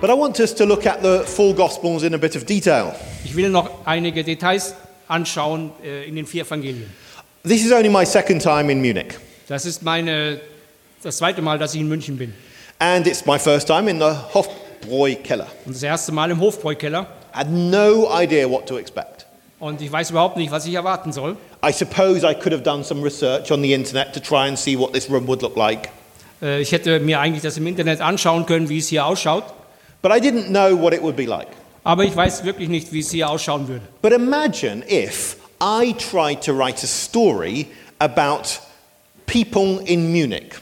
But 0.00 0.08
I 0.08 0.14
want 0.14 0.40
us 0.40 0.54
to 0.54 0.64
look 0.64 0.86
at 0.86 1.02
the 1.02 1.24
four 1.26 1.54
Gospels 1.54 2.02
in 2.04 2.14
a 2.14 2.18
bit 2.18 2.34
of 2.36 2.46
detail. 2.46 2.94
Ich 3.24 3.36
will 3.36 3.50
noch 3.50 3.70
einige 3.84 4.24
Details 4.24 4.74
anschauen 5.08 5.72
äh, 5.84 6.08
in 6.08 6.16
den 6.16 6.26
vier 6.26 6.42
Evangelien. 6.44 6.90
This 7.42 7.64
is 7.64 7.72
only 7.72 7.90
my 7.90 8.04
second 8.06 8.40
time 8.42 8.70
in 8.72 8.80
Munich, 8.80 9.18
Das 9.48 9.64
ist 9.66 9.82
meine, 9.82 10.40
das 11.02 11.18
zweite 11.18 11.42
Mal, 11.42 11.58
dass 11.58 11.74
ich 11.74 11.80
in 11.80 11.88
München 11.88 12.16
bin. 12.16 12.32
and 12.78 13.06
it's 13.06 13.26
my 13.26 13.38
first 13.38 13.66
time 13.66 13.90
in 13.90 13.98
the 13.98 14.12
Hofbräu-Keller. 14.32 15.46
Und 15.66 15.74
das 15.74 15.82
erste 15.82 16.12
Mal 16.12 16.30
im 16.30 16.40
Hofbräukeller. 16.40 17.06
I 17.34 17.38
had 17.40 17.50
no 17.50 18.08
idea 18.10 18.48
what 18.48 18.66
to 18.66 18.78
expect. 18.78 19.26
Und 19.58 19.82
ich 19.82 19.92
weiß 19.92 20.10
überhaupt 20.10 20.38
nicht, 20.38 20.50
was 20.50 20.64
ich 20.66 20.72
erwarten 20.74 21.12
soll. 21.12 21.36
I 21.62 21.72
suppose 21.72 22.24
I 22.24 22.34
could 22.34 22.52
have 22.52 22.62
done 22.62 22.82
some 22.84 23.02
research 23.02 23.50
on 23.50 23.60
the 23.62 23.74
internet 23.74 24.12
to 24.14 24.20
try 24.20 24.46
and 24.48 24.58
see 24.58 24.76
what 24.76 24.92
this 24.92 25.10
room 25.10 25.26
would 25.28 25.42
look 25.42 25.56
like, 25.56 25.88
Äh, 26.42 26.60
ich 26.62 26.72
hätte 26.72 27.00
mir 27.00 27.20
eigentlich 27.20 27.42
das 27.42 27.58
im 27.58 27.66
Internet 27.66 28.00
anschauen 28.00 28.46
können, 28.46 28.68
wie 28.70 28.78
es 28.78 28.88
hier 28.88 29.04
ausschaut. 29.04 29.44
but 30.02 30.10
I 30.10 30.18
didn't 30.20 30.48
know 30.48 30.74
what 30.74 30.94
it 30.94 31.02
would 31.02 31.16
be 31.16 31.26
like. 31.26 31.48
Aber 31.84 32.04
ich 32.04 32.16
weiß 32.16 32.44
wirklich 32.44 32.68
nicht, 32.70 32.92
wie 32.92 33.00
es 33.00 33.10
hier 33.10 33.28
ausschauen 33.28 33.68
würde. 33.68 33.82
But 34.00 34.12
imagine 34.12 34.82
if 34.90 35.36
I 35.62 35.92
tried 35.94 36.40
to 36.46 36.52
write 36.56 36.82
a 36.82 36.86
story 36.86 37.66
about 37.98 38.58
people 39.26 39.80
in 39.84 40.10
Munich. 40.10 40.52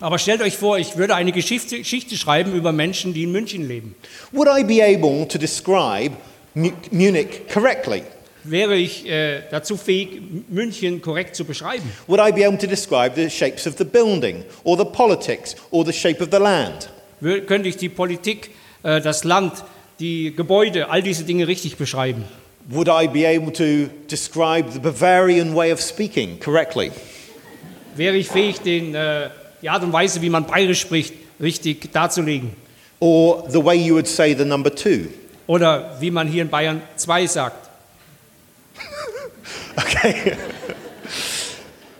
Aber 0.00 0.18
stellt 0.18 0.42
euch 0.42 0.56
vor, 0.56 0.78
ich 0.78 0.96
würde 0.96 1.14
eine 1.14 1.30
Geschichte, 1.30 1.78
Geschichte 1.78 2.16
schreiben 2.16 2.52
über 2.54 2.72
Menschen, 2.72 3.14
die 3.14 3.22
in 3.22 3.30
München 3.30 3.68
leben. 3.68 3.94
Would 4.32 4.48
I 4.48 4.64
be 4.64 4.82
able 4.82 5.28
to 5.28 5.38
describe 5.38 6.16
Mu- 6.54 6.72
Munich 6.90 7.42
correctly? 7.52 8.02
Wäre 8.44 8.74
ich 8.76 9.08
äh, 9.08 9.42
dazu 9.50 9.76
fähig, 9.76 10.20
München 10.48 11.00
korrekt 11.00 11.36
zu 11.36 11.44
beschreiben? 11.44 11.84
Would 12.08 12.20
I 12.20 12.32
be 12.32 12.44
able 12.46 12.58
to 12.58 12.66
describe 12.66 13.12
the 13.14 13.30
shapes 13.30 13.66
of 13.68 13.74
the 13.78 13.84
building, 13.84 14.44
or 14.64 14.76
the 14.76 14.84
politics, 14.84 15.54
or 15.70 15.84
the 15.86 15.92
shape 15.92 16.20
of 16.22 16.30
the 16.32 16.38
land? 16.38 16.88
Wür- 17.20 17.42
Könnte 17.42 17.68
ich 17.68 17.76
die 17.76 17.88
Politik, 17.88 18.50
äh, 18.82 19.00
das 19.00 19.22
Land, 19.22 19.52
die 20.00 20.34
Gebäude, 20.34 20.90
all 20.90 21.02
diese 21.02 21.22
Dinge 21.22 21.46
richtig 21.46 21.76
beschreiben? 21.76 22.24
Would 22.68 22.88
I 22.88 23.06
be 23.06 23.26
able 23.26 23.52
to 23.52 23.88
describe 24.10 24.70
the 24.72 24.78
Bavarian 24.80 25.54
way 25.54 25.72
of 25.72 25.80
speaking 25.80 26.40
correctly? 26.40 26.90
Wäre 27.94 28.16
ich 28.16 28.28
fähig, 28.28 28.60
den, 28.60 28.94
äh, 28.94 29.28
die 29.62 29.68
Art 29.68 29.84
und 29.84 29.92
Weise, 29.92 30.20
wie 30.22 30.30
man 30.30 30.46
bayerisch 30.46 30.80
spricht, 30.80 31.14
richtig 31.40 31.92
darzulegen? 31.92 32.50
Or 32.98 33.44
the 33.48 33.64
way 33.64 33.76
you 33.76 33.94
would 33.94 34.08
say 34.08 34.34
the 34.36 34.44
number 34.44 34.74
two? 34.74 35.06
Oder 35.46 35.96
wie 36.00 36.10
man 36.10 36.26
hier 36.28 36.42
in 36.42 36.48
Bayern 36.48 36.82
zwei 36.96 37.26
sagt? 37.26 37.68
Okay. 39.78 40.36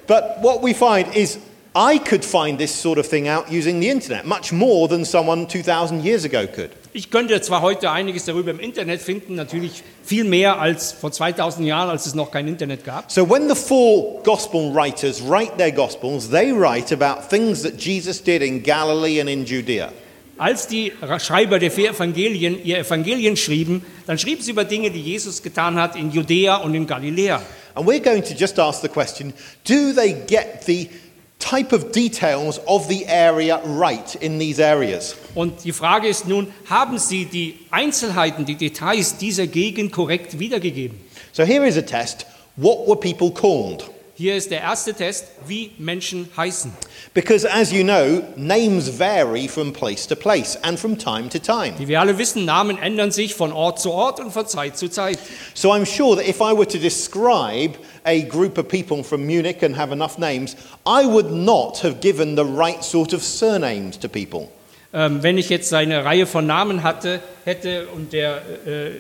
but 0.07 0.39
what 0.41 0.63
we 0.63 0.75
find 0.75 1.15
is 1.15 1.39
I 1.75 1.99
could 1.99 2.23
find 2.23 2.59
this 2.59 2.75
sort 2.75 2.99
of 2.99 3.07
thing 3.07 3.29
out 3.29 3.51
using 3.51 3.81
the 3.81 3.89
internet 3.89 4.27
much 4.27 4.53
more 4.53 4.89
than 4.89 5.07
someone 5.07 5.47
2,000 5.47 6.05
years 6.05 6.25
ago 6.25 6.47
could. 6.47 6.71
Ich 6.93 7.11
könnte 7.11 7.41
zwar 7.41 7.63
heute 7.63 7.91
einiges 7.91 8.27
darüber 8.27 8.51
im 8.51 8.61
Internet 8.61 9.01
finden, 9.01 9.35
natürlich 9.35 9.83
viel 10.05 10.25
mehr 10.25 10.61
als 10.61 10.93
vor 10.93 11.11
2000 11.11 11.67
Jahren, 11.67 11.89
als 11.89 12.05
es 12.05 12.15
noch 12.15 12.31
kein 12.31 12.47
Internet 12.47 12.85
gab. 12.85 13.11
So 13.11 13.27
when 13.27 13.49
the 13.49 13.55
four 13.55 14.23
gospel 14.23 14.75
writers 14.75 15.23
write 15.23 15.57
their 15.57 15.73
gospels, 15.73 16.29
they 16.29 16.53
write 16.53 16.93
about 16.93 17.31
things 17.31 17.63
that 17.63 17.81
Jesus 17.81 18.23
did 18.23 18.43
in 18.43 18.63
Galilee 18.63 19.21
and 19.21 19.31
in 19.31 19.47
Judea. 19.47 19.91
Als 20.37 20.67
die 20.67 20.93
Schreiber 21.21 21.59
der 21.59 21.71
vier 21.71 21.91
Evangelien 21.91 22.63
ihr 22.63 22.79
Evangelien 22.79 23.39
schrieben, 23.39 23.83
dann 24.07 24.19
schrieben 24.19 24.43
sie 24.43 24.51
über 24.51 24.65
Dinge, 24.65 24.91
die 24.91 25.01
Jesus 25.01 25.43
getan 25.43 25.77
hat 25.77 25.97
in 25.97 26.11
Judäa 26.11 26.57
und 26.57 26.75
in 26.75 26.87
Galiläa. 26.87 27.41
And 27.75 27.87
we're 27.87 28.01
going 28.01 28.23
to 28.25 28.35
just 28.35 28.59
ask 28.59 28.83
the 28.83 28.89
question 28.89 29.33
do 29.65 29.93
they 29.93 30.13
get 30.13 30.67
the 30.67 30.91
type 31.39 31.73
of 31.73 31.93
details 31.93 32.59
of 32.69 32.89
the 32.89 33.05
area 33.07 33.61
right 33.65 34.15
in 34.17 34.39
these 34.39 34.61
areas? 34.61 35.17
Und 35.35 35.65
die 35.65 35.73
Frage 35.73 36.09
ist 36.09 36.29
nun, 36.29 36.53
haben 36.69 36.99
sie 36.99 37.25
die 37.25 37.59
Einzelheiten, 37.71 38.45
die 38.45 38.57
Details 38.57 39.17
dieser 39.17 39.47
Gegend 39.47 39.93
korrekt 39.93 40.39
wiedergegeben? 40.39 41.01
So 41.33 41.45
here 41.45 41.67
is 41.67 41.77
a 41.77 41.83
test. 41.83 42.27
What 42.57 42.87
were 42.87 42.97
people 42.97 43.31
called? 43.31 43.91
Hier 44.15 44.37
ist 44.37 44.51
der 44.51 44.61
erste 44.61 44.93
Test, 44.95 45.29
wie 45.47 45.73
Menschen 45.79 46.29
heißen. 46.37 46.73
Because 47.15 47.45
as 47.45 47.71
you 47.71 47.85
know, 47.85 48.25
names 48.37 48.89
vary 48.89 49.47
from 49.47 49.73
place 49.73 50.07
to 50.07 50.17
place 50.17 50.57
and 50.65 50.79
from 50.79 50.97
time 50.97 51.29
to 51.29 51.39
time. 51.39 51.75
Wie 51.79 51.87
wir 51.87 52.01
alle 52.01 52.17
wissen, 52.17 52.47
Namen 52.47 52.79
ändern 52.79 53.11
sich 53.11 53.35
von 53.35 53.53
Ort 53.53 53.81
zu 53.81 53.93
Ort 53.93 54.19
und 54.19 54.33
von 54.33 54.47
Zeit 54.47 54.79
zu 54.79 54.89
Zeit. 54.89 55.19
So 55.53 55.73
I'm 55.73 55.85
sure 55.85 56.17
that 56.17 56.27
if 56.27 56.41
I 56.41 56.55
were 56.57 56.67
to 56.67 56.79
describe 56.79 57.77
a 58.07 58.23
group 58.23 58.57
of 58.57 58.67
people 58.69 59.05
from 59.05 59.27
Munich 59.27 59.63
and 59.63 59.77
have 59.77 59.93
enough 59.93 60.17
names, 60.17 60.57
I 60.87 61.05
would 61.05 61.31
not 61.31 61.83
have 61.83 62.01
given 62.01 62.35
the 62.35 62.47
right 62.47 62.83
sort 62.83 63.13
of 63.13 63.23
surnames 63.23 63.99
to 63.99 64.09
people. 64.09 64.49
Ähm, 64.95 65.23
wenn 65.23 65.37
ich 65.37 65.51
jetzt 65.51 65.73
eine 65.75 66.07
Reihe 66.07 66.27
von 66.27 66.47
Namen 66.47 66.83
hatte, 66.83 67.21
hätte 67.45 67.89
und 67.89 68.15
der 68.15 68.37
äh, 68.67 68.91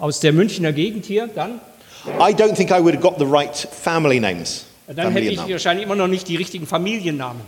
aus 0.00 0.18
der 0.18 0.32
Münchner 0.32 0.72
Gegend 0.72 1.04
hier, 1.04 1.28
dann, 1.32 1.60
I 2.06 2.32
don't 2.34 2.56
think 2.56 2.72
I 2.72 2.82
would 2.82 2.94
have 2.94 3.02
got 3.02 3.18
the 3.18 3.24
right 3.24 3.56
family 3.56 4.18
names. 4.18 4.66
Dann 4.94 5.12
hätte 5.12 5.26
ich 5.26 5.38
wahrscheinlich 5.38 5.84
immer 5.84 5.96
noch 5.96 6.08
nicht 6.08 6.28
die 6.28 6.36
richtigen 6.36 6.66
Familiennamen. 6.66 7.42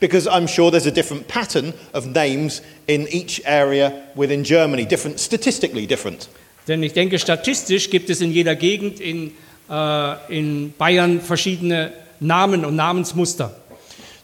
Because 0.00 0.28
I'm 0.28 0.46
sure 0.46 0.70
there's 0.70 0.86
a 0.86 0.90
different 0.90 1.26
pattern 1.28 1.74
of 1.92 2.06
names 2.06 2.62
in 2.86 3.06
each 3.08 3.42
area 3.44 3.92
within 4.14 4.42
Germany, 4.44 4.86
different, 4.86 5.18
statistically 5.18 5.86
different. 5.86 6.28
Denn 6.68 6.82
ich 6.82 6.92
denke, 6.92 7.18
statistisch 7.18 7.90
gibt 7.90 8.10
es 8.10 8.20
in 8.20 8.30
jeder 8.30 8.54
Gegend 8.54 9.00
in, 9.00 9.32
äh, 9.70 10.14
in 10.28 10.72
Bayern 10.76 11.20
verschiedene 11.20 11.92
Namen 12.20 12.64
und 12.64 12.76
Namensmuster. 12.76 13.56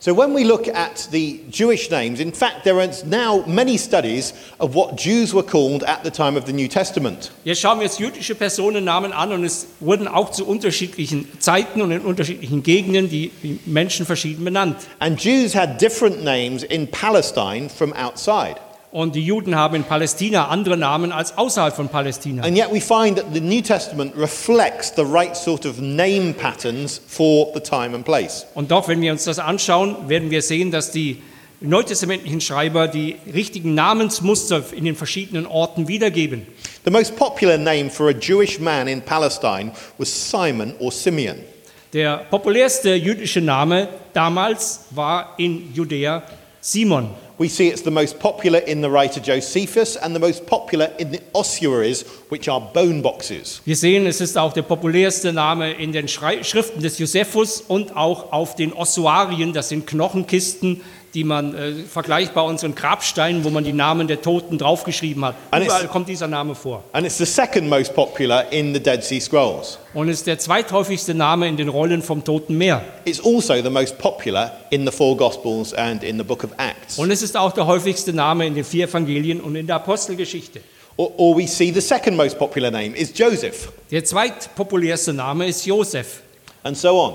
So 0.04 0.12
when 0.12 0.34
we 0.34 0.44
look 0.44 0.68
at 0.68 1.08
the 1.12 1.40
Jewish 1.48 1.90
names, 1.90 2.20
in 2.20 2.30
fact, 2.30 2.64
there 2.64 2.78
are 2.78 2.90
now 3.06 3.42
many 3.46 3.78
studies 3.78 4.34
of 4.60 4.74
what 4.74 4.96
Jews 4.98 5.32
were 5.32 5.42
called 5.42 5.82
at 5.82 6.04
the 6.04 6.10
time 6.10 6.36
of 6.36 6.44
the 6.44 6.52
New 6.52 6.68
Testament. 6.68 7.30
Jetzt 7.44 7.62
schauen 7.62 7.78
wir 7.78 7.86
uns 7.86 7.98
jüdische 7.98 8.34
Personennamen 8.34 9.14
an 9.14 9.32
und 9.32 9.44
es 9.44 9.66
wurden 9.80 10.06
auch 10.06 10.30
zu 10.30 10.46
unterschiedlichen 10.46 11.40
Zeiten 11.40 11.80
und 11.80 11.90
in 11.90 12.02
unterschiedlichen 12.02 12.62
Gegenden 12.62 13.08
die, 13.08 13.30
die 13.42 13.58
Menschen 13.64 14.04
verschieden 14.04 14.44
benannt. 14.44 14.76
And 14.98 15.18
Jews 15.18 15.54
had 15.54 15.80
different 15.80 16.22
names 16.22 16.64
in 16.64 16.86
Palestine 16.86 17.70
from 17.70 17.94
outside. 17.94 18.56
Und 18.94 19.16
die 19.16 19.26
Juden 19.26 19.56
haben 19.56 19.74
in 19.74 19.82
Palästina 19.82 20.46
andere 20.46 20.76
Namen 20.76 21.10
als 21.10 21.36
außerhalb 21.36 21.74
von 21.74 21.88
Palästina. 21.88 22.44
And 22.44 22.56
yet 22.56 22.68
we 22.70 22.80
find 22.80 23.16
that 23.16 23.26
the 23.34 23.40
New 23.40 23.60
Testament 23.60 24.14
reflects 24.16 24.92
the 24.94 25.02
right 25.02 25.36
sort 25.36 25.66
of 25.66 25.80
name 25.80 26.32
patterns 26.32 27.00
for 27.08 27.48
the 27.54 27.60
time 27.60 27.96
and 27.96 28.04
place. 28.04 28.46
Und 28.54 28.70
doch, 28.70 28.86
wenn 28.86 29.00
wir 29.00 29.10
uns 29.10 29.24
das 29.24 29.40
anschauen, 29.40 30.08
werden 30.08 30.30
wir 30.30 30.42
sehen, 30.42 30.70
dass 30.70 30.92
die 30.92 31.20
neutestamentlichen 31.60 32.40
Schreiber 32.40 32.86
die 32.86 33.16
richtigen 33.34 33.74
Namensmuster 33.74 34.62
in 34.70 34.84
den 34.84 34.94
verschiedenen 34.94 35.48
Orten 35.48 35.88
wiedergeben. 35.88 36.46
The 36.84 36.92
most 36.92 37.16
popular 37.16 37.58
name 37.58 37.90
for 37.90 38.10
a 38.10 38.12
Jewish 38.12 38.60
man 38.60 38.86
in 38.86 39.02
Palestine 39.02 39.72
was 39.98 40.30
Simon 40.30 40.72
or 40.78 40.92
Simeon. 40.92 41.38
Der 41.92 42.18
populärste 42.30 42.94
jüdische 42.94 43.40
Name 43.40 43.88
damals 44.12 44.84
war 44.90 45.34
in 45.36 45.74
Judäa 45.74 46.22
Simon. 46.60 47.10
We 47.36 47.48
see 47.48 47.66
it's 47.66 47.82
the 47.82 47.90
most 47.90 48.20
popular 48.20 48.60
in 48.60 48.80
the 48.80 48.88
writer 48.88 49.20
Josephus 49.20 49.96
and 49.96 50.14
the 50.14 50.20
most 50.20 50.46
popular 50.46 50.90
in 50.98 51.10
the 51.10 51.20
ossuaries, 51.32 52.04
which 52.28 52.48
are 52.48 52.60
bone 52.60 53.02
boxes. 53.02 53.60
Wir 53.64 53.74
sehen, 53.74 54.06
es 54.06 54.20
ist 54.20 54.38
auch 54.38 54.52
der 54.52 54.62
populärste 54.62 55.32
Name 55.32 55.72
in 55.72 55.90
den 55.90 56.06
Schriften 56.06 56.80
des 56.80 56.98
Josephus 56.98 57.60
und 57.60 57.96
auch 57.96 58.30
auf 58.32 58.54
den 58.54 58.72
Ossuarien, 58.72 59.52
das 59.52 59.68
sind 59.68 59.84
Knochenkisten, 59.84 60.82
die 61.14 61.24
man 61.24 61.54
äh, 61.54 61.72
vergleichbar 61.84 62.44
unseren 62.44 62.74
Grabsteinen, 62.74 63.44
wo 63.44 63.50
man 63.50 63.62
die 63.64 63.72
Namen 63.72 64.08
der 64.08 64.20
Toten 64.20 64.58
draufgeschrieben 64.58 65.24
hat. 65.24 65.36
And 65.52 65.62
it's- 65.62 65.66
Überall 65.68 65.86
kommt 65.88 66.08
dieser 66.08 66.26
Name 66.26 66.54
vor. 66.54 66.82
And 66.92 67.06
it's 67.06 67.18
the 67.18 67.24
second 67.24 67.68
most 67.68 67.94
popular 67.94 68.52
in 68.52 68.74
the 68.74 68.80
Dead 68.80 69.02
Sea 69.04 69.20
Scrolls. 69.20 69.78
Und 69.94 70.08
es 70.08 70.18
ist 70.18 70.26
der 70.26 70.38
zweithäufigste 70.38 71.14
Name 71.14 71.46
in 71.46 71.56
den 71.56 71.68
Rollen 71.68 72.02
vom 72.02 72.24
Toten 72.24 72.58
Meer. 72.58 72.82
It's 73.04 73.24
also 73.24 73.54
the 73.62 73.70
most 73.70 73.96
popular 73.98 74.52
in 74.70 74.84
the 74.84 74.90
four 74.92 75.16
Gospels 75.16 75.72
and 75.74 76.02
in 76.02 76.18
the 76.18 76.24
book 76.24 76.42
of 76.44 76.50
Acts. 76.58 76.98
Und 76.98 77.10
es 77.10 77.22
ist 77.22 77.36
auch 77.36 77.52
der 77.52 77.66
häufigste 77.66 78.12
Name 78.12 78.46
in 78.46 78.54
den 78.54 78.64
vier 78.64 78.88
Evangelien 78.88 79.40
und 79.40 79.54
in 79.54 79.66
der 79.68 79.76
Apostelgeschichte. 79.76 80.60
Or, 80.96 81.12
or 81.18 81.36
we 81.36 81.46
see 81.46 81.72
the 81.72 81.80
second 81.80 82.16
most 82.16 82.38
popular 82.38 82.70
name 82.70 82.96
is 82.96 83.12
Joseph, 83.16 83.72
Der 83.90 84.04
zweitpopulärste 84.04 85.12
Name 85.12 85.46
ist 85.46 85.64
Josef. 85.66 86.22
and 86.62 86.76
so 86.76 87.00
on. 87.00 87.14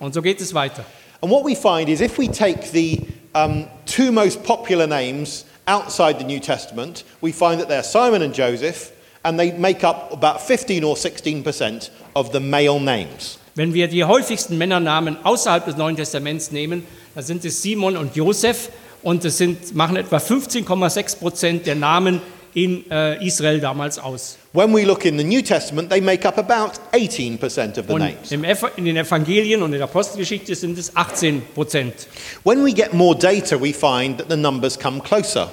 Und 0.00 0.14
so 0.14 0.20
geht 0.22 0.40
es 0.40 0.52
weiter. 0.54 0.84
And 1.20 1.30
what 1.32 1.44
we 1.44 1.56
find 1.56 1.88
is 1.88 2.00
if 2.00 2.18
we 2.18 2.28
take 2.30 2.60
the 2.72 3.00
um, 3.34 3.66
two 3.86 4.12
most 4.12 4.42
popular 4.44 4.86
names 4.86 5.44
outside 5.66 6.18
the 6.18 6.24
New 6.24 6.40
Testament, 6.40 7.04
we 7.20 7.32
find 7.32 7.60
that 7.60 7.68
they're 7.68 7.82
Simon 7.82 8.22
and 8.22 8.34
Joseph, 8.34 8.92
and 9.24 9.38
they 9.38 9.52
make 9.52 9.84
up 9.84 10.12
about 10.12 10.40
15 10.40 10.84
or 10.84 10.96
16% 10.96 11.90
of 12.14 12.32
the 12.32 12.40
male 12.40 12.80
names. 12.80 13.38
Wenn 13.54 13.74
wir 13.74 13.88
die 13.88 14.04
häufigsten 14.04 14.56
Männernamen 14.56 15.16
außerhalb 15.24 15.64
des 15.64 15.76
Neuen 15.76 15.96
Testaments 15.96 16.52
nehmen, 16.52 16.86
dann 17.14 17.24
sind 17.24 17.44
es 17.44 17.60
Simon 17.60 17.96
und 17.96 18.14
Josef 18.14 18.70
und 19.02 19.24
es 19.24 19.38
sind, 19.38 19.74
machen 19.74 19.96
etwa 19.96 20.18
15,6 20.18 21.18
Prozent 21.18 21.66
der 21.66 21.74
Namen 21.74 22.22
in 22.54 22.90
äh, 22.90 23.24
Israel 23.24 23.60
damals 23.60 23.98
aus. 23.98 24.38
When 24.52 24.74
we 24.74 24.84
look 24.84 25.04
in 25.04 25.18
the 25.18 25.24
New 25.24 25.42
Testament, 25.42 25.90
they 25.90 26.00
make 26.00 26.26
up 26.26 26.38
about 26.38 26.80
18% 26.92 27.78
of 27.78 27.86
the 27.86 27.92
Und 27.92 28.00
names. 28.00 28.32
im 28.32 28.44
in 28.76 28.84
den 28.84 28.96
Evangelien 28.96 29.62
und 29.62 29.72
in 29.72 29.78
der 29.78 29.84
Apostelgeschichte 29.84 30.54
sind 30.54 30.78
es 30.78 30.94
18 30.96 31.42
Prozent. 31.54 32.08
When 32.44 32.64
we 32.64 32.72
get 32.72 32.92
more 32.94 33.16
data, 33.16 33.60
we 33.60 33.72
find 33.72 34.18
that 34.18 34.26
the 34.30 34.36
numbers 34.36 34.78
come 34.78 35.00
closer. 35.00 35.50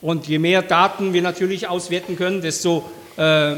Und 0.00 0.28
je 0.28 0.38
mehr 0.38 0.62
Daten 0.62 1.12
wir 1.12 1.22
natürlich 1.22 1.68
auswerten 1.68 2.16
können, 2.16 2.40
desto 2.40 2.84
äh, 3.16 3.54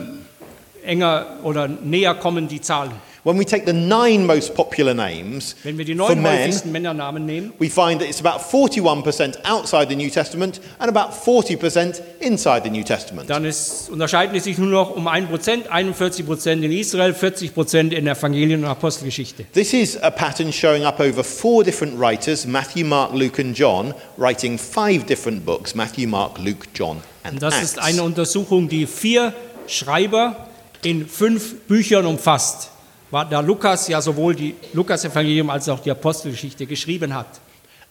enger 0.83 1.39
oder 1.43 1.69
näher 1.69 2.15
kommen 2.15 2.49
die 2.49 2.61
Zahlen. 2.61 2.93
When 3.23 3.39
we 3.39 3.45
take 3.45 3.67
the 3.67 3.73
nine 3.75 4.25
most 4.25 4.55
popular 4.55 4.95
names 4.95 5.55
Wenn 5.63 5.77
wir 5.77 5.85
die 5.85 5.95
for 5.95 6.09
neun 6.09 6.23
men, 6.23 6.39
häufigsten 6.41 6.73
Männernamen 6.73 7.27
nehmen, 7.27 7.53
we 7.59 7.69
find 7.69 8.01
that 8.01 8.09
it's 8.09 8.25
about 8.25 8.41
41% 8.43 9.45
outside 9.45 9.89
the 9.91 9.97
New 9.97 10.09
Testament 10.09 10.61
and 10.79 10.89
about 10.89 11.13
40% 11.13 12.01
inside 12.21 12.63
the 12.65 12.71
New 12.71 12.83
Testament. 12.83 13.29
dann 13.29 13.45
ist, 13.45 13.91
unterscheiden 13.91 14.35
es 14.37 14.45
sich 14.45 14.57
nur 14.57 14.69
noch 14.69 14.97
um 14.97 15.07
1 15.07 15.29
41 15.69 16.25
Prozent 16.25 16.65
in 16.65 16.73
Israel, 16.73 17.13
40 17.13 17.53
Prozent 17.53 17.93
in 17.93 18.07
der 18.07 18.15
Evangelien- 18.17 18.65
und 18.65 18.71
Apostelgeschichte. 18.71 19.45
This 19.53 19.75
is 19.75 19.97
a 20.03 20.11
pattern 20.11 20.51
showing 20.51 20.85
up 20.85 20.99
over 20.99 21.23
four 21.23 21.63
different 21.63 22.01
writers 22.01 22.47
Matthew, 22.47 22.87
Mark, 22.87 23.13
Luke, 23.13 23.39
and 23.39 23.55
John, 23.55 23.93
writing 24.17 24.57
five 24.59 25.05
different 25.05 25.45
books 25.45 25.75
Matthew, 25.75 26.09
Mark, 26.09 26.39
Luke, 26.39 26.67
John, 26.75 27.03
and 27.23 27.35
Und 27.35 27.43
das 27.43 27.55
Acts. 27.55 27.65
ist 27.73 27.79
eine 27.81 28.03
Untersuchung, 28.03 28.69
die 28.69 28.87
vier 28.87 29.35
Schreiber 29.67 30.49
in 30.83 31.07
fünf 31.07 31.61
Büchern 31.69 32.07
umfasst. 32.07 32.71
War 33.11 33.25
da 33.29 33.41
Lukas 33.41 33.89
ja 33.89 34.01
sowohl 34.01 34.35
die 34.35 34.55
Lukas-Evangelium 34.73 35.51
als 35.51 35.69
auch 35.69 35.81
die 35.81 35.91
Apostelgeschichte 35.91 36.67
geschrieben 36.67 37.13
hat. 37.15 37.27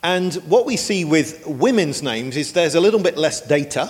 And 0.01 0.42
what 0.50 0.66
we 0.66 0.77
see 0.77 1.06
with 1.10 1.36
women's 1.45 2.01
names 2.01 2.36
is 2.38 2.54
there's 2.54 2.75
a 2.75 2.80
little 2.80 3.00
bit 3.00 3.18
less 3.18 3.45
data, 3.45 3.89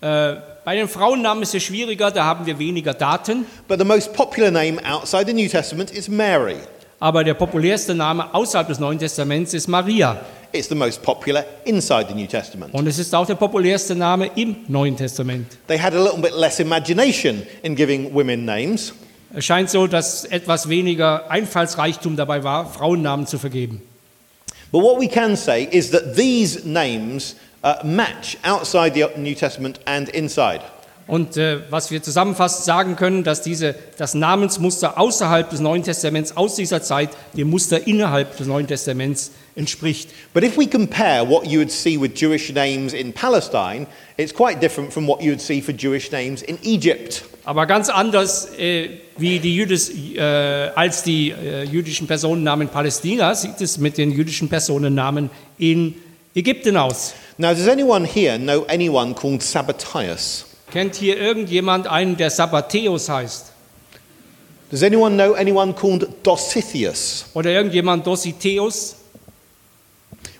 Äh, 0.00 0.36
bei 0.66 0.76
den 0.76 0.86
Frauennamen 0.86 1.42
ist 1.44 1.54
es 1.54 1.62
schwieriger, 1.62 2.10
da 2.10 2.24
haben 2.24 2.44
wir 2.44 2.58
weniger 2.58 2.92
Daten. 2.92 3.46
but 3.68 3.78
the 3.78 3.84
most 3.86 4.12
popular 4.12 4.50
name 4.50 4.78
outside 4.84 5.24
the 5.26 5.32
New 5.32 5.48
Testament 5.48 5.90
is 5.92 6.08
Mary. 6.08 6.56
Aber 7.00 7.24
der 7.24 7.32
populärste 7.34 7.94
Name 7.94 8.32
außerhalb 8.34 8.68
des 8.68 8.78
Neuen 8.78 8.98
Testaments 8.98 9.54
ist 9.54 9.66
Maria. 9.66 10.20
It's 10.52 10.68
the 10.68 10.74
most 10.74 11.02
popular 11.02 11.44
inside 11.64 12.06
the 12.08 12.14
New 12.14 12.26
Testament. 12.26 12.74
Und 12.74 12.86
es 12.86 12.98
ist 12.98 13.14
auch 13.14 13.26
der 13.26 13.34
populärste 13.36 13.94
Name 13.94 14.30
im 14.36 14.56
Neuen 14.68 14.96
Testament. 14.96 15.46
They 15.68 15.78
had 15.78 15.94
a 15.94 16.02
little 16.02 16.20
bit 16.20 16.32
less 16.36 16.60
imagination 16.60 17.42
in 17.62 17.74
giving 17.74 18.12
women 18.14 18.44
names, 18.44 18.92
Es 19.36 19.44
scheint 19.44 19.68
so, 19.68 19.86
dass 19.88 20.24
etwas 20.24 20.68
weniger 20.68 21.30
Einfallsreichtum 21.30 22.16
dabei 22.16 22.44
war, 22.44 22.66
Frauennamen 22.66 23.26
zu 23.26 23.38
vergeben. 23.38 23.82
but 24.70 24.80
what 24.80 24.98
we 24.98 25.06
can 25.06 25.36
say 25.36 25.68
is 25.70 25.90
that 25.90 26.16
these 26.16 26.64
names 26.64 27.36
uh, 27.62 27.76
match 27.84 28.36
outside 28.44 28.94
the 28.94 29.06
New 29.16 29.34
Testament 29.34 29.78
and 29.86 30.08
inside. 30.08 30.62
Und 31.06 31.36
äh, 31.36 31.58
was 31.70 31.90
wir 31.90 32.02
zusammenfassend 32.02 32.64
sagen 32.64 32.96
können, 32.96 33.24
dass 33.24 33.42
diese, 33.42 33.74
das 33.98 34.14
Namensmuster 34.14 34.98
außerhalb 34.98 35.50
des 35.50 35.60
Neuen 35.60 35.82
Testaments 35.82 36.36
aus 36.36 36.56
dieser 36.56 36.82
Zeit 36.82 37.10
dem 37.34 37.50
Muster 37.50 37.86
innerhalb 37.86 38.36
des 38.36 38.46
Neuen 38.46 38.66
Testaments 38.66 39.32
entspricht. 39.54 40.10
But 40.32 40.44
if 40.44 40.56
we 40.56 40.66
compare 40.66 41.28
what 41.28 41.46
you 41.46 41.60
would 41.60 41.70
see 41.70 42.00
with 42.00 42.12
Jewish 42.14 42.52
names 42.52 42.94
in 42.94 43.12
Palestine, 43.12 43.86
it's 44.16 44.32
quite 44.32 44.60
different 44.60 44.92
from 44.92 45.06
what 45.06 45.20
you 45.20 45.30
would 45.30 45.42
see 45.42 45.60
for 45.60 45.72
Jewish 45.72 46.10
names 46.10 46.42
in 46.42 46.58
Egypt. 46.62 47.22
Aber 47.46 47.66
ganz 47.66 47.90
anders 47.90 48.56
äh, 48.58 48.88
wie 49.18 49.38
die 49.38 49.54
Jüdis, 49.54 49.90
äh, 49.90 50.20
als 50.74 51.02
die 51.02 51.30
äh, 51.30 51.64
jüdischen 51.64 52.06
Personennamen 52.06 52.68
in 52.68 52.72
Palästina 52.72 53.34
sieht 53.34 53.60
es 53.60 53.76
mit 53.76 53.98
den 53.98 54.10
jüdischen 54.10 54.48
Personennamen 54.48 55.28
in 55.58 55.94
Ägypten 56.34 56.76
aus. 56.76 57.14
Now, 57.36 57.52
does 57.52 57.68
anyone 57.68 58.06
here 58.06 58.38
know 58.38 58.64
anyone 58.68 59.14
called 59.14 59.42
Sabbatai? 59.42 60.16
Kennt 60.72 60.94
hier 60.94 61.18
irgendjemand 61.18 61.86
einen, 61.86 62.16
der 62.16 62.30
Sabbatheus 62.30 63.08
heißt? 63.08 63.52
Does 64.70 64.82
anyone 64.82 65.14
know 65.14 65.34
anyone 65.34 65.74
called 65.74 66.08
Dositheus? 66.22 67.26
Oder 67.34 67.50
irgendjemand 67.50 68.06
Dositeus? 68.06 68.96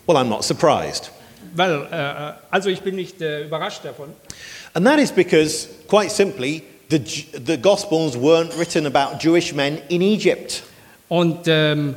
Well, 0.07 0.17
I'm 0.17 0.29
not 0.29 0.43
surprised. 0.43 1.11
Well, 1.55 1.87
äh, 1.91 2.33
also 2.51 2.71
ich 2.71 2.81
bin 2.81 2.97
nicht 2.97 3.21
äh, 3.21 3.45
überrascht 3.45 3.85
davon. 3.85 4.09
And 4.73 4.87
that 4.87 4.99
is 4.99 5.13
because, 5.13 5.69
quite 5.87 6.11
simply, 6.11 6.63
the, 6.91 6.99
the 7.47 7.57
Gospels 7.57 8.17
weren't 8.17 8.57
written 8.59 8.87
about 8.87 9.19
Jewish 9.21 9.53
men 9.55 9.79
in 9.89 10.03
Egypt. 10.03 10.63
Und 11.09 11.47
ähm, 11.47 11.97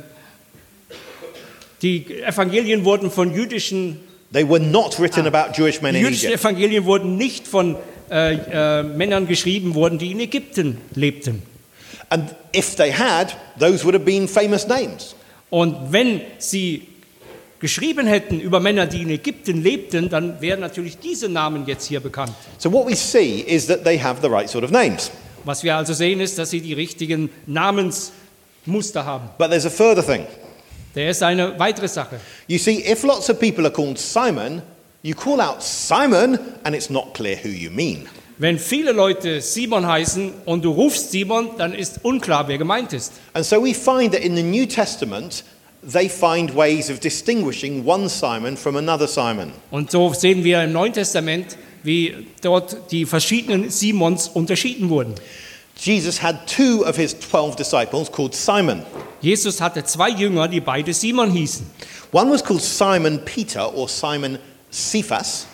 die 1.82 2.22
Evangelien 2.22 2.84
wurden 2.84 3.10
von 3.10 3.32
jüdischen, 3.32 4.00
They 4.32 4.48
were 4.48 4.60
not 4.60 4.98
written 4.98 5.24
ah. 5.24 5.28
about 5.28 5.56
Jewish 5.56 5.80
men 5.80 5.94
die 5.94 6.00
in 6.00 6.06
jüdischen 6.06 6.28
Egypt. 6.28 6.44
Evangelien 6.44 6.84
wurden 6.84 7.16
nicht 7.16 7.46
von 7.46 7.76
äh, 8.10 8.34
äh, 8.34 8.82
Männern 8.82 9.26
geschrieben 9.26 9.74
worden, 9.74 9.98
die 9.98 10.10
in 10.10 10.20
Ägypten 10.20 10.78
lebten. 10.94 11.42
And 12.10 12.34
if 12.54 12.76
they 12.76 12.92
had, 12.92 13.36
those 13.58 13.84
would 13.84 13.94
have 13.94 14.04
been 14.04 14.28
famous 14.28 14.66
names. 14.66 15.14
Und 15.50 15.92
wenn 15.92 16.20
sie 16.38 16.88
geschrieben 17.60 18.06
hätten 18.06 18.40
über 18.40 18.60
Männer, 18.60 18.86
die 18.86 19.02
in 19.02 19.10
Ägypten 19.10 19.62
lebten, 19.62 20.08
dann 20.08 20.40
wären 20.40 20.60
natürlich 20.60 20.98
diese 20.98 21.28
Namen 21.28 21.66
jetzt 21.66 21.86
hier 21.86 22.00
bekannt. 22.00 22.32
So 22.58 22.72
what 22.72 22.86
we 22.88 22.94
see 22.94 23.40
is 23.40 23.66
that 23.66 23.84
they 23.84 23.98
have 23.98 24.20
the 24.22 24.28
right 24.28 24.48
sort 24.48 24.64
of 24.64 24.70
names. 24.70 25.10
Was 25.44 25.62
wir 25.62 25.76
also 25.76 25.92
sehen, 25.92 26.20
ist, 26.20 26.38
dass 26.38 26.50
sie 26.50 26.60
die 26.60 26.74
richtigen 26.74 27.30
Namensmuster 27.46 29.04
haben. 29.04 29.30
But 29.38 29.50
there's 29.50 29.66
a 29.66 29.70
further 29.70 30.04
thing. 30.04 30.26
Der 30.94 31.10
ist 31.10 31.22
eine 31.22 31.58
weitere 31.58 31.88
Sache. 31.88 32.20
You 32.48 32.58
see, 32.58 32.84
if 32.90 33.02
lots 33.02 33.30
of 33.30 33.38
people 33.38 33.64
are 33.64 33.72
called 33.72 33.98
Simon, 33.98 34.62
you 35.02 35.14
call 35.14 35.40
out 35.40 35.62
Simon 35.62 36.38
and 36.64 36.74
it's 36.74 36.90
not 36.90 37.14
clear 37.14 37.36
who 37.42 37.48
you 37.48 37.70
mean. 37.70 38.06
Wenn 38.38 38.58
viele 38.58 38.92
Leute 38.92 39.40
Simon 39.40 39.86
heißen 39.86 40.32
und 40.44 40.64
du 40.64 40.70
rufst 40.70 41.10
Simon, 41.10 41.50
dann 41.58 41.74
ist 41.74 42.04
unklar, 42.04 42.46
wer 42.46 42.56
gemeint 42.56 42.92
ist. 42.92 43.12
And 43.32 43.44
so 43.44 43.62
we 43.64 43.74
find 43.74 44.12
that 44.12 44.22
in 44.22 44.36
the 44.36 44.44
New 44.44 44.66
Testament, 44.66 45.44
they 45.82 46.08
find 46.08 46.54
ways 46.54 46.90
of 46.90 47.00
distinguishing 47.00 47.84
one 47.84 48.08
Simon 48.08 48.56
from 48.56 48.76
another 48.76 49.06
Simon. 49.06 49.52
Und 49.70 49.90
so 49.90 50.12
sehen 50.12 50.44
wir 50.44 50.62
im 50.62 50.72
Neuen 50.72 50.92
Testament, 50.92 51.56
wie 51.82 52.26
dort 52.42 52.90
die 52.90 53.06
verschiedenen 53.06 53.70
Simons 53.70 54.28
unterschieden 54.28 54.88
wurden. 54.88 55.14
Jesus 55.76 56.20
had 56.20 56.46
two 56.48 56.84
of 56.84 56.96
his 56.96 57.14
12 57.14 57.56
disciples 57.56 58.10
called 58.10 58.34
Simon. 58.34 58.82
Jesus 59.20 59.60
hatte 59.60 59.84
zwei 59.84 60.10
Jünger, 60.10 60.48
die 60.48 60.60
beide 60.60 60.92
Simon 60.92 61.30
hießen. 61.30 61.64
One 62.10 62.30
was 62.30 62.42
called 62.42 62.62
Simon 62.62 63.24
Peter 63.24 63.72
or 63.74 63.88
Simon 63.88 64.38
Cephas. 64.72 65.46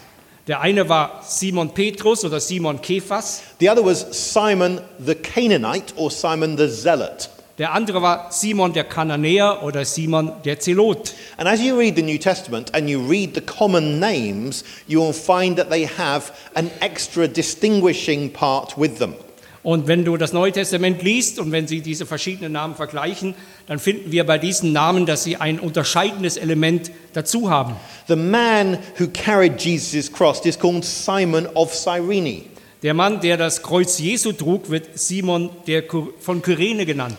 Der 0.47 0.61
eine 0.61 0.89
war 0.89 1.23
Simon 1.27 1.71
Petrus 1.71 2.25
oder 2.25 2.39
Simon 2.39 2.81
Kephas, 2.81 3.43
The 3.61 3.71
other 3.71 3.85
was 3.85 4.07
Simon 4.33 4.81
the 4.99 5.15
Canaanite 5.15 5.95
or 5.97 6.11
Simon 6.11 6.57
the 6.57 6.69
Zealot. 6.69 7.31
Der 7.59 7.73
andere 7.73 8.03
war 8.03 8.33
Simon 8.33 8.73
der 8.73 8.83
Kananäer 8.83 9.63
oder 9.63 9.85
Simon 9.85 10.33
der 10.45 10.59
Zelot. 10.59 11.15
And 11.37 11.49
as 11.49 11.61
you 11.61 11.77
read 11.77 11.95
the 11.95 12.03
New 12.03 12.19
Testament 12.19 12.75
and 12.75 12.89
you 12.89 13.01
read 13.01 13.35
the 13.35 13.41
common 13.41 14.01
names, 14.01 14.65
you 14.89 15.01
will 15.01 15.13
find 15.13 15.57
that 15.57 15.71
they 15.71 15.87
have 15.87 16.33
an 16.55 16.69
extra 16.81 17.29
distinguishing 17.29 18.33
part 18.33 18.77
with 18.77 18.99
them. 18.99 19.15
Und 19.63 19.87
wenn 19.87 20.05
du 20.05 20.17
das 20.17 20.33
Neue 20.33 20.51
Testament 20.51 21.03
liest 21.03 21.39
und 21.39 21.53
wenn 21.53 21.69
sie 21.69 21.81
diese 21.81 22.07
verschiedenen 22.07 22.53
Namen 22.53 22.75
vergleichen, 22.75 23.35
dann 23.67 23.79
finden 23.79 24.11
wir 24.11 24.27
bei 24.27 24.37
diesen 24.37 24.73
Namen, 24.73 25.07
dass 25.07 25.23
sie 25.23 25.37
ein 25.37 25.61
unterscheidendes 25.61 26.37
Element 26.37 26.91
dazu 27.13 27.51
haben. 27.51 27.77
The 28.09 28.17
man 28.17 28.79
who 28.99 29.07
carried 29.07 29.59
Jesus' 29.63 30.13
cross 30.13 30.45
is 30.45 30.59
called 30.59 30.85
Simon 30.85 31.47
of 31.55 31.73
Cyrene. 31.73 32.43
Der 32.83 32.95
Mann, 32.95 33.21
der 33.21 33.37
das 33.37 33.63
Kreuz 33.63 33.99
Jesu 33.99 34.33
trug, 34.33 34.69
wird 34.69 34.99
Simon 34.99 35.51
der 35.69 35.85
von 36.19 36.43
Kyrene 36.43 36.85
genannt. 36.85 37.17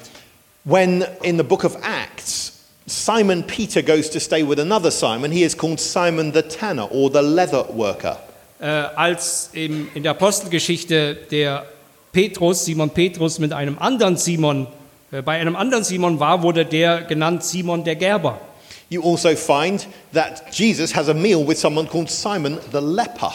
When 0.66 1.06
in 1.22 1.38
the 1.38 1.44
book 1.44 1.64
of 1.64 1.78
Acts, 1.84 2.52
Simon 2.88 3.44
Peter 3.44 3.84
goes 3.84 4.10
to 4.10 4.20
stay 4.20 4.42
with 4.42 4.60
another 4.60 4.90
Simon, 4.90 5.32
he 5.32 5.44
is 5.44 5.54
called 5.54 5.80
Simon 5.80 6.32
the 6.32 6.42
tanner 6.42 6.88
or 6.90 7.12
the 7.12 7.22
leather 7.22 7.64
worker. 7.72 8.18
Äh, 8.60 8.66
als 8.66 9.52
im, 9.54 9.90
in 9.94 10.02
der 10.02 10.14
Apostelgeschichte 10.14 11.18
der 11.30 11.66
Petrus, 12.12 12.66
Simon 12.66 12.90
Petrus 12.90 13.38
mit 13.38 13.54
einem 13.54 13.78
anderen 13.78 14.18
Simon, 14.18 14.66
äh, 15.12 15.22
bei 15.22 15.40
einem 15.40 15.56
anderen 15.56 15.84
Simon 15.84 16.20
war, 16.20 16.42
wurde 16.42 16.66
der 16.66 17.04
genannt 17.04 17.44
Simon 17.44 17.84
der 17.84 17.96
Gerber. 17.96 18.42
You 18.90 19.04
also 19.04 19.36
find 19.36 19.88
that 20.14 20.44
Jesus 20.52 20.96
has 20.96 21.10
a 21.10 21.14
meal 21.14 21.48
with 21.48 21.60
someone 21.60 21.88
called 21.88 22.10
Simon 22.10 22.58
the 22.72 22.80
leper. 22.80 23.34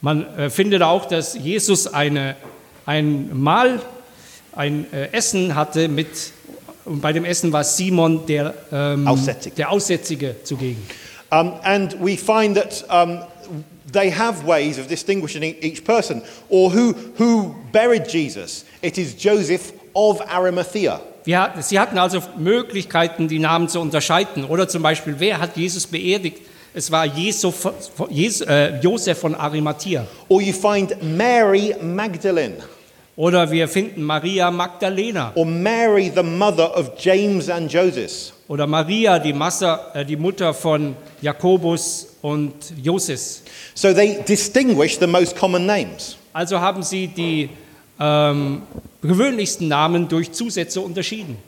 Man 0.00 0.26
äh, 0.38 0.48
findet 0.48 0.80
auch, 0.80 1.04
dass 1.04 1.34
Jesus 1.34 1.86
eine, 1.86 2.34
ein 2.86 3.28
Mahl, 3.38 3.80
ein 4.54 4.86
äh, 4.92 5.08
Essen 5.12 5.54
hatte 5.54 5.88
mit, 5.88 6.32
und 6.84 7.00
bei 7.00 7.12
dem 7.12 7.24
Essen 7.24 7.52
war 7.52 7.64
Simon 7.64 8.26
der, 8.26 8.54
ähm, 8.72 9.06
Aussätzige. 9.06 9.54
der 9.56 9.70
Aussätzige 9.70 10.36
zugegen. 10.44 10.82
Um, 11.30 11.52
and 11.62 11.96
we 12.00 12.16
find 12.16 12.56
that 12.56 12.84
um, 12.90 13.20
they 13.92 14.10
have 14.12 14.46
ways 14.46 14.78
of 14.78 14.86
distinguishing 14.88 15.42
e- 15.42 15.56
each 15.62 15.82
person. 15.84 16.20
Or 16.50 16.70
who, 16.72 16.94
who 17.18 17.54
buried 17.72 18.06
Jesus? 18.06 18.64
It 18.82 18.98
is 18.98 19.14
Joseph 19.18 19.72
of 19.94 20.20
Arimathea. 20.30 21.00
Hat- 21.26 21.64
sie 21.64 21.78
hatten 21.78 21.96
also 21.98 22.20
Möglichkeiten, 22.36 23.28
die 23.28 23.38
Namen 23.38 23.68
zu 23.68 23.80
unterscheiden. 23.80 24.44
Oder 24.44 24.68
zum 24.68 24.82
Beispiel, 24.82 25.14
wer 25.18 25.38
hat 25.40 25.56
Jesus 25.56 25.86
beerdigt? 25.86 26.38
es 26.74 26.90
war 26.90 27.04
Jesu, 27.04 27.52
Jes- 28.10 28.40
äh, 28.46 28.78
Josef 28.80 29.18
von 29.18 29.34
Arimathea. 29.34 30.06
Or 30.28 30.40
you 30.40 30.52
find 30.54 30.96
Mary 31.02 31.74
Magdalene, 31.82 32.54
Oder 33.14 33.50
wir 33.50 33.68
finden 33.68 34.02
Maria 34.02 34.50
Magdalena 34.50 35.32
or 35.34 35.44
Mary, 35.44 36.10
the 36.14 36.22
mother 36.22 36.76
of 36.76 36.92
James 36.98 37.50
and 37.50 37.70
Joseph. 37.70 38.32
oder 38.52 38.66
Maria, 38.66 39.18
die, 39.18 39.32
Masse, 39.32 39.78
äh, 39.94 40.04
die 40.04 40.16
Mutter 40.16 40.52
von 40.52 40.94
Jakobus 41.22 42.16
und 42.20 42.52
Joses. 42.82 43.42
So 43.74 43.94
they 43.94 44.22
distinguish 44.28 44.98
the 44.98 45.06
most 45.06 45.34
common 45.36 45.64
names. 45.64 46.18
Also 46.34 46.60
haben 46.60 46.82
sie 46.82 47.08
die 47.08 47.48
ähm, 47.98 48.62
gewöhnlichsten 49.00 49.68
Namen 49.68 50.06
durch 50.06 50.32
Zusätze 50.32 50.82
unterschieden. 50.82 51.38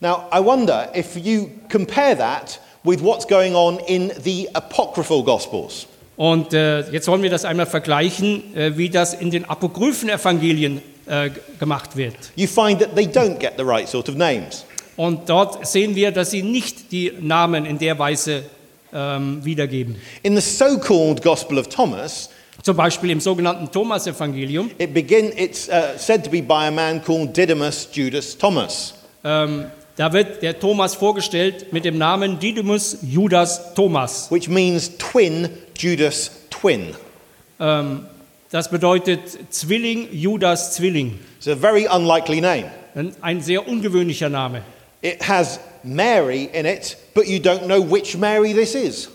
Now, 0.00 0.24
I 0.30 0.44
wonder 0.44 0.90
if 0.94 1.16
you 1.16 1.48
compare 1.72 2.14
that 2.18 2.60
with 2.82 3.02
what's 3.02 3.26
going 3.26 3.54
on 3.54 3.78
in 3.86 4.12
the 4.22 4.48
apocryphal 4.52 5.22
Gospels. 5.22 5.86
Und 6.16 6.52
äh, 6.52 6.80
jetzt 6.90 7.08
wollen 7.08 7.22
wir 7.22 7.30
das 7.30 7.46
einmal 7.46 7.66
vergleichen, 7.66 8.54
äh, 8.54 8.76
wie 8.76 8.90
das 8.90 9.14
in 9.14 9.30
den 9.30 9.48
apokryphen 9.48 10.10
Evangelien 10.10 10.82
äh, 11.06 11.30
gemacht 11.58 11.96
wird. 11.96 12.14
You 12.36 12.46
find 12.46 12.80
that 12.80 12.94
they 12.94 13.06
don't 13.06 13.38
get 13.38 13.54
the 13.56 13.64
right 13.64 13.88
sort 13.88 14.08
of 14.08 14.14
names. 14.16 14.64
Und 14.96 15.28
dort 15.28 15.66
sehen 15.66 15.94
wir, 15.96 16.12
dass 16.12 16.30
sie 16.30 16.42
nicht 16.42 16.92
die 16.92 17.12
Namen 17.20 17.64
in 17.66 17.78
der 17.78 17.98
Weise 17.98 18.44
ähm, 18.92 19.44
wiedergeben. 19.44 19.96
In 20.22 20.36
the 20.36 20.40
so 20.40 20.78
called 20.78 21.22
Gospel 21.22 21.58
of 21.58 21.68
Thomas, 21.68 22.30
Zum 22.62 22.76
Beispiel 22.76 23.10
im 23.10 23.20
sogenannten 23.20 23.70
Thomas-Evangelium. 23.70 24.70
it 24.78 24.94
begin, 24.94 25.32
it's 25.36 25.68
uh, 25.68 25.98
said 25.98 26.24
to 26.24 26.30
be 26.30 26.40
by 26.40 26.68
a 26.68 26.70
man 26.70 27.02
called 27.02 27.36
Didymus 27.36 27.88
Judas 27.92 28.38
Thomas. 28.38 28.94
Ähm, 29.24 29.66
da 29.96 30.12
wird 30.12 30.42
der 30.42 30.58
Thomas 30.58 30.94
vorgestellt 30.94 31.72
mit 31.72 31.84
dem 31.84 31.98
Namen 31.98 32.38
Didymus 32.38 32.98
Judas 33.02 33.74
Thomas. 33.74 34.30
which 34.30 34.48
means 34.48 34.90
twin 34.96 35.48
Judas 35.76 36.30
twin. 36.50 36.94
Ähm, 37.60 38.06
das 38.54 38.70
bedeutet 38.70 39.52
Zwilling, 39.52 40.06
Judas 40.12 40.76
Zwilling. 40.76 41.18
It's 41.38 41.48
a 41.48 41.56
very 41.56 41.88
unlikely 41.88 42.40
name. 42.40 42.70
Ein, 43.20 43.40
sehr 43.40 43.66
ungewöhnlicher 43.66 44.28
Name. 44.28 44.62
It 45.02 45.28
has 45.28 45.58
Mary 45.82 46.48
in 46.52 46.64
it, 46.64 46.96
but 47.14 47.26
you 47.26 47.40
don't 47.40 47.64
know 47.64 47.82
which 47.82 48.16
Mary 48.16 48.54
this 48.54 48.76
is. 48.76 49.08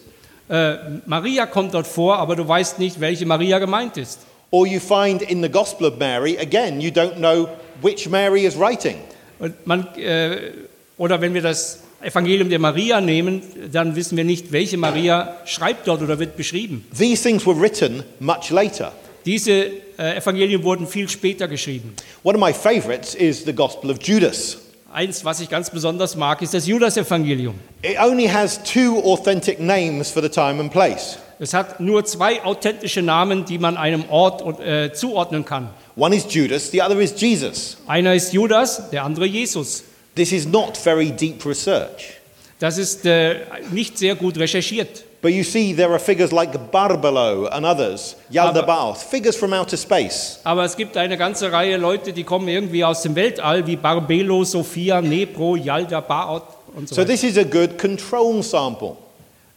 Äh, 0.49 0.75
Maria 1.05 1.45
kommt 1.45 1.73
dort 1.73 1.87
vor, 1.87 2.17
aber 2.17 2.35
du 2.35 2.45
weißt 2.45 2.79
nicht, 2.79 2.99
welche 2.99 3.25
Maria 3.25 3.59
gemeint 3.59 3.95
ist. 3.95 4.19
Or 4.51 4.67
you 4.67 4.81
find 4.81 5.21
in 5.21 5.41
the 5.41 5.49
Gospel 5.49 5.87
of 5.87 5.97
Mary, 5.97 6.37
again, 6.37 6.81
you 6.81 6.91
don't 6.91 7.15
know 7.15 7.47
which 7.81 8.09
Mary 8.09 8.45
is 8.45 8.59
writing. 8.59 8.97
Und 9.39 9.65
man, 9.65 9.87
äh, 9.95 10.51
oder 10.97 11.21
wenn 11.21 11.33
wir 11.33 11.41
das 11.41 11.83
Evangelium 12.01 12.49
der 12.49 12.59
Maria 12.59 12.99
nehmen, 12.99 13.41
dann 13.71 13.95
wissen 13.95 14.17
wir 14.17 14.25
nicht, 14.25 14.51
welche 14.51 14.75
Maria 14.75 15.37
schreibt 15.45 15.87
dort 15.87 16.01
oder 16.01 16.19
wird 16.19 16.35
beschrieben. 16.35 16.85
These 16.97 17.23
things 17.23 17.45
were 17.45 17.57
written 17.57 18.03
much 18.19 18.49
later. 18.49 18.91
Diese 19.25 19.51
äh, 19.97 20.17
Evangelien 20.17 20.63
wurden 20.63 20.87
viel 20.87 21.09
später 21.09 21.47
geschrieben. 21.47 21.93
One 22.23 22.37
of 22.37 22.43
my 22.43 22.53
favorites 22.53 23.15
is 23.15 23.43
the 23.45 23.53
Gospel 23.53 23.91
of 23.91 23.97
Judas. 24.01 24.57
Eins, 24.91 25.23
was 25.23 25.39
ich 25.39 25.49
ganz 25.49 25.69
besonders 25.69 26.15
mag, 26.15 26.41
ist 26.41 26.53
das 26.53 26.65
Judas-Evangelium. 26.65 27.53
It 27.83 27.99
only 28.01 28.27
has 28.27 28.59
two 28.63 28.99
authentic 29.03 29.59
names 29.59 30.09
for 30.09 30.21
the 30.21 30.29
time 30.29 30.59
and 30.59 30.71
place. 30.71 31.19
Es 31.37 31.53
hat 31.53 31.79
nur 31.79 32.03
zwei 32.05 32.43
authentische 32.43 33.01
Namen, 33.01 33.45
die 33.45 33.59
man 33.59 33.77
einem 33.77 34.09
Ort 34.09 34.59
äh, 34.59 34.91
zuordnen 34.91 35.45
kann. 35.45 35.69
One 35.95 36.15
is 36.15 36.25
Judas, 36.29 36.71
the 36.71 36.81
other 36.81 36.99
is 36.99 37.13
Jesus. 37.15 37.77
Einer 37.87 38.13
ist 38.15 38.33
Judas, 38.33 38.89
der 38.89 39.03
andere 39.03 39.25
Jesus. 39.25 39.83
This 40.15 40.31
is 40.31 40.45
not 40.45 40.75
very 40.75 41.11
deep 41.11 41.45
research. 41.45 42.19
Das 42.59 42.77
ist 42.77 43.05
äh, 43.05 43.35
nicht 43.71 43.97
sehr 43.97 44.15
gut 44.15 44.37
recherchiert. 44.37 45.03
But 45.21 45.31
you 45.31 45.43
see, 45.43 45.73
there 45.73 45.89
are 45.89 45.99
figures 45.99 46.31
like 46.31 46.71
Barbelo 46.71 47.49
and 47.51 47.65
others, 47.65 48.15
Yaldabaoth, 48.31 48.97
figures 49.03 49.35
from 49.35 49.51
outer 49.51 49.75
space. 49.75 50.39
Aber 50.45 50.63
es 50.63 50.77
gibt 50.77 50.95
eine 50.95 51.17
ganze 51.17 51.51
Reihe 51.51 51.75
Leute, 51.75 52.13
die 52.13 52.23
kommen 52.23 52.47
irgendwie 52.47 52.85
aus 52.85 53.01
dem 53.01 53.15
Weltall, 53.15 53.67
wie 53.67 53.75
Barbelo, 53.75 54.45
Sophia, 54.45 55.01
Nebro, 55.01 55.57
Yalda, 55.57 55.99
Baoth 55.99 56.43
und 56.73 56.87
so 56.87 56.95
So 56.95 57.01
weiter. 57.01 57.11
this 57.11 57.23
is 57.23 57.37
a 57.37 57.43
good 57.43 57.77
control 57.77 58.41
sample. 58.41 58.95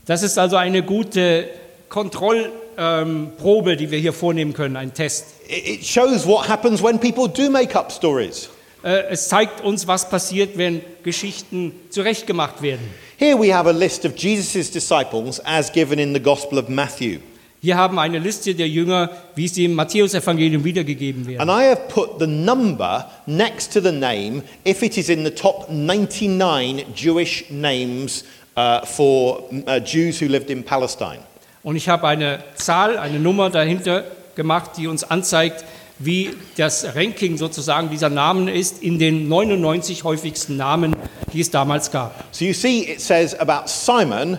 Das 0.04 0.24
ist 0.24 0.36
also 0.36 0.56
eine 0.56 0.82
gute 0.82 1.48
Kontrollprobe, 1.88 3.72
ähm, 3.72 3.78
die 3.78 3.90
wir 3.90 3.98
hier 4.00 4.12
vornehmen 4.12 4.52
können, 4.54 4.76
ein 4.76 4.92
Test. 4.92 5.26
It 5.48 5.68
it 5.68 5.84
shows 5.86 6.26
what 6.26 6.48
happens 6.48 6.82
when 6.82 6.98
people 6.98 7.28
do 7.28 7.48
make 7.50 7.78
up 7.78 7.92
stories. 7.92 8.48
Äh, 8.82 9.04
es 9.10 9.28
zeigt 9.28 9.60
uns, 9.60 9.86
was 9.86 10.08
passiert, 10.10 10.58
wenn 10.58 10.80
Geschichten 11.04 11.72
zurechtgemacht 11.90 12.62
werden. 12.62 12.82
Here 13.22 13.36
we 13.36 13.50
have 13.50 13.68
a 13.68 13.72
list 13.72 14.04
of 14.04 14.16
Jesus' 14.16 14.68
disciples 14.68 15.38
as 15.44 15.70
given 15.70 16.00
in 16.00 16.12
the 16.12 16.18
Gospel 16.18 16.58
of 16.58 16.68
Matthew. 16.68 17.20
Hier 17.60 17.76
haben 17.76 17.94
wir 17.94 18.00
eine 18.00 18.18
Liste 18.18 18.52
der 18.52 18.66
Jünger, 18.66 19.10
wie 19.36 19.46
sie 19.46 19.64
im 19.64 19.74
Matthäusevangelium 19.74 20.64
wiedergegeben 20.64 21.28
werden. 21.28 21.48
And 21.48 21.48
I 21.48 21.68
have 21.68 21.82
put 21.86 22.18
the 22.18 22.26
number 22.26 23.08
next 23.26 23.72
to 23.74 23.80
the 23.80 23.92
name 23.92 24.42
if 24.66 24.82
it 24.82 24.98
is 24.98 25.08
in 25.08 25.24
the 25.24 25.30
top 25.30 25.70
99 25.70 26.84
Jewish 26.96 27.44
names 27.48 28.24
uh, 28.56 28.84
for 28.84 29.44
uh, 29.68 29.78
Jews 29.78 30.20
who 30.20 30.26
lived 30.26 30.50
in 30.50 30.64
Palestine. 30.64 31.20
Und 31.62 31.76
ich 31.76 31.88
habe 31.88 32.08
eine 32.08 32.42
Zahl, 32.56 32.98
eine 32.98 33.20
Nummer 33.20 33.50
dahinter 33.50 34.02
gemacht, 34.34 34.72
die 34.78 34.88
uns 34.88 35.04
anzeigt, 35.04 35.64
wie 36.04 36.30
das 36.56 36.94
Ranking 36.94 37.36
sozusagen 37.36 37.90
dieser 37.90 38.08
Namen 38.08 38.48
ist 38.48 38.82
in 38.82 38.98
den 38.98 39.28
99 39.28 40.04
häufigsten 40.04 40.56
Namen, 40.56 40.96
die 41.32 41.40
es 41.40 41.50
damals 41.50 41.90
gab. 41.90 42.24
So 42.32 42.44
you 42.44 42.52
see, 42.52 42.80
it 42.80 43.00
says 43.00 43.34
about 43.34 43.68
Simon, 43.68 44.38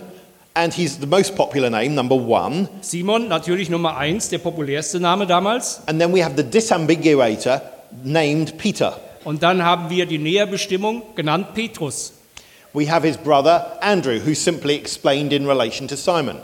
and 0.54 0.72
he's 0.72 0.98
the 1.00 1.06
most 1.06 1.34
popular 1.34 1.70
name, 1.70 1.94
number 1.94 2.16
one. 2.16 2.68
Simon, 2.80 3.28
natürlich 3.28 3.70
Nummer 3.70 3.96
eins, 3.96 4.28
der 4.28 4.38
populärste 4.38 5.00
Name 5.00 5.26
damals. 5.26 5.80
And 5.86 6.00
then 6.00 6.14
we 6.14 6.22
have 6.22 6.34
the 6.36 6.44
disambiguator 6.44 7.62
named 8.02 8.58
Peter. 8.58 8.98
Und 9.24 9.42
dann 9.42 9.62
haben 9.62 9.88
wir 9.88 10.06
die 10.06 10.18
Näherbestimmung 10.18 11.02
genannt 11.14 11.54
Petrus. 11.54 12.12
We 12.74 12.90
have 12.90 13.06
his 13.06 13.16
brother 13.16 13.78
Andrew, 13.80 14.18
who's 14.18 14.42
simply 14.42 14.74
explained 14.74 15.32
in 15.32 15.46
relation 15.46 15.88
to 15.88 15.96
Simon. 15.96 16.36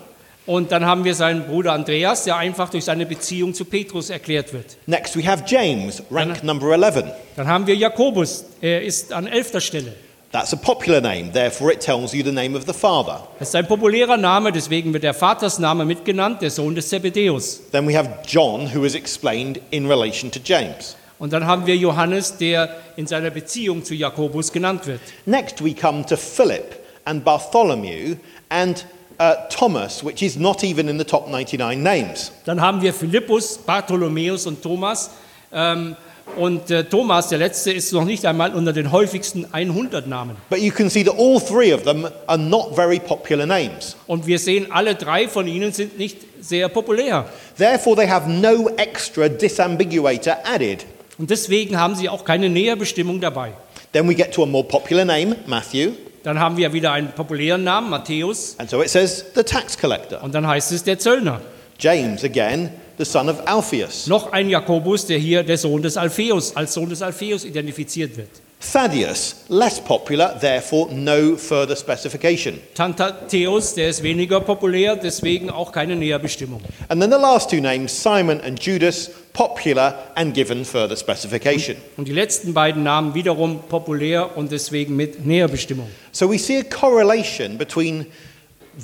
Und 0.51 0.73
dann 0.73 0.85
haben 0.85 1.05
wir 1.05 1.15
seinen 1.15 1.45
Bruder 1.47 1.75
Andreas, 1.75 2.25
der 2.25 2.37
einfach 2.37 2.71
durch 2.71 2.85
seine 2.85 3.07
Beziehung 3.07 3.55
zu 3.55 3.65
Petrus 3.65 4.11
erklärt 4.11 4.53
wird. 4.53 4.79
Next, 4.87 5.17
we 5.17 5.25
have 5.25 5.45
James, 5.47 6.03
rank 6.11 6.43
number 6.43 6.73
11. 6.73 7.05
Dann 7.37 7.47
haben 7.47 7.69
wir 7.69 7.77
Jakobus, 7.77 8.45
er 8.61 8.83
ist 8.83 9.13
an 9.13 9.29
elfter 9.29 9.61
Stelle. 9.61 9.95
That's 10.33 10.53
a 10.53 10.57
popular 10.57 11.01
name, 11.01 11.31
therefore, 11.31 11.73
it 11.73 11.79
tells 11.79 12.13
you 12.13 12.25
the 12.25 12.33
name 12.33 12.59
of 12.59 12.65
the 12.67 12.73
father. 12.73 13.29
Das 13.39 13.51
ist 13.51 13.55
ein 13.55 13.69
populärer 13.69 14.17
Name, 14.17 14.51
deswegen 14.51 14.93
wird 14.93 15.05
der 15.05 15.15
Vatersname 15.15 15.85
mitgenannt, 15.85 16.43
der 16.43 16.51
Sohn 16.51 16.75
des 16.75 16.89
Zebedeus. 16.89 17.61
Then 17.71 17.87
we 17.87 17.97
have 17.97 18.11
John, 18.27 18.75
who 18.75 18.83
is 18.83 18.97
explained 18.97 19.61
in 19.71 19.87
relation 19.87 20.33
to 20.33 20.41
James. 20.45 20.97
Und 21.21 21.33
dann 21.33 21.47
haben 21.47 21.65
wir 21.67 21.77
Johannes, 21.77 22.39
der 22.39 22.75
in 22.97 23.07
seiner 23.07 23.31
Beziehung 23.31 23.85
zu 23.85 23.95
Jakobus 23.95 24.51
genannt 24.51 24.89
wird. 24.89 25.01
Next, 25.27 25.63
we 25.63 25.75
come 25.75 26.05
to 26.07 26.17
Philip 26.17 26.77
and 27.05 27.25
Bartholomew 27.25 28.17
and 28.49 28.85
uh, 29.21 29.35
Thomas, 29.51 30.03
which 30.03 30.23
is 30.23 30.37
not 30.37 30.65
even 30.65 30.89
in 30.89 30.99
the 30.99 31.05
top 31.05 31.29
99 31.29 31.83
names. 31.83 32.33
Dann 32.47 32.61
haben 32.61 32.81
wir 32.81 32.93
Philippus, 32.93 33.59
Bartholomäus 33.59 34.47
und 34.47 34.63
Thomas. 34.63 35.11
Ähm, 35.53 35.97
und 36.37 36.71
äh, 36.71 36.85
Thomas, 36.85 37.29
der 37.29 37.39
letzte, 37.39 37.73
ist 37.73 37.93
noch 37.93 38.05
nicht 38.05 38.25
einmal 38.25 38.55
unter 38.55 38.73
den 38.73 38.93
häufigsten 38.93 39.47
100 39.53 40.07
Namen. 40.07 40.37
But 40.49 40.61
you 40.61 40.71
can 40.71 40.89
see 40.89 41.03
that 41.05 41.15
all 41.19 41.41
three 41.41 41.75
of 41.75 41.83
them 41.83 42.07
are 42.27 42.39
not 42.39 42.75
very 42.75 43.01
popular 43.01 43.47
names. 43.47 43.97
Und 44.07 44.27
wir 44.27 44.39
sehen, 44.39 44.69
alle 44.71 44.95
drei 44.95 45.29
von 45.29 45.49
ihnen 45.49 45.73
sind 45.73 45.99
nicht 45.99 46.19
sehr 46.41 46.69
populär. 46.69 47.27
Therefore, 47.59 47.97
they 47.97 48.09
have 48.09 48.31
no 48.31 48.69
extra 48.77 49.29
disambiguator 49.29 50.37
added. 50.45 50.87
Und 51.19 51.31
deswegen 51.31 51.79
haben 51.79 51.97
sie 51.97 52.09
auch 52.09 52.25
keine 52.25 52.49
Näherbestimmung 52.49 53.21
dabei. 53.21 53.53
Then 53.93 54.09
we 54.09 54.15
get 54.15 54.33
to 54.33 54.45
a 54.45 54.47
more 54.47 54.65
popular 54.65 55.05
name, 55.05 55.35
Matthew, 55.47 55.91
Dann 56.23 56.39
haben 56.39 56.57
wir 56.57 56.73
wieder 56.73 56.93
einen 56.93 57.13
populären 57.13 57.65
Namen, 57.65 57.89
Matthäus. 57.91 58.55
and 58.59 58.69
so 58.69 58.83
it 58.83 58.91
says 58.91 59.25
the 59.35 59.43
tax 59.43 59.79
collector. 59.79 60.23
Und 60.23 60.35
dann 60.35 60.47
heißt 60.47 60.73
es 60.73 60.85
der 60.85 60.99
Zöllner. 60.99 61.41
James, 61.79 62.23
again, 62.25 62.69
the 62.99 63.05
son 63.07 63.29
of 63.31 63.37
Alphaeus. 63.47 64.07
Noch 64.07 64.33
ein 64.33 64.51
Jakobus, 64.51 65.07
der 65.07 65.19
hier 65.19 65.43
der 65.43 65.57
Sohn 65.57 65.81
des 65.81 65.97
Alpheus, 65.97 66.55
als 66.55 66.75
Sohn 66.75 66.91
des 66.91 67.01
Alpheus 67.01 67.45
identifiziert 67.45 68.17
wird. 68.19 68.29
Thaddeus, 68.61 69.47
less 69.49 69.81
popular, 69.81 70.37
therefore 70.39 70.93
no 70.93 71.35
further 71.35 71.75
specification. 71.75 72.61
Tantatheus, 72.75 73.75
der 73.75 73.89
ist 73.89 74.03
weniger 74.03 74.41
populär, 74.41 74.97
deswegen 74.97 75.49
auch 75.49 75.73
keine 75.73 75.97
Näherbestimmung. 75.97 76.61
And 76.89 77.01
then 77.01 77.11
the 77.11 77.17
last 77.17 77.49
two 77.49 77.61
names, 77.61 77.91
Simon 77.91 78.39
and 78.43 78.61
Judas, 78.63 79.11
popular 79.33 79.95
and 80.15 80.35
given 80.35 80.67
further 80.67 80.95
specification. 80.95 81.77
Und 81.97 82.07
die 82.07 82.13
letzten 82.13 82.53
beiden 82.53 82.83
Namen 82.83 83.15
wiederum 83.15 83.61
populär 83.67 84.37
und 84.37 84.53
deswegen 84.53 84.95
mit 84.95 85.25
Näherbestimmung. 85.25 85.89
So 86.13 86.31
we 86.31 86.39
see 86.39 86.59
a 86.59 86.63
correlation 86.63 87.57
between 87.57 88.07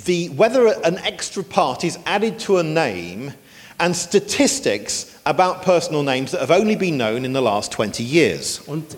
the 0.05 0.31
whether 0.35 0.83
an 0.83 0.97
extra 1.05 1.43
part 1.43 1.83
is 1.83 1.99
added 2.05 2.39
to 2.39 2.57
a 2.57 2.63
name 2.63 3.31
and 3.77 3.95
statistics 3.95 5.07
about 5.23 5.61
personal 5.63 6.01
names 6.01 6.31
that 6.31 6.41
have 6.41 6.51
only 6.51 6.75
been 6.75 6.97
known 6.97 7.23
in 7.23 7.33
the 7.33 7.41
last 7.41 7.71
20 7.73 8.03
years. 8.03 8.59
Und 8.65 8.97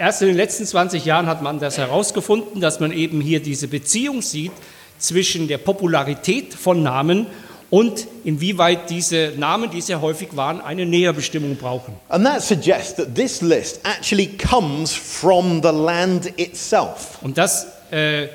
erst 0.00 0.22
in 0.22 0.28
den 0.28 0.36
letzten 0.36 0.64
20 0.64 1.04
Jahren 1.04 1.26
hat 1.26 1.42
man 1.42 1.60
das 1.60 1.76
herausgefunden, 1.76 2.60
dass 2.60 2.80
man 2.80 2.90
eben 2.90 3.20
hier 3.20 3.40
diese 3.40 3.68
Beziehung 3.68 4.22
sieht, 4.22 4.52
zwischen 4.98 5.46
der 5.46 5.58
Popularität 5.58 6.54
von 6.54 6.82
Namen 6.82 7.26
und 7.70 8.06
inwieweit 8.24 8.90
diese 8.90 9.32
Namen, 9.36 9.70
die 9.70 9.80
sehr 9.80 10.00
häufig 10.00 10.36
waren, 10.36 10.60
eine 10.60 10.84
Näherbestimmung 10.84 11.56
brauchen. 11.56 11.94
And 12.08 12.24
that 12.24 12.42
suggests 12.42 12.94
that 12.96 13.14
this 13.14 13.40
list 13.40 13.80
actually 13.84 14.26
comes 14.26 14.92
from 14.92 15.62
the 15.62 15.70
land 15.70 16.38
itself. 16.38 17.18
Und 17.22 17.38
das 17.38 17.66
äh, 17.90 18.28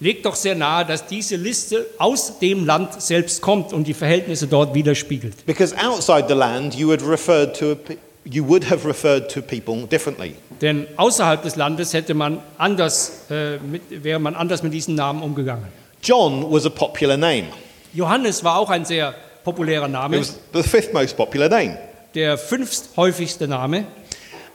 legt 0.00 0.26
doch 0.26 0.34
sehr 0.34 0.54
nahe, 0.54 0.84
dass 0.84 1.06
diese 1.06 1.36
Liste 1.36 1.86
aus 1.98 2.38
dem 2.38 2.66
Land 2.66 3.00
selbst 3.00 3.40
kommt 3.40 3.72
und 3.72 3.86
die 3.86 3.94
Verhältnisse 3.94 4.46
dort 4.46 4.74
widerspiegelt. 4.74 5.46
Because 5.46 5.74
outside 5.76 6.26
the 6.28 6.34
land, 6.34 6.74
you 6.74 6.88
would, 6.88 7.06
referred 7.06 7.56
to 7.56 7.72
a, 7.72 7.76
you 8.24 8.46
would 8.46 8.70
have 8.70 8.86
referred 8.86 9.28
to 9.30 9.42
people 9.42 9.86
differently. 9.86 10.34
Denn 10.60 10.86
außerhalb 10.96 11.42
des 11.42 11.56
Landes 11.56 11.92
hätte 11.92 12.14
man 12.14 12.40
anders, 12.58 13.24
äh, 13.30 13.58
mit, 13.58 13.82
wäre 14.04 14.18
man 14.18 14.34
anders 14.34 14.62
mit 14.62 14.72
diesen 14.72 14.94
Namen 14.94 15.22
umgegangen. 15.22 15.66
John 16.02 16.50
was 16.50 16.66
a 16.66 16.70
popular 16.70 17.16
name. 17.16 17.44
Johannes 17.92 18.42
war 18.44 18.58
auch 18.58 18.70
ein 18.70 18.84
sehr 18.84 19.14
populärer 19.44 19.86
It 19.86 19.92
Name, 19.92 20.18
was 20.20 20.38
the 20.52 20.62
fifth 20.62 20.92
most 20.92 21.16
popular 21.16 21.48
name. 21.48 21.76
der 22.14 22.38
fünfthäufigste 22.38 23.48
Name. 23.48 23.86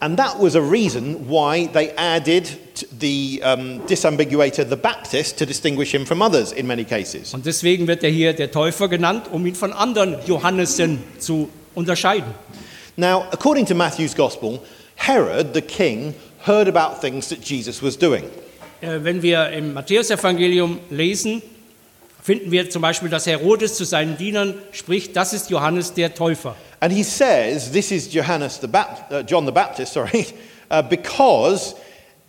And 0.02 0.18
that 0.18 0.38
was 0.40 0.56
a 0.56 0.62
reason 0.62 1.28
why 1.28 1.68
they 1.74 1.92
added 1.98 2.48
the 3.02 3.42
um, 3.44 3.86
disambiguator, 3.86 4.64
the 4.64 4.78
Baptist, 4.78 5.38
to 5.40 5.46
distinguish 5.46 5.94
him 5.94 6.06
from 6.06 6.22
others 6.22 6.54
in 6.54 6.66
many 6.68 6.86
cases. 6.86 7.34
Und 7.34 7.46
deswegen 7.46 7.86
wird 7.86 8.04
er 8.04 8.10
hier 8.10 8.32
der 8.32 8.50
Täufer 8.50 8.88
genannt, 8.88 9.26
um 9.30 9.46
ihn 9.46 9.56
von 9.56 9.74
anderen 9.74 10.16
Johannessen 10.26 11.04
zu 11.20 11.50
unterscheiden. 11.76 12.34
Now, 13.00 13.30
according 13.32 13.66
to 13.68 13.76
Matthew's 13.76 14.14
Gospel, 14.14 14.62
Herod, 14.98 15.54
the 15.54 15.62
king, 15.62 16.16
heard 16.40 16.68
about 16.68 17.00
things 17.00 17.30
that 17.30 17.40
Jesus 17.40 17.82
was 17.82 17.96
doing. 17.96 18.26
Äh, 18.82 19.00
Wenn 19.04 19.22
wir 19.22 19.52
im 19.52 19.74
Matthäusevangelium 19.74 20.80
lesen, 20.90 21.42
finden 22.22 22.52
wir 22.52 22.70
zum 22.70 22.82
Beispiel, 22.82 23.08
dass 23.08 23.26
Herodes 23.26 23.76
zu 23.76 23.86
seinen 23.86 24.18
Dienern 24.18 24.56
spricht, 24.74 25.16
das 25.16 25.32
ist 25.32 25.50
Johannes 25.50 25.94
der 25.94 26.14
Täufer. 26.14 26.58
And 26.82 26.92
he 26.92 27.04
says 27.04 27.72
this 27.72 27.90
is 27.92 28.12
Johannes 28.14 28.60
the 28.60 28.68
Bap- 28.68 29.10
uh, 29.10 29.24
John 29.24 29.46
the 29.46 29.54
Baptist, 29.54 29.94
sorry, 29.94 30.28
uh, 30.70 30.82
because 30.82 31.76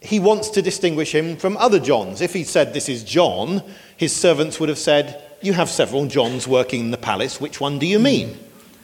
he 0.01 0.21
wants 0.21 0.53
to 0.53 0.63
distinguish 0.63 1.11
him 1.13 1.37
from 1.37 1.57
other 1.57 1.81
Johns. 1.81 2.21
If 2.21 2.33
he 2.33 2.45
said 2.45 2.75
this 2.75 2.89
is 2.89 3.03
John, 3.03 3.61
his 3.97 4.15
servants 4.15 4.61
would 4.61 4.69
have 4.69 4.79
said, 4.79 5.21
You 5.43 5.55
have 5.55 5.69
several 5.69 6.07
Johns 6.07 6.47
working 6.47 6.79
in 6.79 6.91
the 6.93 6.97
palace. 6.97 7.41
Which 7.41 7.61
one 7.61 7.81
do 7.81 7.87
you 7.87 7.99
mean? 7.99 8.39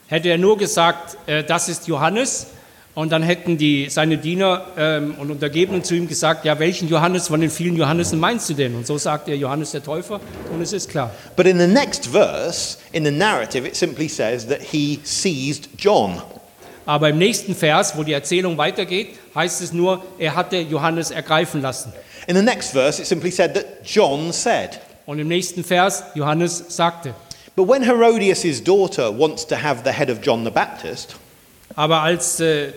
Hätte 0.08 0.28
er 0.28 0.38
nur 0.38 0.56
gesagt, 0.56 1.16
äh, 1.26 1.42
das 1.42 1.68
ist 1.68 1.88
Johannes, 1.88 2.48
und 2.96 3.12
dann 3.12 3.22
hätten 3.22 3.58
die, 3.58 3.90
seine 3.90 4.16
Diener 4.16 4.64
ähm, 4.78 5.16
und 5.18 5.30
Untergebenen 5.30 5.84
zu 5.84 5.94
ihm 5.94 6.08
gesagt, 6.08 6.46
ja, 6.46 6.58
welchen 6.58 6.88
Johannes 6.88 7.28
von 7.28 7.42
den 7.42 7.50
vielen 7.50 7.76
Johannessen 7.76 8.18
meinst 8.18 8.48
du 8.48 8.54
denn? 8.54 8.74
Und 8.74 8.86
so 8.86 8.96
sagt 8.96 9.28
er 9.28 9.36
Johannes 9.36 9.72
der 9.72 9.82
Täufer, 9.82 10.18
und 10.50 10.62
es 10.62 10.72
ist 10.72 10.88
klar. 10.88 11.10
But 11.36 11.44
in 11.44 11.58
the 11.58 11.66
next 11.66 12.06
verse, 12.06 12.78
in 12.92 13.04
the 13.04 13.10
narrative, 13.10 13.68
it 13.68 13.76
simply 13.76 14.08
says 14.08 14.46
that 14.46 14.62
he 14.62 14.98
seized 15.02 15.68
John. 15.76 16.22
Aber 16.86 17.10
im 17.10 17.18
nächsten 17.18 17.54
Vers, 17.54 17.98
wo 17.98 18.02
die 18.02 18.14
Erzählung 18.14 18.56
weitergeht, 18.56 19.08
heißt 19.34 19.60
es 19.60 19.74
nur, 19.74 20.02
er 20.18 20.34
hatte 20.34 20.56
Johannes 20.56 21.10
ergreifen 21.10 21.60
lassen. 21.60 21.92
In 22.28 22.34
the 22.34 22.42
next 22.42 22.70
verse, 22.70 23.02
it 23.02 23.06
simply 23.06 23.30
said 23.30 23.52
that 23.52 23.66
John 23.84 24.32
said. 24.32 24.80
Und 25.04 25.18
im 25.18 25.28
nächsten 25.28 25.64
Vers, 25.64 26.02
Johannes 26.14 26.64
sagte. 26.68 27.14
But 27.56 27.68
when 27.68 27.82
Herodias' 27.82 28.60
daughter 28.62 29.10
wants 29.10 29.46
to 29.46 29.56
have 29.56 29.82
the 29.84 29.92
head 29.92 30.10
of 30.10 30.20
John 30.22 30.44
the 30.44 30.50
Baptist, 30.50 31.16
Aber 31.74 32.02
als 32.02 32.38
äh, 32.40 32.72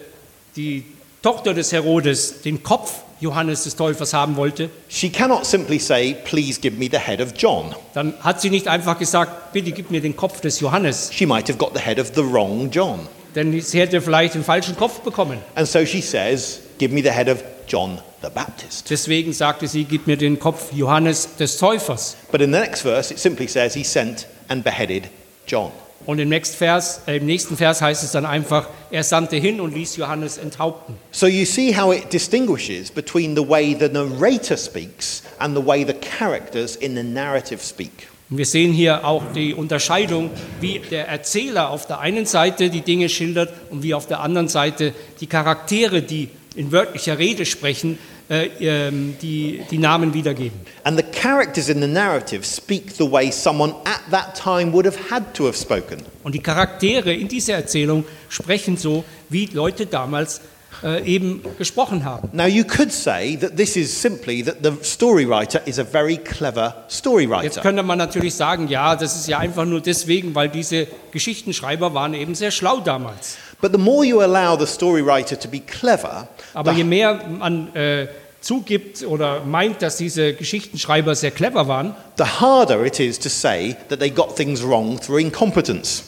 die 0.56 0.84
Tochter 1.22 1.54
des 1.54 1.72
Herodes 1.72 2.42
den 2.42 2.64
Kopf 2.64 3.02
Johannes 3.20 3.64
des 3.66 3.76
Täufers 3.76 4.14
haben 4.14 4.38
wollte, 4.38 4.70
she 4.88 5.10
cannot 5.10 5.46
simply 5.46 5.78
say, 5.80 6.16
Please 6.24 6.60
give 6.62 6.78
me 6.78 6.88
the 6.90 6.98
head 6.98 7.20
of 7.20 7.34
John. 7.38 7.76
dann 7.94 8.14
hat 8.22 8.40
sie 8.40 8.50
nicht 8.50 8.68
einfach 8.70 8.98
gesagt, 8.98 9.52
bitte 9.52 9.74
gib 9.74 9.92
mir 9.92 10.00
den 10.00 10.16
Kopf 10.16 10.40
des 10.40 10.62
Johannes, 10.62 11.10
She 11.14 11.26
might 11.26 11.48
have 11.50 11.58
got 11.58 11.72
the 11.74 11.82
head 11.82 12.00
of 12.00 12.12
the 12.16 12.22
wrong 12.24 12.72
John. 12.72 13.08
denn 13.36 13.60
sie 13.62 13.80
hätte 13.82 14.00
vielleicht 14.02 14.36
den 14.36 14.44
falschen 14.46 14.78
Kopf 14.78 15.02
bekommen. 15.02 15.40
And 15.56 15.68
so 15.68 15.86
she 15.86 16.02
says, 16.02 16.62
Give 16.78 16.94
me 16.94 17.02
the 17.04 17.12
head 17.12 17.28
of 17.28 17.44
John 17.68 18.00
the 18.22 18.30
Baptist. 18.34 18.90
Deswegen 18.90 19.34
sagte 19.34 19.68
sie, 19.68 19.84
gib 19.84 20.08
mir 20.08 20.16
den 20.18 20.40
Kopf 20.40 20.72
Johannes 20.74 21.36
des 21.38 21.58
Täufers. 21.58 22.16
But 22.32 22.42
in 22.42 22.54
the 22.54 22.60
next 22.60 22.82
verse, 22.84 23.12
it 23.14 23.20
simply 23.20 23.48
says 23.48 23.74
he 23.74 23.84
sent 23.84 24.26
and 24.50 24.64
beheaded 24.64 25.10
John. 25.48 25.72
Und 26.06 26.20
im 26.20 26.30
nächsten, 26.30 26.58
Vers, 26.58 27.02
äh, 27.08 27.18
im 27.18 27.26
nächsten 27.26 27.58
Vers 27.58 27.82
heißt 27.82 28.04
es 28.04 28.12
dann 28.12 28.26
einfach, 28.26 28.68
er 28.90 29.04
sandte 29.04 29.36
hin 29.36 29.60
und 29.62 29.76
ließ 29.76 29.98
Johannes 29.98 30.38
enthaupten. 30.38 30.96
So 31.12 31.28
you 31.28 31.46
see 31.46 31.76
how 31.76 31.94
it 31.94 32.12
distinguishes 32.12 32.90
between 32.90 33.36
the 33.36 33.48
way 33.48 33.76
the 33.80 33.90
narrator 33.90 34.58
speaks 34.58 35.24
and 35.38 35.56
the 35.56 35.66
way 35.66 35.86
the 35.86 35.94
characters 35.94 36.76
in 36.76 36.96
the 36.96 37.04
narrative 37.04 37.62
speak. 37.64 37.92
Und 38.30 38.38
wir 38.38 38.46
sehen 38.46 38.72
hier 38.72 39.06
auch 39.06 39.24
die 39.34 39.54
Unterscheidung, 39.54 40.30
wie 40.62 40.80
der 40.80 41.08
Erzähler 41.08 41.72
auf 41.72 41.88
der 41.88 42.00
einen 42.00 42.26
Seite 42.26 42.70
die 42.70 42.82
Dinge 42.82 43.10
schildert 43.10 43.52
und 43.70 43.84
wie 43.84 43.94
auf 43.94 44.08
der 44.08 44.20
anderen 44.22 44.48
Seite 44.48 44.94
die 45.20 45.28
Charaktere, 45.28 46.02
die 46.02 46.30
in 46.56 46.72
wörtlicher 46.72 47.18
Rede 47.18 47.46
sprechen, 47.46 47.98
äh, 48.30 48.50
ähm, 48.60 49.16
die, 49.22 49.62
die 49.72 49.78
Namen 49.78 50.14
wiedergeben. 50.14 50.60
And 50.84 50.98
the 50.98 51.04
characters 51.04 51.68
in 51.70 51.82
the 51.82 51.88
narrative 51.88 52.46
speak 52.46 52.92
the 52.98 53.12
way 53.12 53.32
someone 53.32 53.74
at 53.86 54.02
that 54.12 54.36
time 54.36 54.72
would 54.72 54.86
have 54.86 54.98
had 55.10 55.34
to 55.34 55.46
have 55.48 55.58
spoken. 55.58 56.04
Und 56.24 56.36
die 56.36 56.40
Charaktere 56.40 57.14
in 57.14 57.28
dieser 57.28 57.56
Erzählung 57.56 58.06
sprechen 58.30 58.78
so, 58.78 59.04
wie 59.30 59.48
Leute 59.48 59.86
damals 59.88 60.42
äh, 60.84 61.04
eben 61.06 61.42
gesprochen 61.58 62.06
haben. 62.06 62.30
Now, 62.32 62.46
you 62.46 62.64
could 62.64 62.92
say 62.92 63.36
that 63.38 63.58
this 63.58 63.76
is 63.76 64.02
simply 64.02 64.44
that 64.44 64.58
the 64.64 64.74
story 64.84 65.26
writer 65.28 65.66
is 65.66 65.80
a 65.80 65.84
very 65.84 66.18
clever 66.18 66.86
story 66.90 67.24
Jetzt 67.24 67.32
writer. 67.32 67.62
könnte 67.62 67.84
man 67.84 67.98
natürlich 67.98 68.36
sagen, 68.36 68.68
ja, 68.68 68.96
das 68.96 69.16
ist 69.16 69.28
ja 69.28 69.40
einfach 69.40 69.66
nur 69.66 69.82
deswegen, 69.82 70.36
weil 70.36 70.50
diese 70.50 70.88
Geschichtenschreiber 71.12 71.94
waren 71.94 72.14
eben 72.14 72.36
sehr 72.36 72.52
schlau 72.52 72.80
damals. 72.80 73.38
But 73.62 73.74
the 73.74 73.78
more 73.78 74.06
you 74.06 74.22
allow 74.22 74.58
the 74.58 74.66
story 74.66 75.02
writer 75.02 75.38
to 75.38 75.48
be 75.48 75.60
clever, 75.60 76.28
Aber 76.54 76.72
je 76.72 76.84
mehr 76.84 77.20
man 77.28 77.76
äh, 77.76 78.08
zugibt 78.42 79.04
oder 79.04 79.44
meint, 79.44 79.82
dass 79.82 79.98
diese 79.98 80.34
Geschichtenschreiber 80.34 81.14
sehr 81.16 81.32
clever 81.32 81.68
waren, 81.68 81.94
the 82.18 82.24
harder 82.24 82.86
it 82.86 83.00
is 83.00 83.20
to 83.20 83.30
say 83.30 83.76
that 83.90 84.00
they 84.00 84.10
got 84.10 84.36
things 84.36 84.64
wrong 84.64 85.00
through 85.00 85.20
incompetence. 85.20 86.04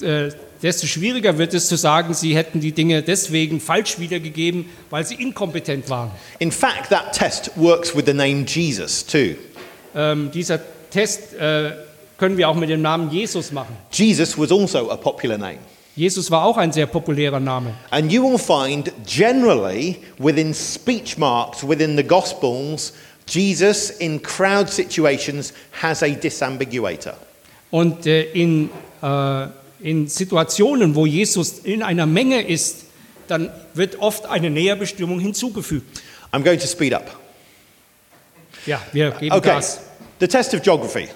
äh, 0.00 0.30
desto 0.62 0.86
schwieriger 0.86 1.36
wird 1.36 1.52
es 1.52 1.68
zu 1.68 1.76
sagen, 1.76 2.14
sie 2.14 2.34
hätten 2.34 2.60
die 2.60 2.72
Dinge 2.72 3.02
deswegen 3.02 3.60
falsch 3.60 3.98
wiedergegeben, 3.98 4.64
weil 4.88 5.04
sie 5.04 5.14
inkompetent 5.16 5.90
waren. 5.90 6.10
In 6.38 6.50
fact, 6.50 6.88
that 6.88 7.12
test 7.12 7.50
works 7.56 7.94
with 7.94 8.04
the 8.06 8.14
name 8.14 8.46
Jesus 8.46 9.04
too. 9.04 9.34
Ähm, 9.94 10.30
dieser 10.32 10.58
Test 10.90 11.34
äh, 11.34 11.72
können 12.16 12.38
wir 12.38 12.48
auch 12.48 12.54
mit 12.54 12.70
dem 12.70 12.80
Namen 12.80 13.10
Jesus 13.10 13.52
machen. 13.52 13.76
Jesus 13.92 14.38
was 14.38 14.50
also 14.50 14.90
a 14.90 14.96
popular 14.96 15.36
name. 15.36 15.58
Jesus 15.96 16.30
war 16.30 16.44
auch 16.44 16.56
ein 16.56 16.72
sehr 16.72 16.86
populärer 16.86 17.38
Name. 17.38 17.74
And 17.90 18.10
you 18.10 18.22
will 18.22 18.38
find 18.38 18.92
generally 19.06 19.96
within 20.18 20.52
speech 20.52 21.16
marks 21.18 21.62
within 21.66 21.96
the 21.96 22.02
Gospels, 22.02 22.92
Jesus 23.28 23.90
in 23.90 24.20
crowd 24.20 24.68
situations 24.68 25.52
has 25.80 26.02
a 26.02 26.08
disambiguator. 26.08 27.14
Und 27.70 28.06
äh, 28.06 28.24
in, 28.32 28.70
äh, 29.02 29.46
in 29.80 30.08
Situationen, 30.08 30.94
wo 30.94 31.06
Jesus 31.06 31.60
in 31.60 31.82
einer 31.82 32.06
Menge 32.06 32.42
ist, 32.42 32.86
dann 33.28 33.50
wird 33.74 34.00
oft 34.00 34.26
eine 34.26 34.50
Näherbestimmung 34.50 35.20
hinzugefügt. 35.20 36.02
I'm 36.32 36.42
going 36.42 36.58
to 36.58 36.66
speed 36.66 36.92
up. 36.92 37.18
Ja, 38.66 38.82
wir 38.92 39.12
geben 39.12 39.34
Okay, 39.34 39.48
Gas. 39.48 39.80
the 40.20 40.26
test 40.26 40.54
of 40.54 40.62
geography. 40.62 41.08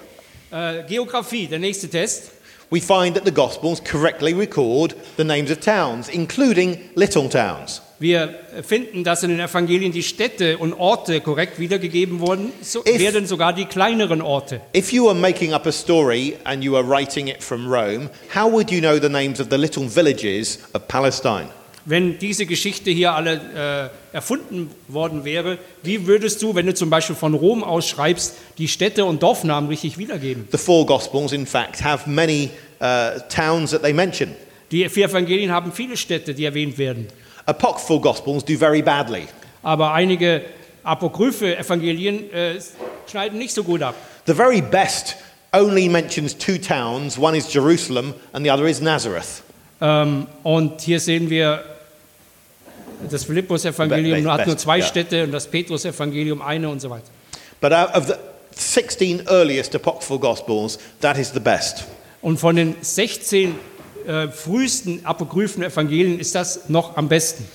Äh, 0.51 0.83
Geografie, 0.87 1.47
der 1.47 1.59
nächste 1.59 1.89
Test. 1.89 2.31
We 2.71 2.79
find 2.81 3.15
that 3.15 3.25
the 3.25 3.31
Gospels 3.31 3.81
correctly 3.83 4.33
record 4.33 4.93
the 5.17 5.23
names 5.23 5.49
of 5.49 5.59
towns, 5.59 6.07
including 6.07 6.77
little 6.95 7.27
towns. 7.27 7.81
Wir 8.01 8.33
finden, 8.65 9.03
dass 9.03 9.23
in 9.23 9.29
den 9.31 9.39
Evangelien 9.41 9.91
die 9.91 10.03
Städte 10.03 10.57
und 10.57 10.73
Orte 10.73 11.19
korrekt 11.19 11.59
wiedergegeben 11.59 12.19
wurden, 12.21 12.53
so 12.61 12.81
If- 12.85 12.99
werden 12.99 13.25
sogar 13.25 13.51
die 13.53 13.65
kleineren 13.65 14.21
Orte. 14.21 14.61
If 14.73 14.93
you 14.93 15.05
were 15.05 15.15
making 15.15 15.53
up 15.53 15.65
a 15.65 15.71
story 15.71 16.37
and 16.45 16.63
you 16.63 16.71
were 16.73 16.87
writing 16.87 17.27
it 17.27 17.43
from 17.43 17.67
Rome, 17.67 18.09
how 18.33 18.49
would 18.49 18.71
you 18.71 18.79
know 18.79 18.99
the 18.99 19.09
names 19.09 19.39
of 19.41 19.47
the 19.49 19.57
little 19.57 19.85
villages 19.89 20.59
of 20.73 20.87
Palestine? 20.87 21.49
Wenn 21.89 22.19
diese 22.19 22.45
Geschichte 22.45 22.91
hier 22.91 23.13
alle 23.13 23.89
äh, 24.13 24.15
erfunden 24.15 24.69
worden 24.87 25.25
wäre, 25.25 25.57
wie 25.81 26.05
würdest 26.05 26.39
du, 26.39 26.53
wenn 26.53 26.67
du 26.67 26.75
zum 26.75 26.91
Beispiel 26.91 27.15
von 27.15 27.33
Rom 27.33 27.63
aus 27.63 27.87
schreibst, 27.87 28.35
die 28.59 28.67
Städte 28.67 29.05
und 29.05 29.23
Dorfnamen 29.23 29.67
richtig 29.71 29.97
wiedergeben? 29.97 30.47
The 30.51 30.59
four 30.59 30.85
Gospels, 30.85 31.31
in 31.31 31.47
fact, 31.47 31.83
have 31.83 32.07
many 32.07 32.51
uh, 32.79 33.19
towns 33.27 33.71
that 33.71 33.81
they 33.81 33.91
mention. 33.91 34.35
Die 34.69 34.87
vier 34.87 35.05
Evangelien 35.05 35.51
haben 35.51 35.71
viele 35.71 35.97
Städte, 35.97 36.35
die 36.35 36.45
erwähnt 36.45 36.77
werden. 36.77 37.07
Apocryphal 37.47 37.99
Gospels 37.99 38.45
do 38.45 38.55
very 38.55 38.83
badly. 38.83 39.23
Aber 39.63 39.91
einige 39.91 40.43
apokryphe 40.83 41.57
Evangelien 41.57 42.31
äh, 42.31 42.59
schneiden 43.09 43.39
nicht 43.39 43.55
so 43.55 43.63
gut 43.63 43.81
ab. 43.81 43.95
The 44.27 44.35
very 44.35 44.61
best 44.61 45.15
only 45.53 45.89
mentions 45.89 46.37
two 46.37 46.59
towns. 46.59 47.17
One 47.17 47.35
is 47.35 47.51
Jerusalem 47.51 48.13
and 48.31 48.45
the 48.45 48.51
other 48.51 48.67
is 48.67 48.79
Nazareth. 48.79 49.41
Ähm, 49.81 50.27
und 50.43 50.81
hier 50.81 50.99
sehen 50.99 51.31
wir, 51.31 51.63
das 53.09 53.23
Philippus-Evangelium 53.23 54.31
hat 54.31 54.47
nur 54.47 54.57
zwei. 54.57 54.81
Städte 54.81 55.23
und 55.23 55.31
das 55.31 55.47
Petrus-Evangelium 55.47 56.41
eine 56.41 56.69
und 56.69 56.81
so 56.81 56.89
weiter. 56.89 57.09
But 57.61 57.73
out 57.73 57.95
of 57.95 58.07
the, 58.07 58.13
16 58.51 59.27
earliest 59.27 59.75
apocryphal 59.75 60.19
Gospels, 60.19 60.79
that 61.01 61.17
is 61.17 61.31
the 61.33 61.39
best. 61.39 61.85
Und 62.21 62.39
von 62.39 62.55
den 62.55 62.75
16 62.81 63.55
äh, 64.05 64.27
frühesten 64.27 65.05
apokryphen 65.05 65.63
Evangelien 65.63 66.19
ist 66.19 66.35
das 66.35 66.69
noch 66.69 66.97
am 66.97 67.07
besten. 67.07 67.45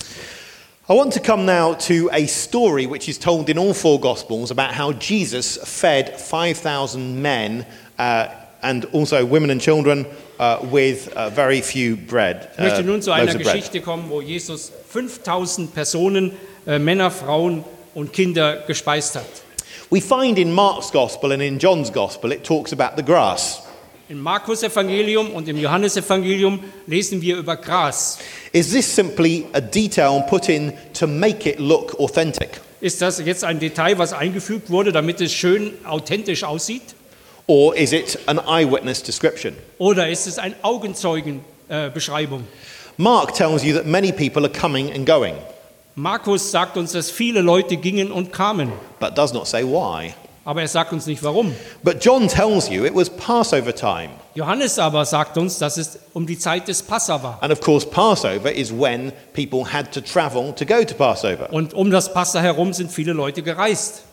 I 0.87 0.93
want 0.93 1.13
to 1.13 1.19
come 1.19 1.45
now 1.45 1.73
to 1.73 2.09
a 2.11 2.27
story 2.27 2.85
which 2.85 3.07
is 3.07 3.17
told 3.17 3.49
in 3.49 3.57
all 3.57 3.73
four 3.73 3.99
Gospels 3.99 4.51
about 4.51 4.71
how 4.77 4.93
Jesus 4.93 5.59
fed 5.63 6.13
5,000 6.19 7.19
men 7.19 7.65
uh, 7.97 8.27
and 8.61 8.85
also 8.93 9.25
women 9.25 9.49
and 9.49 9.59
children 9.59 10.05
uh, 10.39 10.57
with 10.71 11.15
uh, 11.15 11.29
very 11.29 11.61
few 11.61 11.95
bread. 11.95 12.49
Ich 12.53 12.63
möchte 12.63 12.81
uh, 12.81 12.85
nun 12.85 13.01
zu 13.01 13.11
einer. 13.11 13.33
Geschichte 13.35 13.81
kommen, 13.81 14.09
wo 14.09 14.21
Jesus 14.21 14.71
5000 14.89 15.73
Personen, 15.73 16.31
äh, 16.65 16.79
Männer, 16.79 17.11
Frauen 17.11 17.63
und 17.93 18.13
Kinder 18.13 18.63
gespeist 18.67 19.15
hat. 19.15 19.25
We 19.89 20.01
find 20.01 20.37
in 20.37 20.51
Mark's 20.51 20.91
Gospel 20.91 21.31
and 21.31 21.41
in 21.41 21.59
John's 21.59 21.91
Gospel 21.91 22.31
it 22.31 22.43
talks 22.43 22.73
about 22.73 22.95
the 22.97 23.03
grass. 23.03 23.61
Im 24.07 24.21
Markus-Evangelium 24.21 25.31
und 25.31 25.47
im 25.47 25.57
Johannesevangelium 25.57 26.59
lesen 26.85 27.21
wir 27.21 27.37
über 27.37 27.55
Gras. 27.55 28.19
Is 28.51 28.71
this 28.71 28.95
simply 28.95 29.45
a 29.53 29.61
detail 29.61 30.23
put 30.29 30.47
in 30.47 30.73
to 30.93 31.07
make 31.07 31.49
it 31.49 31.59
look 31.59 31.99
authentic? 31.99 32.61
Ist 32.81 33.01
das 33.01 33.19
jetzt 33.25 33.43
ein 33.43 33.59
Detail, 33.59 33.97
was 33.97 34.13
eingefügt 34.13 34.69
wurde, 34.69 34.91
damit 34.91 35.19
es 35.21 35.33
schön 35.33 35.73
authentisch 35.85 36.43
aussieht? 36.43 36.83
Or 37.47 37.75
is 37.75 37.93
it 37.93 38.17
an 38.27 38.39
eyewitness 38.39 39.03
description? 39.03 39.55
Oder 39.77 40.09
ist 40.09 40.25
es 40.25 40.39
eine 40.39 40.55
Augenzeugenbeschreibung? 40.63 42.41
Äh, 42.41 43.01
Mark 43.01 43.35
tells 43.35 43.63
you 43.63 43.75
that 43.75 43.85
many 43.85 44.11
people 44.11 44.43
are 44.43 44.51
coming 44.51 44.91
and 44.91 45.05
going, 45.05 45.35
Markus 45.95 46.51
sagt 46.51 46.75
uns, 46.75 46.91
dass 46.91 47.11
viele 47.11 47.41
Leute 47.41 47.77
gingen 47.77 48.11
und 48.11 48.33
kamen, 48.33 48.71
but 48.99 49.17
does 49.17 49.31
not 49.31 49.47
say 49.47 49.63
why. 49.63 50.13
aber 50.45 50.61
er 50.61 50.67
sagt 50.67 50.93
uns 50.93 51.05
nicht 51.07 51.23
warum. 51.23 51.53
But 51.83 52.03
John 52.03 52.27
tells 52.27 52.69
you 52.69 52.85
it 52.85 52.93
was 52.95 53.09
Passover 53.09 53.73
time. 53.73 54.09
Johannes 54.35 54.77
aber 54.77 55.05
sagt 55.05 55.37
uns, 55.37 55.57
dass 55.57 55.77
es 55.77 55.99
um 56.13 56.27
die 56.27 56.37
Zeit 56.37 56.67
des 56.67 56.83
Passa 56.83 57.21
war. 57.23 57.37
And 57.41 57.51
of 57.51 57.61
course, 57.61 57.85
Passover 57.85 58.51
is 58.51 58.71
when 58.71 59.11
people 59.33 59.71
had 59.73 59.91
to 59.93 60.01
travel 60.01 60.53
to 60.53 60.65
go 60.65 60.83
to 60.83 60.93
Passover. 60.93 61.51
Und 61.51 61.73
um 61.73 61.89
das 61.89 62.13
Passa 62.13 62.41
herum 62.41 62.73
sind 62.73 62.91
viele 62.91 63.13
Leute 63.13 63.41
gereist. 63.41 64.03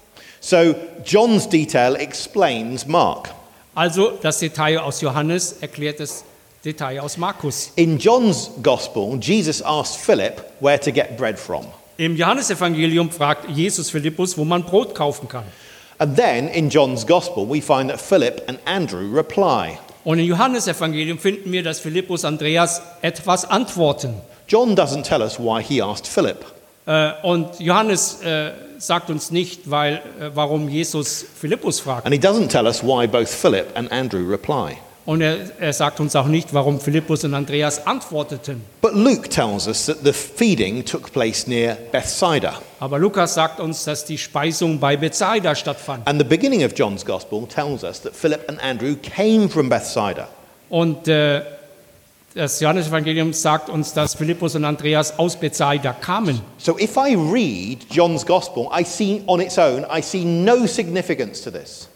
So 0.44 0.74
John's 1.04 1.48
detail 1.48 1.94
explains 1.94 2.84
Mark. 2.88 3.30
Also 3.76 4.18
das 4.20 4.40
Detail 4.40 4.80
aus 4.80 5.00
Johannes 5.00 5.58
erklärt 5.60 6.00
das 6.00 6.24
Detail 6.64 7.00
aus 7.00 7.16
Markus. 7.16 7.70
In 7.76 7.96
John's 7.96 8.50
gospel, 8.60 9.18
Jesus 9.20 9.62
asked 9.62 9.96
Philip 9.96 10.44
where 10.58 10.80
to 10.80 10.90
get 10.90 11.16
bread 11.16 11.38
from. 11.38 11.66
Im 11.96 12.16
Johannesevangelium 12.16 13.12
fragt 13.12 13.50
Jesus 13.50 13.88
Philippus, 13.88 14.36
wo 14.36 14.44
man 14.44 14.64
Brot 14.64 14.96
kaufen 14.96 15.28
kann. 15.28 15.44
And 15.98 16.16
then 16.16 16.48
in 16.48 16.68
John's 16.68 17.06
gospel, 17.06 17.48
we 17.48 17.60
find 17.60 17.88
that 17.88 18.00
Philip 18.00 18.42
and 18.48 18.58
Andrew 18.64 19.14
reply. 19.14 19.78
Und 20.02 20.18
im 20.18 20.26
Johannesevangelium 20.26 21.20
finden 21.20 21.52
wir, 21.52 21.62
dass 21.62 21.78
Philippus 21.78 22.24
Andreas 22.24 22.82
etwas 23.00 23.44
antworten. 23.44 24.14
John 24.48 24.74
doesn't 24.74 25.04
tell 25.04 25.22
us 25.22 25.38
why 25.38 25.62
he 25.62 25.80
asked 25.80 26.08
Philip. 26.08 26.44
Äh, 26.86 27.12
Und 27.22 27.60
Johannes 27.60 28.22
äh, 28.22 28.50
sagt 28.78 29.10
uns 29.10 29.30
nicht, 29.30 29.70
weil, 29.70 29.94
äh, 30.20 30.30
warum 30.34 30.68
Jesus 30.68 31.24
Philippus 31.40 31.80
fragt. 31.80 32.06
And 32.06 32.14
he 32.14 32.20
doesn't 32.20 32.48
tell 32.48 32.66
us 32.66 32.82
why 32.82 33.06
both 33.06 33.28
Philip 33.28 33.66
and 33.74 33.90
Andrew 33.92 34.28
reply. 34.28 34.76
Und 35.04 35.20
er, 35.20 35.36
er 35.58 35.72
sagt 35.72 35.98
uns 35.98 36.14
auch 36.14 36.26
nicht, 36.26 36.54
warum 36.54 36.78
Philippus 36.80 37.24
und 37.24 37.34
Andreas 37.34 37.86
antworteten. 37.86 38.62
But 38.80 38.94
Luke 38.94 39.28
tells 39.28 39.66
us 39.66 39.86
that 39.86 39.98
the 40.04 40.12
feeding 40.12 40.84
took 40.84 41.12
place 41.12 41.48
near 41.48 41.76
Bethsaida. 41.90 42.60
Aber 42.78 43.00
Lukas 43.00 43.34
sagt 43.34 43.58
uns, 43.58 43.82
dass 43.84 44.04
die 44.04 44.16
Speisung 44.18 44.78
bei 44.78 44.96
Bethsaida 44.96 45.56
stattfand. 45.56 46.06
And 46.06 46.20
the 46.20 46.26
beginning 46.26 46.64
of 46.64 46.72
John's 46.76 47.04
gospel 47.04 47.46
tells 47.48 47.82
us 47.82 48.00
that 48.02 48.14
Philip 48.14 48.48
and 48.48 48.62
Andrew 48.62 48.94
came 48.94 49.48
from 49.48 49.68
Bethsaida. 49.68 50.28
Und 50.70 51.08
äh, 51.08 51.42
das 52.34 52.60
Johannesevangelium 52.60 53.32
sagt 53.32 53.68
uns, 53.68 53.92
dass 53.92 54.14
Philippus 54.14 54.54
und 54.54 54.64
Andreas 54.64 55.18
aus 55.18 55.36
Bethsaida 55.36 55.92
kamen. 55.92 56.40
So 56.58 56.78
if 56.78 56.96
I 56.96 57.14
read 57.14 57.86
John's 57.90 58.24
gospel, 58.24 58.68
I 58.76 58.84
see 58.84 59.22
on 59.26 59.40
its 59.40 59.58
own, 59.58 59.84
I 59.90 60.02
see 60.02 60.24
no 60.24 60.66
significance 60.66 61.42
to 61.42 61.50
this. 61.50 61.88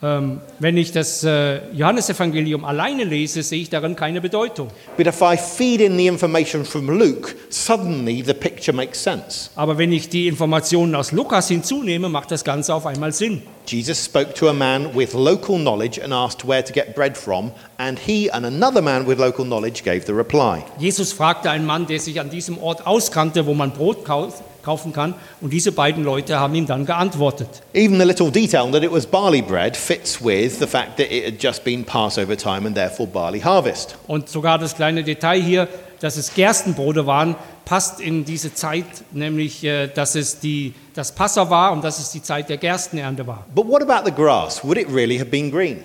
Ähm, 0.00 0.40
wenn 0.60 0.76
ich 0.76 0.92
das 0.92 1.24
äh, 1.24 1.58
Johannesevangelium 1.72 2.64
alleine 2.64 3.02
lese, 3.02 3.42
sehe 3.42 3.62
ich 3.62 3.68
darin 3.68 3.96
keine 3.96 4.20
Bedeutung. 4.20 4.68
But 4.96 5.08
if 5.08 5.20
I 5.20 5.36
feed 5.36 5.80
in 5.80 5.96
the 5.98 6.06
information 6.06 6.64
from 6.64 6.88
Luke, 6.88 7.34
suddenly 7.48 8.22
the 8.24 8.32
picture 8.32 8.72
makes 8.72 9.02
sense. 9.02 9.50
Aber 9.56 9.76
wenn 9.76 9.90
ich 9.90 10.08
die 10.08 10.28
Informationen 10.28 10.94
aus 10.94 11.10
Lukas 11.10 11.48
hinzunehme, 11.48 12.08
macht 12.08 12.30
das 12.30 12.44
Ganze 12.44 12.74
auf 12.74 12.86
einmal 12.86 13.12
Sinn. 13.12 13.42
Jesus 13.66 14.04
spoke 14.04 14.34
to 14.34 14.48
a 14.48 14.52
man 14.52 14.94
with 14.94 15.14
local 15.14 15.58
knowledge 15.58 16.00
and 16.00 16.12
asked 16.12 16.46
where 16.46 16.64
to 16.64 16.72
get 16.72 16.94
bread 16.94 17.18
from, 17.18 17.50
and 17.78 17.98
he 17.98 18.30
and 18.30 18.46
another 18.46 18.80
man 18.80 19.04
with 19.04 19.18
local 19.18 19.44
knowledge 19.44 19.82
gave 19.82 20.06
the 20.06 20.12
reply. 20.12 20.62
Jesus 20.78 21.12
fragte 21.12 21.50
einen 21.50 21.66
Mann, 21.66 21.88
der 21.88 21.98
sich 21.98 22.20
an 22.20 22.30
diesem 22.30 22.58
Ort 22.58 22.86
auskannte, 22.86 23.46
wo 23.46 23.54
man 23.54 23.72
Brot 23.72 24.04
kau 24.04 24.32
kaufen 24.68 24.92
kann, 24.92 25.14
und 25.40 25.50
diese 25.50 25.72
beiden 25.72 26.04
Leute 26.04 26.38
haben 26.38 26.54
ihm 26.54 26.66
dann 26.66 26.84
geantwortet. 26.84 27.48
Even 27.72 27.98
the 27.98 28.04
little 28.04 28.30
detail 28.30 28.70
that 28.70 28.82
it 28.82 28.92
was 28.92 29.06
barley 29.06 29.40
bread 29.40 29.74
fits 29.74 30.22
with 30.22 30.58
the 30.58 30.66
fact 30.66 30.98
that 30.98 31.10
it 31.10 31.24
had 31.24 31.42
just 31.42 31.64
been 31.64 31.84
Passover 31.84 32.36
time 32.36 32.66
and 32.66 32.74
therefore 32.74 33.08
barley 33.08 33.40
harvest. 33.40 33.96
Und 34.06 34.28
sogar 34.28 34.58
das 34.58 34.74
kleine 34.74 35.02
Detail 35.02 35.40
hier, 35.40 35.68
dass 36.00 36.18
es 36.18 36.34
Gerstenbrote 36.34 37.06
waren, 37.06 37.34
passt 37.64 37.98
in 38.00 38.26
diese 38.26 38.52
Zeit, 38.52 38.84
nämlich 39.12 39.64
äh, 39.64 39.88
dass 39.88 40.14
es 40.14 40.38
die, 40.38 40.74
das 40.94 41.12
Passa 41.12 41.48
war 41.48 41.72
und 41.72 41.82
dass 41.82 41.98
es 41.98 42.10
die 42.10 42.22
Zeit 42.22 42.50
der 42.50 42.58
Gerstenernte 42.58 43.26
war. 43.26 43.46
But 43.54 43.66
what 43.66 43.82
about 43.82 44.04
the 44.04 44.14
grass? 44.14 44.62
Would 44.62 44.76
it 44.76 44.88
really 44.92 45.16
have 45.16 45.30
been 45.30 45.50
green? 45.50 45.82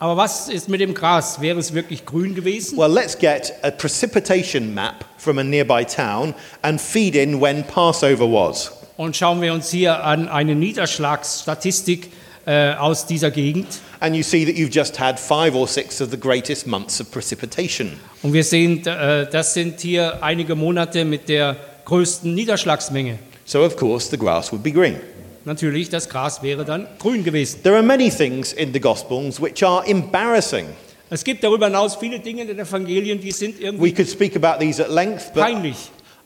Aber 0.00 0.16
was 0.16 0.48
ist 0.48 0.70
mit 0.70 0.80
dem 0.80 0.94
Gras? 0.94 1.42
Wäre 1.42 1.58
es 1.58 1.74
wirklich 1.74 2.06
grün 2.06 2.34
gewesen? 2.34 2.78
Well, 2.78 2.90
let's 2.90 3.18
get 3.18 3.52
a 3.62 3.70
precipitation 3.70 4.72
map 4.72 5.04
from 5.18 5.38
a 5.38 5.44
nearby 5.44 5.84
town 5.84 6.34
and 6.62 6.80
feed 6.80 7.14
in 7.14 7.38
when 7.38 7.62
Passover 7.64 8.24
was. 8.24 8.72
Und 8.96 9.14
schauen 9.14 9.42
wir 9.42 9.52
uns 9.52 9.70
hier 9.70 10.02
an 10.02 10.26
eine 10.28 10.54
Niederschlagsstatistik 10.54 12.10
äh, 12.46 12.72
aus 12.76 13.04
dieser 13.04 13.30
Gegend. 13.30 13.66
And 14.00 14.16
you 14.16 14.22
see 14.22 14.46
that 14.46 14.54
you've 14.54 14.74
just 14.74 14.98
had 14.98 15.20
five 15.20 15.54
or 15.54 15.68
six 15.68 16.00
of 16.00 16.10
the 16.10 16.18
greatest 16.18 16.66
months 16.66 16.98
of 16.98 17.10
precipitation. 17.10 17.92
Und 18.22 18.32
wir 18.32 18.44
sehen, 18.44 18.86
äh, 18.86 19.28
das 19.30 19.52
sind 19.52 19.80
hier 19.80 20.22
einige 20.22 20.54
Monate 20.54 21.04
mit 21.04 21.28
der 21.28 21.56
größten 21.84 22.34
Niederschlagsmenge. 22.34 23.18
So, 23.44 23.62
of 23.66 23.76
course, 23.76 24.08
the 24.10 24.16
grass 24.16 24.50
would 24.50 24.62
be 24.62 24.72
green. 24.72 24.96
Natürlich, 25.44 25.88
das 25.88 26.08
Gras 26.08 26.42
wäre 26.42 26.64
dann 26.64 26.86
grün 26.98 27.24
gewesen. 27.24 27.62
There 27.62 27.74
are 27.76 27.82
many 27.82 28.10
things 28.10 28.52
in 28.52 28.72
the 28.72 28.80
Gospels 28.80 29.40
which 29.40 29.64
are 29.64 29.86
embarrassing. 29.86 30.66
Es 31.08 31.24
gibt 31.24 31.42
darüber 31.42 31.66
hinaus 31.66 31.96
viele 31.96 32.20
Dinge 32.20 32.42
in 32.42 32.48
den 32.48 32.58
Evangelien, 32.58 33.20
die 33.20 33.32
sind 33.32 33.58
We 33.58 33.64
irgendwie 33.64 33.92
could 33.92 34.08
speak 34.08 34.36
about 34.36 34.60
these 34.60 34.80
at 34.82 34.90
length, 34.90 35.32
but 35.34 35.42
peinlich. 35.42 35.76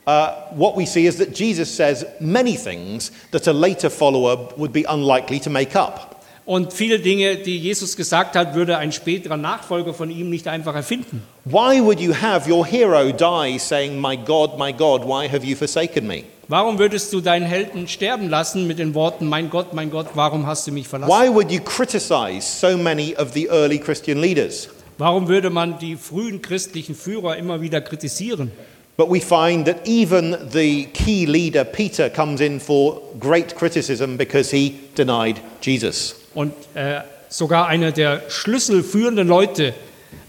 uh, 0.05 0.29
what 0.55 0.75
we 0.77 0.85
see 0.85 1.07
is 1.07 1.17
that 1.17 1.33
Jesus 1.33 1.75
says 1.75 2.05
many 2.19 2.55
things 2.55 3.11
that 3.31 3.47
a 3.47 3.53
later 3.53 3.89
follower 3.89 4.49
would 4.57 4.71
be 4.71 4.85
unlikely 4.87 5.39
to 5.39 5.49
make 5.49 5.75
up. 5.75 6.11
Und 6.45 6.73
viele 6.73 6.99
Dinge, 6.99 7.37
die 7.37 7.57
Jesus 7.57 7.97
gesagt 7.97 8.35
hat, 8.35 8.53
würde 8.53 8.77
ein 8.77 8.91
späterer 8.91 9.37
Nachfolger 9.37 9.95
von 9.95 10.11
ihm 10.11 10.29
nicht 10.29 10.47
einfach 10.47 10.75
erfinden. 10.75 11.23
Why 11.45 11.81
would 11.81 11.99
you 11.99 12.13
have 12.13 12.47
your 12.47 12.63
hero 12.63 13.11
die 13.11 13.57
saying, 13.57 13.99
My 13.99 14.15
God, 14.15 14.59
my 14.59 14.71
God, 14.71 15.03
why 15.03 15.27
have 15.27 15.43
you 15.43 15.55
forsaken 15.55 16.05
me? 16.05 16.25
Warum 16.47 16.77
würdest 16.77 17.11
du 17.11 17.21
deinen 17.21 17.45
Helden 17.47 17.87
sterben 17.87 18.29
lassen 18.29 18.67
mit 18.67 18.77
den 18.77 18.93
Worten, 18.93 19.25
mein 19.25 19.49
Gott, 19.49 19.73
mein 19.73 19.89
Gott, 19.89 20.09
warum 20.13 20.45
hast 20.45 20.67
du 20.67 20.71
mich 20.71 20.87
verlassen? 20.87 21.11
Why 21.11 21.33
would 21.33 21.51
you 21.51 21.59
criticize 21.59 22.41
so 22.41 22.77
many 22.77 23.15
of 23.17 23.33
the 23.33 23.47
early 23.47 23.79
Christian 23.79 24.19
leaders? 24.19 24.69
Warum 24.99 25.27
würde 25.27 25.49
man 25.49 25.79
die 25.79 25.95
frühen 25.95 26.43
christlichen 26.43 26.93
Führer 26.93 27.35
immer 27.37 27.61
wieder 27.61 27.81
kritisieren? 27.81 28.51
But 28.95 29.09
we 29.09 29.19
find 29.19 29.65
that 29.65 29.87
even 29.87 30.37
the 30.51 30.85
key 30.93 31.25
leader, 31.25 31.63
Peter, 31.63 32.11
comes 32.11 32.39
in 32.39 32.59
for 32.59 33.01
great 33.19 33.55
criticism 33.55 34.15
because 34.15 34.55
he 34.55 34.75
denied 34.95 35.37
Jesus. 35.61 36.15
Und 36.35 36.53
äh, 36.75 36.99
sogar 37.27 37.67
einer 37.67 37.91
der 37.91 38.21
schlüsselführenden 38.29 39.27
Leute, 39.27 39.73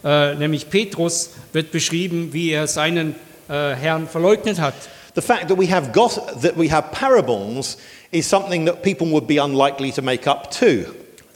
äh, 0.02 0.34
nämlich 0.34 0.70
Petrus, 0.70 1.32
wird 1.52 1.72
beschrieben, 1.72 2.32
wie 2.32 2.50
er 2.52 2.66
seinen 2.66 3.14
äh, 3.48 3.74
Herrn 3.74 4.08
verleugnet 4.08 4.60
hat. 4.60 4.74
The 5.16 5.22
fact 5.22 5.48
that 5.48 5.58
we 5.58 5.66
have 5.72 5.92
gos- 5.92 6.20
that 6.42 6.56
we 6.56 6.70
have 6.70 6.92
parables 6.92 7.76
is 8.12 8.28
something 8.28 8.66
that 8.66 8.82
people 8.82 9.10
would 9.10 9.26
be 9.26 9.42
unlikely 9.42 9.90
to 9.92 10.02
make 10.02 10.28
up 10.30 10.50
too. 10.50 10.84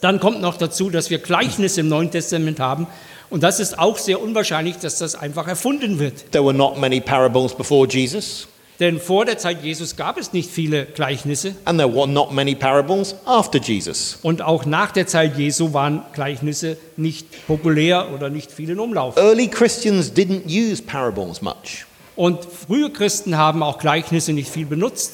Dann 0.01 0.21
kommt 0.21 0.41
noch 0.41 0.57
dazu, 0.57 0.89
dass 0.91 1.11
wir 1.11 1.19
Gleichnisse 1.19 1.81
im 1.81 1.89
Neuen 1.89 2.11
Testament 2.11 2.61
haben. 2.61 2.87
Und 3.31 3.43
das 3.43 3.59
ist 3.61 3.79
auch 3.79 3.99
sehr 3.99 4.21
unwahrscheinlich, 4.21 4.77
dass 4.79 4.99
das 4.99 5.15
einfach 5.15 5.47
erfunden 5.49 5.99
wird. 5.99 6.31
There 6.33 6.45
were 6.45 6.55
not 6.55 6.79
many 6.79 7.01
parables 7.01 7.55
before 7.55 7.87
Jesus, 7.89 8.49
Denn 8.81 8.99
vor 8.99 9.25
der 9.27 9.37
Zeit 9.39 9.63
Jesus 9.63 9.95
gab 9.97 10.17
es 10.19 10.33
nicht 10.33 10.51
viele 10.51 10.87
Gleichnisse. 10.87 11.55
and 11.67 11.79
there 11.79 11.93
were 11.95 12.09
not 12.09 12.33
many 12.33 12.55
parables 12.55 13.15
after 13.27 13.59
Jesus. 13.61 14.19
Und 14.23 14.41
auch 14.43 14.65
nach 14.65 14.91
der 14.91 15.07
Zeit 15.07 15.37
Jesu 15.39 15.73
waren 15.75 16.03
Gleichnisse 16.15 16.77
nicht 16.97 17.47
populär 17.47 18.09
oder 18.15 18.31
nicht 18.31 18.51
viel 18.53 18.71
in 18.71 18.79
Umlauf. 18.81 19.17
Early 19.17 19.49
Christians 19.49 20.13
didn't 20.13 20.47
use 20.47 20.83
parables 20.83 21.41
much. 21.43 21.85
Und 22.17 22.45
frühe 22.45 22.91
Christen 22.91 23.37
haben 23.37 23.63
auch 23.63 23.79
Gleichnisse 23.79 24.33
nicht 24.33 24.51
viel 24.51 24.67
benutzt. 24.67 25.13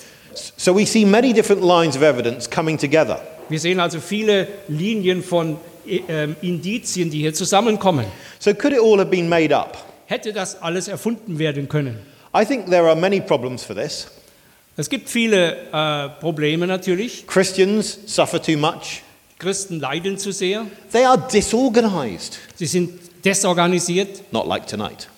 So 0.57 0.77
we 0.77 0.85
see 0.87 1.05
many 1.05 1.33
different 1.33 1.63
lines 1.63 1.97
of 1.97 2.03
evidence 2.03 2.51
coming 2.51 2.79
together. 2.79 3.21
Wir 3.49 3.61
sehen 3.61 3.81
also 3.81 4.01
viele 4.01 4.49
Linien 4.69 5.23
von 5.23 5.57
äh, 5.87 6.01
ähm, 6.09 6.37
Indizien, 6.43 7.11
die 7.11 7.21
hier 7.21 7.35
zusammenkommen. 7.35 8.07
So 8.39 8.53
could 8.55 8.73
it 8.73 8.81
all 8.81 8.99
have 8.99 9.11
been 9.11 9.29
made 9.29 9.57
up? 9.57 9.79
Hätte 10.07 10.33
das 10.33 10.61
alles 10.63 10.89
erfunden 10.89 11.39
werden 11.39 11.69
können? 11.69 11.99
I 12.35 12.45
think 12.45 12.67
there 12.67 12.87
are 12.87 12.97
many 12.97 13.21
problems 13.21 13.65
for 13.65 13.75
this. 13.75 14.09
Es 14.77 14.91
gibt 14.91 15.09
viele 15.09 15.57
äh, 15.73 16.09
Probleme 16.21 16.67
natürlich. 16.67 17.27
Christians 17.27 17.99
suffer 18.07 18.43
too 18.43 18.59
much. 18.59 19.03
Christen 19.39 19.81
leiden 19.81 20.19
zu 20.19 20.33
sehr. 20.33 20.67
They 20.93 21.05
are 21.05 21.23
disorganized. 21.33 22.39
Sie 22.57 22.67
sind 22.67 22.91
desorganisiert. 23.25 24.33
Not 24.33 24.47
like 24.47 24.67
tonight. 24.67 25.09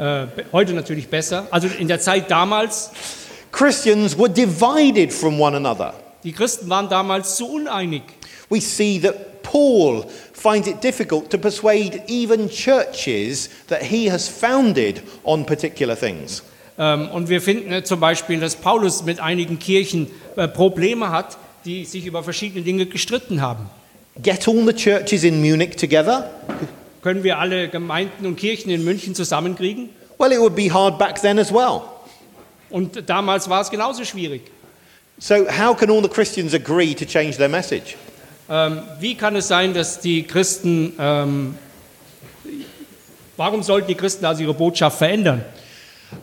Äh, 0.00 0.28
heute 0.50 0.72
natürlich 0.72 1.08
besser. 1.08 1.46
Also 1.50 1.68
in 1.68 1.86
der 1.86 2.00
Zeit 2.00 2.30
damals, 2.30 2.90
Christians 3.52 4.16
were 4.16 4.30
divided 4.30 5.12
from 5.12 5.38
one 5.38 5.54
another. 5.54 5.92
die 6.24 6.32
Christen 6.32 6.70
waren 6.70 6.88
damals 6.88 7.36
zu 7.36 7.46
uneinig. 7.46 8.02
We 8.48 8.62
see 8.62 8.98
that 9.00 9.42
Paul 9.42 10.06
finds 10.32 10.68
it 10.68 10.82
difficult 10.82 11.28
to 11.30 11.36
persuade 11.36 12.02
even 12.08 12.48
churches 12.48 13.50
that 13.68 13.82
he 13.82 14.10
has 14.10 14.26
founded 14.26 15.02
on 15.22 15.44
particular 15.44 15.94
things. 15.94 16.42
Ähm, 16.78 17.10
und 17.10 17.28
wir 17.28 17.42
finden 17.42 17.70
äh, 17.70 17.84
zum 17.84 18.00
Beispiel, 18.00 18.40
dass 18.40 18.56
Paulus 18.56 19.04
mit 19.04 19.20
einigen 19.20 19.58
Kirchen 19.58 20.06
äh, 20.36 20.48
Probleme 20.48 21.10
hat, 21.10 21.36
die 21.66 21.84
sich 21.84 22.06
über 22.06 22.22
verschiedene 22.22 22.64
Dinge 22.64 22.86
gestritten 22.86 23.42
haben. 23.42 23.68
Get 24.22 24.48
all 24.48 24.64
the 24.66 24.72
churches 24.72 25.24
in 25.24 25.42
Munich 25.42 25.76
together? 25.76 26.30
Können 27.02 27.24
wir 27.24 27.38
alle 27.38 27.68
Gemeinden 27.68 28.26
und 28.26 28.36
Kirchen 28.36 28.70
in 28.70 28.84
München 28.84 29.14
zusammenkriegen? 29.14 29.88
Well, 30.18 30.32
it 30.32 30.38
would 30.38 30.54
be 30.54 30.72
hard 30.72 30.98
back 30.98 31.20
then 31.20 31.38
as 31.38 31.52
well. 31.52 31.82
Und 32.68 33.08
damals 33.08 33.48
war 33.48 33.62
es 33.62 33.70
genauso 33.70 34.04
schwierig. 34.04 34.42
So, 35.18 35.46
how 35.48 35.74
can 35.74 35.90
all 35.90 36.02
the 36.02 36.08
Christians 36.08 36.54
agree 36.54 36.94
to 36.94 37.04
change 37.04 37.36
their 37.36 37.48
message? 37.48 37.96
Ähm, 38.48 38.82
wie 39.00 39.14
kann 39.14 39.36
es 39.36 39.48
sein, 39.48 39.74
dass 39.74 40.00
die 40.00 40.24
Christen, 40.24 40.92
ähm, 40.98 41.54
warum 43.36 43.62
sollten 43.62 43.88
die 43.88 43.94
Christen 43.94 44.24
also 44.24 44.42
ihre 44.42 44.54
Botschaft 44.54 44.98
verändern? 44.98 45.44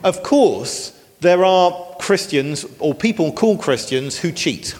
Of 0.03 0.23
course, 0.23 0.93
there 1.21 1.43
are 1.45 1.73
Christians 1.99 2.67
or 2.79 2.93
people 2.93 3.31
called 3.31 3.61
Christians 3.61 4.23
who 4.23 4.31
cheat. 4.31 4.75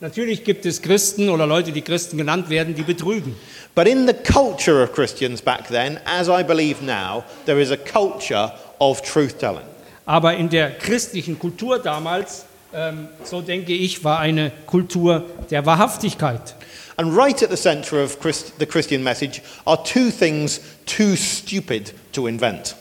Natürlich 0.00 0.42
gibt 0.42 0.66
es 0.66 0.82
Christen 0.82 1.28
oder 1.28 1.46
Leute, 1.46 1.70
die 1.70 1.82
Christen 1.82 2.18
genannt 2.18 2.50
werden, 2.50 2.74
die 2.74 2.82
betrügen. 2.82 3.36
But 3.74 3.88
in 3.88 4.06
the 4.06 4.12
culture 4.12 4.82
of 4.82 4.92
Christians 4.92 5.40
back 5.40 5.68
then, 5.68 5.98
as 6.04 6.28
I 6.28 6.42
believe 6.42 6.82
now, 6.82 7.24
there 7.46 7.58
is 7.58 7.70
a 7.70 7.76
culture 7.76 8.52
of 8.78 9.02
truth 9.02 9.38
telling. 9.38 9.64
Aber 10.04 10.34
in 10.34 10.50
der 10.50 10.72
christlichen 10.72 11.38
Kultur 11.38 11.78
damals, 11.78 12.44
ähm, 12.74 13.08
so 13.24 13.40
denke 13.40 13.72
ich, 13.72 14.04
war 14.04 14.18
eine 14.18 14.52
Kultur 14.66 15.24
der 15.50 15.64
Wahrhaftigkeit. 15.64 16.54
And 16.96 17.16
right 17.16 17.42
at 17.42 17.50
the 17.50 17.56
center 17.56 18.02
of 18.02 18.20
Christ, 18.20 18.52
the 18.58 18.66
Christian 18.66 19.02
message 19.02 19.40
are 19.64 19.82
two 19.82 20.10
things 20.10 20.60
too 20.84 21.16
stupid 21.16 21.94
to 22.12 22.26
invent. 22.26 22.76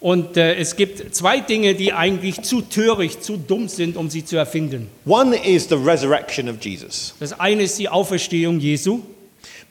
Und 0.00 0.36
äh, 0.36 0.56
es 0.56 0.74
gibt 0.74 1.14
zwei 1.14 1.38
Dinge, 1.38 1.76
die 1.76 1.92
eigentlich 1.92 2.42
zu 2.42 2.62
töricht, 2.62 3.22
zu 3.22 3.36
dumm 3.36 3.68
sind, 3.68 3.96
um 3.96 4.10
sie 4.10 4.24
zu 4.24 4.36
erfinden. 4.36 4.90
One 5.06 5.36
is 5.36 5.68
the 5.68 5.76
resurrection 5.76 6.48
of 6.48 6.56
Jesus. 6.60 7.14
Das 7.20 7.38
eine 7.38 7.62
ist 7.62 7.78
die 7.78 7.88
Auferstehung 7.88 8.58
Jesu. 8.58 9.02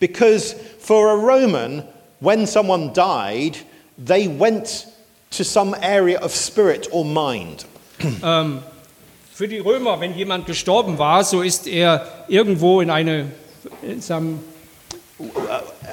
Because 0.01 0.53
for 0.79 1.11
a 1.11 1.15
Roman, 1.15 1.83
when 2.19 2.47
someone 2.47 2.91
died, 2.91 3.57
they 3.97 4.27
went 4.27 4.87
to 5.29 5.43
some 5.45 5.75
area 5.79 6.19
of 6.19 6.31
spirit 6.31 6.87
or 6.91 7.05
mind. 7.05 7.65
Für 9.33 9.47
die 9.47 9.59
Römer, 9.59 9.99
wenn 9.99 10.13
jemand 10.15 10.45
gestorben 10.45 10.97
war, 10.97 11.23
so 11.23 11.41
ist 11.41 11.65
er 11.65 12.25
irgendwo 12.27 12.81
in 12.81 12.89
eine 12.89 13.31
in, 13.81 14.01
seinem, 14.01 14.39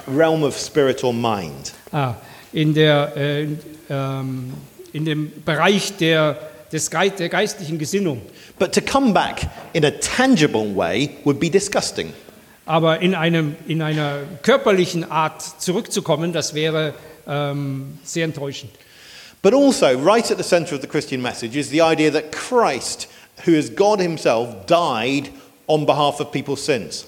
Realm 0.07 0.42
of 0.42 0.59
spirit 0.59 1.05
or 1.05 1.12
mind. 1.12 1.73
ah, 1.92 2.14
in, 2.53 2.75
der, 2.75 3.12
äh, 3.16 3.42
in, 3.42 3.59
ähm, 3.90 4.55
in 4.92 5.05
dem 5.05 5.33
Bereich 5.44 5.97
der, 5.99 6.38
des 6.73 6.90
Geist, 6.90 7.18
der 7.18 7.29
geistlichen 7.29 7.79
Gesinnung. 7.79 8.23
But 8.59 8.73
to 8.75 8.81
come 8.81 9.12
back 9.12 9.47
in 9.75 9.85
a 9.85 9.90
tangible 9.90 10.75
way 10.75 11.11
would 11.25 11.38
be 11.38 11.51
disgusting. 11.51 12.12
Aber 12.68 13.00
in, 13.00 13.14
einem, 13.14 13.57
in 13.66 13.81
einer 13.81 14.18
körperlichen 14.42 15.11
Art 15.11 15.40
zurückzukommen, 15.59 16.35
das 16.35 16.52
wäre 16.52 16.92
ähm, 17.26 17.98
sehr 18.04 18.26
enttäuschend. 18.26 18.70
But 19.40 19.54
also, 19.54 19.87
right 19.98 20.31
at 20.31 20.37
the 20.37 20.44
center 20.44 20.74
of 20.74 20.83
the 20.83 20.87
Christian 20.87 21.22
message 21.22 21.57
is 21.57 21.70
the 21.70 21.81
idea 21.81 22.11
that 22.11 22.31
Christ, 22.31 23.09
who 23.46 23.52
is 23.52 23.74
God 23.74 24.00
Himself, 24.00 24.66
died 24.66 25.31
on 25.66 25.87
behalf 25.87 26.20
of 26.20 26.31
people's 26.31 26.62
sins. 26.62 27.07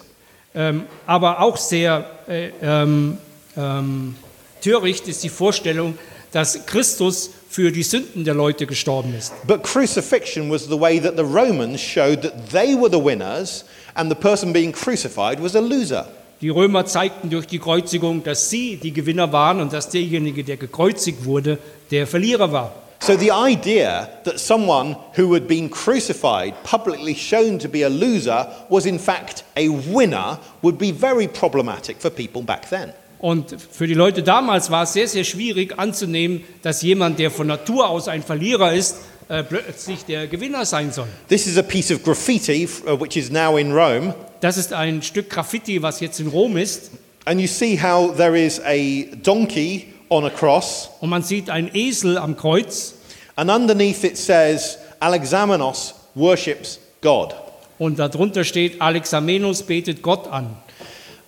Ähm, 0.54 0.86
aber 1.06 1.40
auch 1.40 1.58
sehr 1.58 2.06
äh, 2.26 2.52
ähm, 2.62 3.18
ähm, 3.54 4.14
töricht 4.62 5.08
ist 5.08 5.22
die 5.24 5.28
Vorstellung, 5.28 5.98
dass 6.32 6.64
Christus 6.64 7.32
für 7.50 7.72
die 7.72 7.82
Sünden 7.82 8.24
der 8.24 8.34
Leute 8.34 8.64
gestorben 8.64 9.12
ist. 9.12 9.32
But 9.44 9.64
crucifixion 9.64 10.48
was 10.50 10.66
the 10.66 10.80
way 10.80 11.00
that 11.00 11.16
the 11.16 11.24
Romans 11.24 11.80
showed 11.80 12.22
that 12.22 12.50
they 12.52 12.76
were 12.76 12.88
the 12.88 13.04
winners 13.04 13.64
and 13.94 14.08
the 14.08 14.14
person 14.14 14.52
being 14.52 14.72
crucified 14.72 15.42
was 15.42 15.56
a 15.56 15.60
loser. 15.60 16.06
Die 16.40 16.48
Römer 16.48 16.86
zeigten 16.86 17.28
durch 17.28 17.46
die 17.46 17.58
Kreuzigung, 17.58 18.22
dass 18.22 18.48
sie 18.48 18.76
die 18.76 18.92
Gewinner 18.92 19.32
waren 19.32 19.60
und 19.60 19.72
dass 19.72 19.90
derjenige, 19.90 20.44
der 20.44 20.58
gekreuzigt 20.58 21.24
wurde, 21.24 21.58
der 21.90 22.06
Verlierer 22.06 22.52
war. 22.52 22.72
So 23.00 23.16
the 23.16 23.32
idea 23.32 24.08
that 24.24 24.38
someone 24.38 24.94
who 25.16 25.34
had 25.34 25.48
been 25.48 25.68
crucified, 25.68 26.54
publicly 26.62 27.16
shown 27.16 27.58
to 27.58 27.68
be 27.68 27.82
a 27.82 27.88
loser, 27.88 28.46
was 28.68 28.86
in 28.86 28.98
fact 28.98 29.42
a 29.56 29.68
winner 29.68 30.38
would 30.62 30.78
be 30.78 30.92
very 30.92 31.26
problematic 31.26 32.00
for 32.00 32.10
people 32.10 32.42
back 32.42 32.68
then. 32.70 32.92
Und 33.20 33.54
für 33.70 33.86
die 33.86 33.94
Leute 33.94 34.22
damals 34.22 34.70
war 34.70 34.84
es 34.84 34.94
sehr, 34.94 35.06
sehr 35.06 35.24
schwierig 35.24 35.78
anzunehmen, 35.78 36.42
dass 36.62 36.80
jemand, 36.82 37.18
der 37.18 37.30
von 37.30 37.46
Natur 37.46 37.88
aus 37.90 38.08
ein 38.08 38.22
Verlierer 38.22 38.72
ist, 38.72 38.96
äh, 39.28 39.42
plötzlich 39.44 40.04
der 40.06 40.26
Gewinner 40.26 40.64
sein 40.64 40.90
soll. 40.90 41.06
This 41.28 41.46
is 41.46 41.58
a 41.58 41.62
piece 41.62 41.92
of 41.92 42.02
graffiti 42.02 42.66
uh, 42.86 42.98
which 42.98 43.16
is 43.16 43.30
now 43.30 43.56
in 43.58 43.72
Rome, 43.72 44.14
Das 44.40 44.56
ist 44.56 44.72
ein 44.72 45.02
Stück 45.02 45.28
Graffiti, 45.28 45.82
was 45.82 46.00
jetzt 46.00 46.18
in 46.18 46.28
Rom 46.28 46.56
ist. 46.56 46.90
and 47.26 47.38
you 47.40 47.46
see 47.46 47.78
how 47.80 48.10
there 48.16 48.34
is 48.38 48.58
a 48.64 49.04
donkey 49.22 49.88
on 50.08 50.24
a 50.24 50.30
cross, 50.30 50.88
Und 51.00 51.10
man 51.10 51.22
sieht 51.22 51.50
einen 51.50 51.70
Esel 51.74 52.16
am 52.16 52.36
Kreuz. 52.38 52.94
and 53.36 53.50
underneath 53.50 54.02
it 54.02 54.16
says, 54.16 54.78
Alexamenos 54.98 55.94
worships 56.14 56.78
God. 57.02 57.34
Und 57.78 57.98
darunter 57.98 58.44
steht, 58.44 58.80
Alexamenos 58.80 59.62
betet 59.62 60.02
Gott 60.02 60.26
an. 60.28 60.56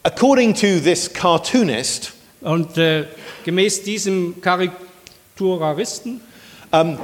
According 0.04 0.54
to 0.54 0.80
this 0.80 1.12
cartoonist, 1.12 2.12
Und 2.42 2.76
äh, 2.76 3.04
gemäß 3.44 3.82
diesem 3.84 4.40
Karikaturisten 4.40 6.20
um, 6.72 6.98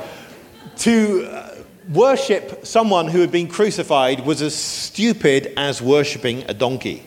to 0.82 0.90
uh, 0.90 1.48
worship 1.92 2.66
someone 2.66 3.08
who 3.08 3.20
had 3.20 3.30
been 3.30 3.48
crucified 3.48 4.26
was 4.26 4.42
as 4.42 4.54
stupid 4.54 5.52
as 5.56 5.80
worshipping 5.80 6.42
a 6.48 6.52
donkey. 6.52 7.02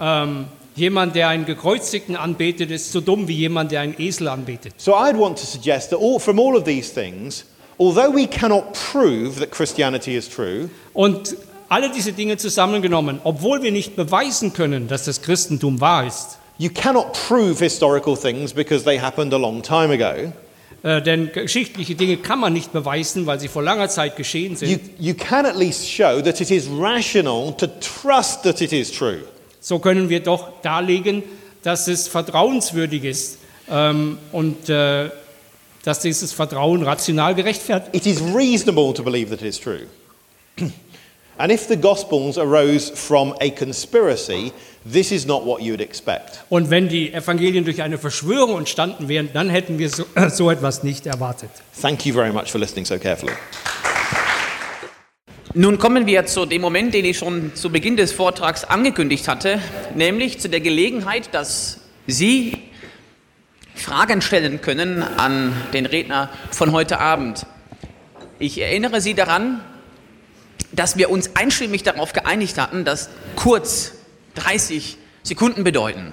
Ähm, 0.00 0.46
jemand, 0.74 1.14
der 1.14 1.28
einen 1.28 1.46
Gekreuzigten 1.46 2.16
anbetet, 2.16 2.72
ist 2.72 2.90
so 2.90 3.00
dumm 3.00 3.28
wie 3.28 3.34
jemand, 3.36 3.70
der 3.70 3.82
einen 3.82 3.94
Esel 4.00 4.28
anbetet. 4.28 4.74
So 4.78 4.94
I'd 4.94 5.16
want 5.16 5.38
to 5.38 5.46
suggest 5.46 5.90
that 5.90 6.00
all, 6.00 6.18
from 6.18 6.40
all 6.40 6.56
of 6.56 6.64
these 6.64 6.92
things, 6.92 7.44
although 7.78 8.10
we 8.12 8.26
cannot 8.26 8.72
prove 8.92 9.38
that 9.38 9.52
Christianity 9.52 10.16
is 10.16 10.28
true, 10.28 10.68
Und 10.92 11.36
alle 11.68 11.90
diese 11.90 12.12
Dinge 12.12 12.36
zusammengenommen, 12.36 13.20
obwohl 13.24 13.62
wir 13.62 13.72
nicht 13.72 13.96
beweisen 13.96 14.52
können, 14.52 14.88
dass 14.88 15.04
das 15.04 15.22
Christentum 15.22 15.80
wahr 15.80 16.06
ist, 16.06 16.38
you 16.58 16.70
cannot 16.72 17.12
prove 17.28 17.58
historical 17.58 18.16
things 18.16 18.52
because 18.52 18.84
they 18.84 18.98
happened 18.98 19.32
a 19.34 19.36
long 19.36 19.62
time 19.62 19.92
ago. 19.92 20.32
äh, 20.82 21.02
denn 21.02 21.32
geschichtliche 21.32 21.94
Dinge 21.94 22.18
kann 22.18 22.38
man 22.38 22.52
nicht 22.52 22.72
beweisen, 22.72 23.26
weil 23.26 23.40
sie 23.40 23.48
vor 23.48 23.62
langer 23.62 23.88
Zeit 23.88 24.16
geschehen 24.16 24.52
You, 24.52 24.58
sind, 24.58 24.80
you 24.98 25.14
can 25.14 25.44
at 25.46 25.56
least 25.56 25.88
show 25.88 26.20
that 26.22 26.40
it 26.40 26.50
is 26.50 26.68
rational 26.70 27.52
to 27.56 27.66
trust 27.80 28.42
that 28.44 28.60
it 28.60 28.72
is 28.72 28.90
true. 28.92 29.18
so 29.60 29.78
können 29.78 30.08
wir 30.08 30.20
doch 30.20 30.60
darlegen, 30.62 31.22
dass 31.62 31.88
es 31.88 32.06
vertrauenswürdig 32.08 33.04
ist 33.04 33.38
ähm, 33.68 34.18
und 34.32 34.68
äh, 34.68 35.10
dass 35.82 36.00
dieses 36.00 36.32
Vertrauen 36.32 36.82
rational 36.84 37.34
gerechtfertigt 37.34 37.94
It 37.94 38.06
is 38.06 38.20
reasonable 38.34 38.92
to 38.94 39.02
believe 39.02 39.30
that 39.30 39.40
it 39.40 39.48
is 39.48 39.60
true. 39.60 39.86
and 41.38 41.52
if 41.52 41.68
the 41.68 41.76
Gospels 41.76 42.38
arose 42.38 42.90
from 42.90 43.34
a 43.40 43.50
conspiracy, 43.50 44.52
this 44.84 45.12
is 45.12 45.26
not 45.26 45.44
what 45.44 45.62
you 45.62 45.72
would 45.72 45.80
expect. 45.80 46.44
Und 46.48 46.70
wenn 46.70 46.88
die 46.88 47.12
Evangelien 47.12 47.64
durch 47.64 47.82
eine 47.82 47.98
Verschwörung 47.98 48.58
entstanden 48.58 49.08
wären, 49.08 49.30
dann 49.32 49.50
hätten 49.50 49.78
wir 49.78 49.90
so, 49.90 50.04
so 50.30 50.50
etwas 50.50 50.82
nicht 50.82 51.06
erwartet. 51.06 51.50
Thank 51.80 52.06
you 52.06 52.14
very 52.14 52.32
much 52.32 52.50
for 52.50 52.60
listening 52.60 52.84
so 52.84 52.98
carefully. 52.98 53.32
Nun 55.54 55.78
kommen 55.78 56.06
wir 56.06 56.26
zu 56.26 56.44
dem 56.44 56.60
Moment, 56.60 56.92
den 56.92 57.06
ich 57.06 57.16
schon 57.16 57.54
zu 57.54 57.70
Beginn 57.70 57.96
des 57.96 58.12
Vortrags 58.12 58.64
angekündigt 58.64 59.26
hatte, 59.26 59.58
nämlich 59.94 60.38
zu 60.38 60.50
der 60.50 60.60
Gelegenheit, 60.60 61.32
dass 61.32 61.80
Sie 62.06 62.58
Fragen 63.74 64.20
stellen 64.20 64.60
können 64.60 65.02
an 65.02 65.54
den 65.72 65.86
Redner 65.86 66.28
von 66.50 66.72
heute 66.72 66.98
Abend. 66.98 67.46
Ich 68.38 68.60
erinnere 68.60 69.00
Sie 69.00 69.14
daran, 69.14 69.62
dass 70.76 70.96
wir 70.96 71.10
uns 71.10 71.34
einstimmig 71.34 71.82
darauf 71.82 72.12
geeinigt 72.12 72.58
hatten, 72.58 72.84
dass 72.84 73.08
kurz 73.34 73.92
30 74.36 74.98
Sekunden 75.22 75.64
bedeuten. 75.64 76.12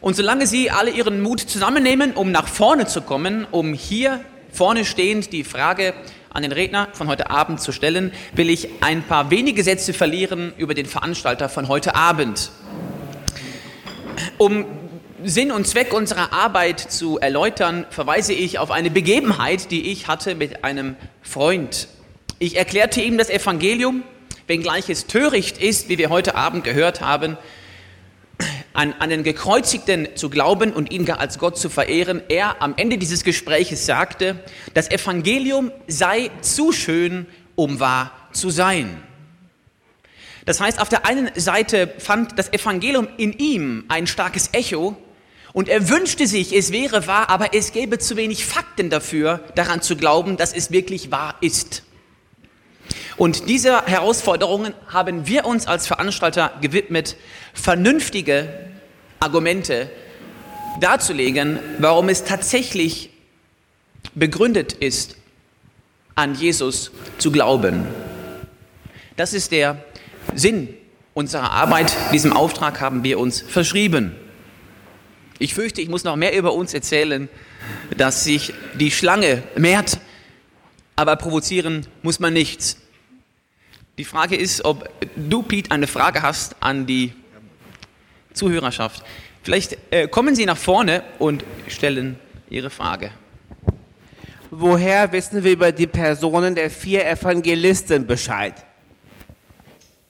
Und 0.00 0.14
solange 0.14 0.46
Sie 0.46 0.70
alle 0.70 0.90
Ihren 0.90 1.22
Mut 1.22 1.40
zusammennehmen, 1.40 2.12
um 2.12 2.30
nach 2.30 2.48
vorne 2.48 2.86
zu 2.86 3.00
kommen, 3.00 3.46
um 3.50 3.72
hier 3.72 4.20
vorne 4.52 4.84
stehend 4.84 5.32
die 5.32 5.44
Frage 5.44 5.94
an 6.30 6.42
den 6.42 6.52
Redner 6.52 6.88
von 6.92 7.08
heute 7.08 7.30
Abend 7.30 7.60
zu 7.60 7.72
stellen, 7.72 8.12
will 8.34 8.50
ich 8.50 8.68
ein 8.82 9.02
paar 9.02 9.30
wenige 9.30 9.62
Sätze 9.62 9.94
verlieren 9.94 10.52
über 10.58 10.74
den 10.74 10.86
Veranstalter 10.86 11.48
von 11.48 11.68
heute 11.68 11.94
Abend. 11.94 12.50
Um 14.36 14.66
Sinn 15.24 15.50
und 15.50 15.66
Zweck 15.66 15.94
unserer 15.94 16.32
Arbeit 16.32 16.80
zu 16.80 17.18
erläutern, 17.18 17.86
verweise 17.90 18.32
ich 18.32 18.58
auf 18.58 18.70
eine 18.70 18.90
Begebenheit, 18.90 19.70
die 19.70 19.90
ich 19.90 20.08
hatte 20.08 20.34
mit 20.34 20.62
einem 20.62 20.96
Freund. 21.22 21.88
Ich 22.38 22.56
erklärte 22.56 23.00
ihm 23.00 23.16
das 23.16 23.30
Evangelium, 23.30 24.02
wenngleich 24.46 24.90
es 24.90 25.06
töricht 25.06 25.56
ist, 25.56 25.88
wie 25.88 25.96
wir 25.96 26.10
heute 26.10 26.34
Abend 26.34 26.64
gehört 26.64 27.00
haben, 27.00 27.38
an, 28.74 28.94
den 29.08 29.22
Gekreuzigten 29.22 30.08
zu 30.16 30.28
glauben 30.28 30.74
und 30.74 30.90
ihn 30.90 31.06
gar 31.06 31.18
als 31.18 31.38
Gott 31.38 31.56
zu 31.56 31.70
verehren. 31.70 32.22
Er 32.28 32.60
am 32.60 32.74
Ende 32.76 32.98
dieses 32.98 33.24
Gespräches 33.24 33.86
sagte, 33.86 34.38
das 34.74 34.90
Evangelium 34.90 35.72
sei 35.86 36.30
zu 36.42 36.72
schön, 36.72 37.24
um 37.54 37.80
wahr 37.80 38.12
zu 38.32 38.50
sein. 38.50 39.02
Das 40.44 40.60
heißt, 40.60 40.78
auf 40.78 40.90
der 40.90 41.06
einen 41.06 41.30
Seite 41.36 41.94
fand 41.98 42.38
das 42.38 42.52
Evangelium 42.52 43.08
in 43.16 43.32
ihm 43.32 43.86
ein 43.88 44.06
starkes 44.06 44.50
Echo 44.52 44.94
und 45.54 45.70
er 45.70 45.88
wünschte 45.88 46.26
sich, 46.26 46.54
es 46.54 46.70
wäre 46.70 47.06
wahr, 47.06 47.30
aber 47.30 47.54
es 47.54 47.72
gäbe 47.72 47.98
zu 47.98 48.14
wenig 48.16 48.44
Fakten 48.44 48.90
dafür, 48.90 49.42
daran 49.54 49.80
zu 49.80 49.96
glauben, 49.96 50.36
dass 50.36 50.52
es 50.52 50.70
wirklich 50.70 51.10
wahr 51.10 51.36
ist. 51.40 51.85
Und 53.16 53.48
diese 53.48 53.86
Herausforderungen 53.86 54.74
haben 54.88 55.26
wir 55.26 55.46
uns 55.46 55.66
als 55.66 55.86
Veranstalter 55.86 56.52
gewidmet, 56.60 57.16
vernünftige 57.54 58.48
Argumente 59.20 59.90
darzulegen, 60.80 61.58
warum 61.78 62.10
es 62.10 62.24
tatsächlich 62.24 63.10
begründet 64.14 64.74
ist, 64.74 65.16
an 66.14 66.34
Jesus 66.34 66.90
zu 67.18 67.32
glauben. 67.32 67.86
Das 69.16 69.32
ist 69.32 69.52
der 69.52 69.82
Sinn 70.34 70.74
unserer 71.14 71.52
Arbeit. 71.52 71.94
Diesem 72.12 72.34
Auftrag 72.34 72.80
haben 72.80 73.02
wir 73.02 73.18
uns 73.18 73.40
verschrieben. 73.40 74.14
Ich 75.38 75.54
fürchte, 75.54 75.80
ich 75.80 75.88
muss 75.88 76.04
noch 76.04 76.16
mehr 76.16 76.36
über 76.36 76.52
uns 76.52 76.74
erzählen, 76.74 77.28
dass 77.96 78.24
sich 78.24 78.52
die 78.74 78.90
Schlange 78.90 79.42
mehrt, 79.56 79.98
aber 80.96 81.16
provozieren 81.16 81.86
muss 82.02 82.20
man 82.20 82.32
nichts. 82.32 82.78
Die 83.98 84.04
Frage 84.04 84.36
ist, 84.36 84.62
ob 84.62 84.90
du, 85.16 85.42
Pete, 85.42 85.70
eine 85.70 85.86
Frage 85.86 86.20
hast 86.20 86.54
an 86.60 86.84
die 86.84 87.14
Zuhörerschaft. 88.34 89.02
Vielleicht 89.42 89.78
äh, 89.90 90.06
kommen 90.06 90.34
Sie 90.34 90.44
nach 90.44 90.58
vorne 90.58 91.02
und 91.18 91.44
stellen 91.66 92.18
Ihre 92.50 92.68
Frage. 92.68 93.10
Woher 94.50 95.10
wissen 95.12 95.42
wir 95.42 95.52
über 95.52 95.72
die 95.72 95.86
Personen 95.86 96.54
der 96.54 96.70
vier 96.70 97.06
Evangelisten 97.06 98.06
Bescheid? 98.06 98.54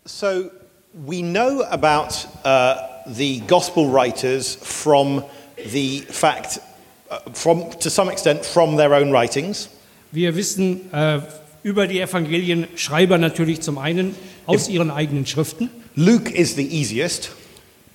So 0.04 0.50
we 0.92 1.22
know 1.22 1.62
about 1.70 2.26
uh, 2.44 2.74
the 3.06 3.40
gospel 3.46 3.88
writers 3.88 4.58
from 4.62 5.22
the 5.70 6.00
fact, 6.10 6.60
uh, 7.08 7.18
from 7.32 7.70
to 7.78 7.88
some 7.88 8.10
extent, 8.10 8.44
from 8.44 8.76
their 8.76 8.92
own 8.92 9.12
writings. 9.12 9.68
Wir 10.10 10.34
wissen 10.34 10.92
äh, 10.92 11.20
über 11.66 11.88
die 11.88 12.00
Evangelienschreiber 12.00 13.18
natürlich 13.18 13.60
zum 13.60 13.76
einen 13.78 14.14
aus 14.46 14.68
ihren 14.68 14.88
eigenen 14.92 15.26
Schriften. 15.26 15.68
Luke 15.96 16.32
is 16.32 16.54
the 16.54 16.64
easiest 16.64 17.32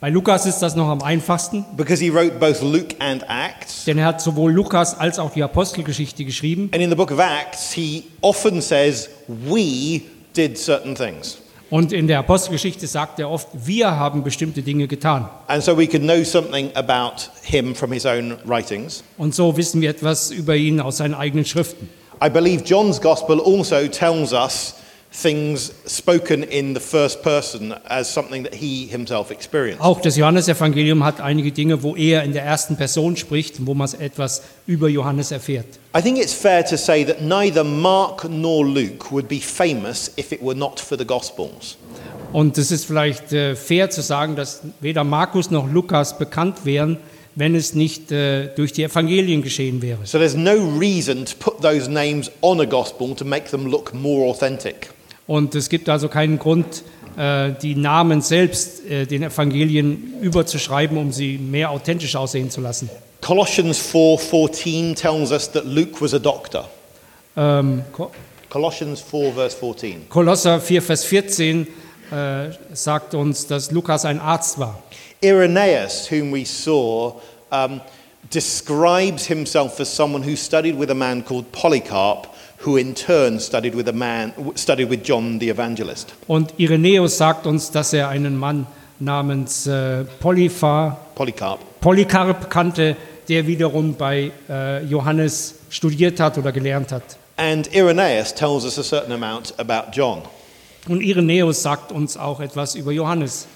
Bei 0.02 0.10
Lukas 0.10 0.46
ist 0.46 0.60
das 0.60 0.76
noch 0.76 0.90
am 0.90 1.02
einfachsten, 1.02 1.64
because 1.78 2.04
he 2.04 2.10
wrote 2.12 2.32
both 2.38 2.62
Luke 2.62 2.98
and 3.00 3.24
Acts. 3.30 3.86
denn 3.86 3.98
er 3.98 4.08
hat 4.08 4.20
sowohl 4.20 4.52
Lukas 4.52 5.00
als 5.00 5.20
auch 5.20 5.32
die 5.32 5.42
Apostelgeschichte 5.42 6.26
geschrieben. 6.26 6.70
And 6.74 6.84
in 6.84 6.90
the 6.90 6.98
book 6.98 7.12
of 7.12 7.20
Acts, 7.20 7.72
he 7.72 8.04
often 8.20 8.62
says, 8.62 9.10
We 9.28 10.02
did 10.36 10.58
certain 10.58 10.94
things. 10.94 11.38
Und 11.70 11.94
in 11.94 12.08
der 12.08 12.20
Apostelgeschichte 12.20 12.88
sagt 12.88 13.20
er 13.20 13.30
oft, 13.30 13.48
wir 13.54 13.92
haben 13.92 14.22
bestimmte 14.26 14.62
Dinge 14.64 14.90
getan. 14.90 15.30
So. 15.62 15.78
Und 19.18 19.36
so 19.36 19.56
wissen 19.56 19.80
wir 19.80 19.90
etwas 19.90 20.32
über 20.32 20.58
ihn 20.58 20.82
aus 20.82 20.98
seinen 20.98 21.14
eigenen 21.14 21.46
Schriften. 21.46 21.88
I 22.24 22.30
believe 22.30 22.64
John's 22.64 23.00
gospel 23.00 23.40
also 23.40 23.88
tells 23.88 24.32
us 24.32 24.76
things 25.12 25.74
spoken 25.88 26.44
in 26.44 26.74
the 26.74 26.80
first 26.80 27.24
person 27.24 27.74
as 27.90 28.08
something 28.08 28.44
that 28.44 28.54
he 28.54 28.86
himself 28.86 29.32
experienced. 29.32 29.82
Auch 29.82 30.00
das 30.00 30.16
Johannesevangelium 30.18 31.04
hat 31.04 31.20
einige 31.20 31.52
Dinge, 31.52 31.82
wo 31.82 31.96
er 31.96 32.24
in 32.24 32.32
der 32.34 32.44
ersten 32.44 32.78
Person 32.78 33.18
spricht, 33.18 33.66
wo 33.66 33.74
man 33.74 33.90
etwas 34.00 34.44
über 34.68 34.88
Johannes 34.88 35.32
erfährt. 35.32 35.66
I 35.98 36.02
think 36.02 36.20
it's 36.20 36.34
fair 36.34 36.64
to 36.64 36.78
say 36.78 37.04
that 37.04 37.22
neither 37.22 37.64
Mark 37.64 38.30
nor 38.30 38.66
Luke 38.66 39.12
would 39.12 39.28
be 39.28 39.40
famous 39.40 40.12
if 40.16 40.32
it 40.32 40.42
were 40.42 40.56
not 40.56 40.80
for 40.80 40.98
the 40.98 41.06
gospels. 41.06 41.76
Und 42.32 42.58
es 42.58 42.72
ist 42.72 42.86
vielleicht 42.86 43.34
äh, 43.34 43.56
fair 43.56 43.90
zu 43.90 44.02
sagen, 44.02 44.36
dass 44.36 44.62
weder 44.80 45.04
Markus 45.04 45.52
noch 45.52 45.70
Lukas 45.70 46.18
bekannt 46.18 46.66
wären, 46.66 46.98
wenn 47.36 47.56
es 47.56 47.74
nicht 47.76 48.12
äh, 48.12 48.48
durch 48.56 48.74
die 48.74 48.84
Evangelien 48.84 49.42
geschehen 49.42 49.82
wäre. 49.82 50.00
So 50.06 50.18
there's 50.18 50.36
no 50.36 50.54
reason 50.80 51.26
to 51.26 51.34
put 51.40 51.62
those 51.62 51.90
names 51.90 52.32
on 52.42 52.60
a 52.62 52.66
gospel 52.66 53.16
to 53.16 53.26
make 53.26 53.50
them 53.50 53.68
look 53.68 53.94
more 53.94 54.30
authentic. 54.30 54.90
Und 55.28 55.56
es 55.56 55.70
gibt 55.70 55.88
also 55.88 56.10
keinen 56.10 56.40
Grund, 56.40 56.84
äh, 57.18 57.52
die 57.62 57.76
Namen 57.76 58.22
selbst 58.22 58.86
äh, 58.90 59.06
den 59.06 59.24
Evangelien 59.24 60.16
überzuschreiben, 60.22 60.98
um 60.98 61.12
sie 61.12 61.38
mehr 61.38 61.70
authentisch 61.72 62.16
aussehen 62.16 62.50
zu 62.50 62.60
lassen. 62.62 62.90
Colossians 63.22 63.80
4:14 63.80 64.96
tells 64.96 65.32
us 65.32 65.52
that 65.52 65.64
Luke 65.66 66.02
was 66.02 66.14
a 66.14 66.20
doctor. 66.20 66.68
Ähm, 67.38 67.84
Ko- 67.94 68.12
Colossians 68.50 69.00
4 69.02 69.32
verse 69.34 69.56
14. 69.58 70.10
Kolosser 70.10 70.60
4, 70.60 70.82
Vers 70.82 71.06
14 71.06 71.68
äh, 72.12 72.50
sagt 72.74 73.14
uns, 73.14 73.48
dass 73.48 73.72
Lukas 73.72 74.04
ein 74.04 74.20
Arzt 74.20 74.60
war. 74.60 74.84
Irenaeus, 75.22 76.08
whom 76.08 76.32
we 76.32 76.46
saw, 76.46 77.20
um, 77.52 77.82
describes 78.30 79.28
himself 79.28 79.80
as 79.80 79.90
someone 79.90 80.24
who 80.24 80.36
studied 80.36 80.78
with 80.78 80.90
a 80.90 80.96
man 80.96 81.24
called 81.24 81.52
Polycarp, 81.52 82.28
who 82.60 82.78
in 82.78 82.94
turn 82.96 83.40
studied 83.40 83.76
with 83.76 83.88
a 83.88 83.94
man 83.94 84.34
studied 84.56 84.90
with 84.90 85.04
John 85.04 85.40
the 85.40 85.50
Evangelist. 85.50 86.14
Und 86.28 86.54
Irenäus 86.58 87.18
sagt 87.18 87.46
uns, 87.46 87.72
dass 87.72 87.94
er 87.94 88.10
einen 88.10 88.38
Mann 88.38 88.68
namens 89.00 89.68
äh, 89.68 90.06
Polyphar, 90.20 90.98
Polycarp. 91.16 91.60
Polycarp 91.82 92.50
kannte, 92.50 92.96
der 93.28 93.48
wiederum 93.48 93.96
bei 93.96 94.32
äh, 94.50 94.84
Johannes 94.86 95.56
studiert 95.70 96.20
hat 96.20 96.38
oder 96.38 96.52
gelernt 96.52 96.92
hat. 96.92 97.04
And 97.38 97.74
Irenaeus 97.74 98.34
tells 98.34 98.66
us 98.66 98.78
a 98.78 98.84
certain 98.84 99.12
amount 99.12 99.54
about 99.58 99.92
John. 99.92 100.22
Und 100.88 101.02
Irenäus 101.02 101.62
sagt 101.62 101.92
uns 101.92 102.18
auch 102.18 102.40
etwas 102.40 102.76
über 102.76 102.92
Johannes. 102.92 103.48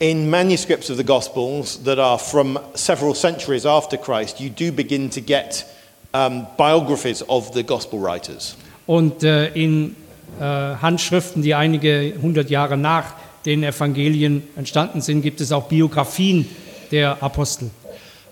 In 0.00 0.28
manuscripts 0.28 0.90
of 0.90 0.96
the 0.96 1.04
Gospels 1.04 1.78
that 1.84 2.00
are 2.00 2.18
from 2.18 2.58
several 2.74 3.14
centuries 3.14 3.64
after 3.64 3.96
Christ, 3.96 4.40
you 4.40 4.50
do 4.50 4.72
begin 4.72 5.08
to 5.10 5.20
get 5.20 5.64
um, 6.12 6.48
biographies 6.56 7.22
of 7.28 7.52
the 7.54 7.62
Gospel 7.62 8.00
writers. 8.00 8.56
Und 8.86 9.22
äh, 9.22 9.48
in 9.54 9.94
äh, 10.40 10.42
Handschriften, 10.42 11.42
die 11.42 11.54
einige 11.54 12.14
hundert 12.20 12.50
Jahre 12.50 12.76
nach 12.76 13.14
den 13.46 13.62
Evangelien 13.62 14.42
entstanden 14.56 15.00
sind, 15.00 15.22
gibt 15.22 15.40
es 15.40 15.52
auch 15.52 15.68
Biografien 15.68 16.48
der 16.90 17.22
Apostel. 17.22 17.70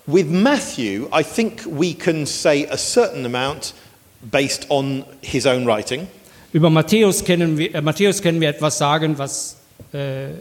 With 0.05 0.27
Matthew, 0.27 1.07
I 1.17 1.23
think 1.23 1.65
we 1.65 1.93
can 1.93 2.25
say 2.25 2.67
a 2.69 2.77
certain 2.77 3.25
amount 3.25 3.73
based 4.21 4.69
on 4.69 5.05
his 5.21 5.45
own 5.45 5.65
writing. 5.65 6.07
Über 6.51 6.69
Matthäus 6.69 7.23
kennen 7.23 7.57
wir, 7.57 7.73
äh, 7.73 7.81
Matthäus 7.81 8.21
können 8.21 8.41
wir 8.41 8.49
etwas 8.49 8.77
sagen, 8.77 9.17
was 9.17 9.55
äh, 9.93 10.31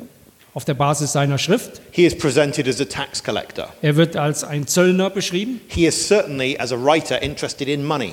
auf 0.55 0.65
der 0.65 0.75
Basis 0.75 1.13
seiner 1.13 1.39
Schrift. 1.39 1.81
He 1.91 2.05
is 2.05 2.17
presented 2.17 2.69
as 2.69 2.81
a 2.81 2.85
tax 2.85 3.23
collector. 3.23 3.69
Er 3.81 3.97
wird 3.97 4.17
als 4.17 4.45
ein 4.45 4.67
Zöllner 4.67 5.11
beschrieben 5.11 5.61
He 5.69 5.87
is 5.87 6.09
certainly, 6.09 6.59
as 6.59 6.73
a 6.73 6.77
writer, 6.77 7.23
interested 7.23 7.69
in 7.69 7.85
money. 7.85 8.13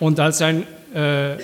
und 0.00 0.20
als 0.20 0.40
ein 0.42 0.66
äh, 0.94 1.36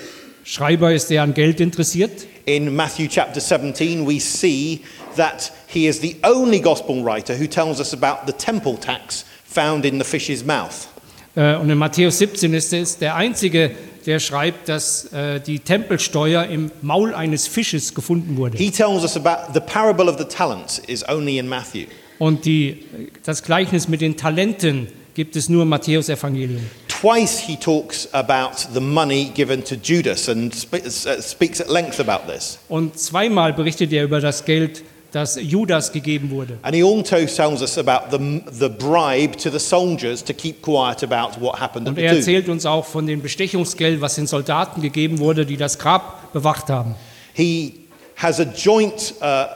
Schreiber 0.45 0.93
ist 0.93 1.11
er 1.11 1.23
an 1.25 1.35
Geld 1.35 1.61
interessiert. 1.61 2.27
In 2.47 2.75
Matthew 2.75 3.09
chapter 3.11 3.41
17, 3.41 4.07
we 4.09 4.19
see 4.19 4.81
that 5.17 5.53
he 5.67 5.87
is 5.87 6.01
the 6.01 6.17
only 6.23 6.61
gospel 6.61 7.05
writer 7.05 7.35
who 7.39 7.47
tells 7.47 7.79
us 7.81 7.93
about 7.93 8.27
the 8.27 8.33
temple 8.33 8.79
tax 8.81 9.27
found 9.45 9.85
in 9.85 9.99
the 9.99 10.05
fish's 10.05 10.45
mouth. 10.45 10.89
Äh, 11.37 11.57
und 11.57 11.69
in 11.69 11.77
Matthäus 11.77 12.19
17 12.19 12.55
ist 12.55 12.73
es 12.73 12.97
der 12.97 13.15
einzige, 13.15 13.73
der 14.09 14.21
schreibt, 14.21 14.71
dass 14.71 15.13
äh, 15.13 15.39
die 15.39 15.59
Tempelsteuer 15.59 16.47
im 16.47 16.71
Maul 16.81 17.15
eines 17.15 17.47
Fisches 17.47 17.95
gefunden 17.95 18.39
wurde. 18.39 18.57
He 18.57 18.71
tells 18.71 19.03
us 19.03 19.17
about 19.17 19.53
the 19.53 19.61
parable 19.61 20.09
of 20.09 20.19
the 20.19 20.25
talents 20.25 20.79
is 20.79 21.07
only 21.07 21.39
in 21.39 21.47
Matthew. 21.47 21.87
Und 22.19 22.47
die, 22.47 22.87
das 23.25 23.43
Gleichnis 23.43 23.87
mit 23.87 24.01
den 24.01 24.17
Talenten 24.17 24.89
gibt 25.13 25.37
es 25.37 25.51
nur 25.51 25.63
im 25.65 25.69
Matthäus-Evangelium. 25.69 26.63
twice 26.89 27.39
he 27.39 27.57
talks 27.57 28.09
about 28.13 28.57
the 28.73 28.81
money 28.81 29.31
given 29.35 29.63
to 29.63 29.77
Judas 29.77 30.29
and 30.29 30.53
uh, 30.73 31.21
speaks 31.21 31.61
at 31.61 31.69
length 31.69 32.01
about 32.01 32.27
this. 32.33 32.59
Und 32.69 32.99
zweimal 32.99 33.53
berichtet 33.53 33.93
er 33.93 34.05
über 34.05 34.21
das 34.21 34.45
Geld, 34.45 34.83
das 35.13 35.39
Judas 35.41 35.93
gegeben 35.93 36.31
wurde. 36.31 36.59
And 36.63 36.75
he 36.75 36.83
also 36.83 37.03
tells 37.03 37.63
us 37.63 37.79
about 37.79 38.11
the, 38.11 38.43
the 38.51 38.69
bribe 38.69 39.37
to 39.39 39.51
the 39.51 39.59
soldiers 39.59 40.23
to 40.25 40.33
keep 40.33 40.63
quiet 40.63 41.03
about 41.03 41.41
what 41.41 41.61
happened 41.61 41.89
Und 41.89 41.99
er 41.99 42.17
erzählt 42.17 42.49
uns 42.49 42.67
auch 42.67 42.85
von 42.85 43.07
dem 43.07 43.23
Bestechungsgeld, 43.23 44.01
was 44.01 44.17
den 44.17 44.27
Soldaten 44.27 44.83
gegeben 44.83 45.19
wurde, 45.19 45.47
die 45.47 45.57
das 45.57 45.79
Grab 45.79 46.33
bewacht 46.33 46.69
haben. 46.69 46.95
He 47.33 47.75
has 48.17 48.41
a 48.41 48.45
joint 48.45 49.15
uh, 49.23 49.47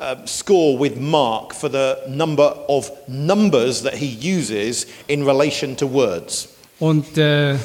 uh, 0.00 0.16
score 0.26 0.78
with 0.78 0.96
Mark 0.96 1.54
for 1.54 1.70
the 1.70 1.94
number 2.08 2.68
of 2.68 2.90
numbers 3.06 3.82
that 3.82 3.94
he 3.94 4.06
uses 4.06 4.86
in 5.08 5.24
relation 5.24 5.76
to 5.76 5.86
words. 5.92 6.48
Und 6.78 7.16
äh, 7.16 7.56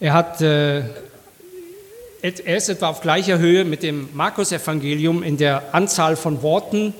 er, 0.00 0.12
hat, 0.12 0.40
äh, 0.40 0.82
er 2.44 2.56
ist 2.56 2.68
etwa 2.68 2.88
auf 2.88 3.00
gleicher 3.00 3.38
Höhe 3.38 3.64
mit 3.64 3.82
dem 3.82 4.08
Markus-Evangelium 4.14 5.22
in 5.22 5.36
der 5.36 5.62
Anzahl 5.74 6.16
von 6.16 6.42
Worten, 6.42 6.94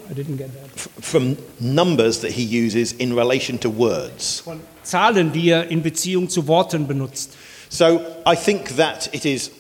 From 1.00 1.36
numbers 1.58 2.20
that 2.20 2.30
he 2.30 2.44
uses 2.66 2.92
in 2.92 3.12
relation 3.18 3.58
to 3.60 3.70
words. 3.76 4.40
von 4.44 4.60
Zahlen, 4.82 5.32
die 5.32 5.48
er 5.48 5.68
in 5.70 5.82
Beziehung 5.82 6.28
zu 6.28 6.46
Worten 6.46 6.86
benutzt. 6.86 7.32
So 7.68 8.00
I 8.30 8.36
think 8.36 8.76
that 8.76 9.08
it 9.12 9.24
is 9.24 9.50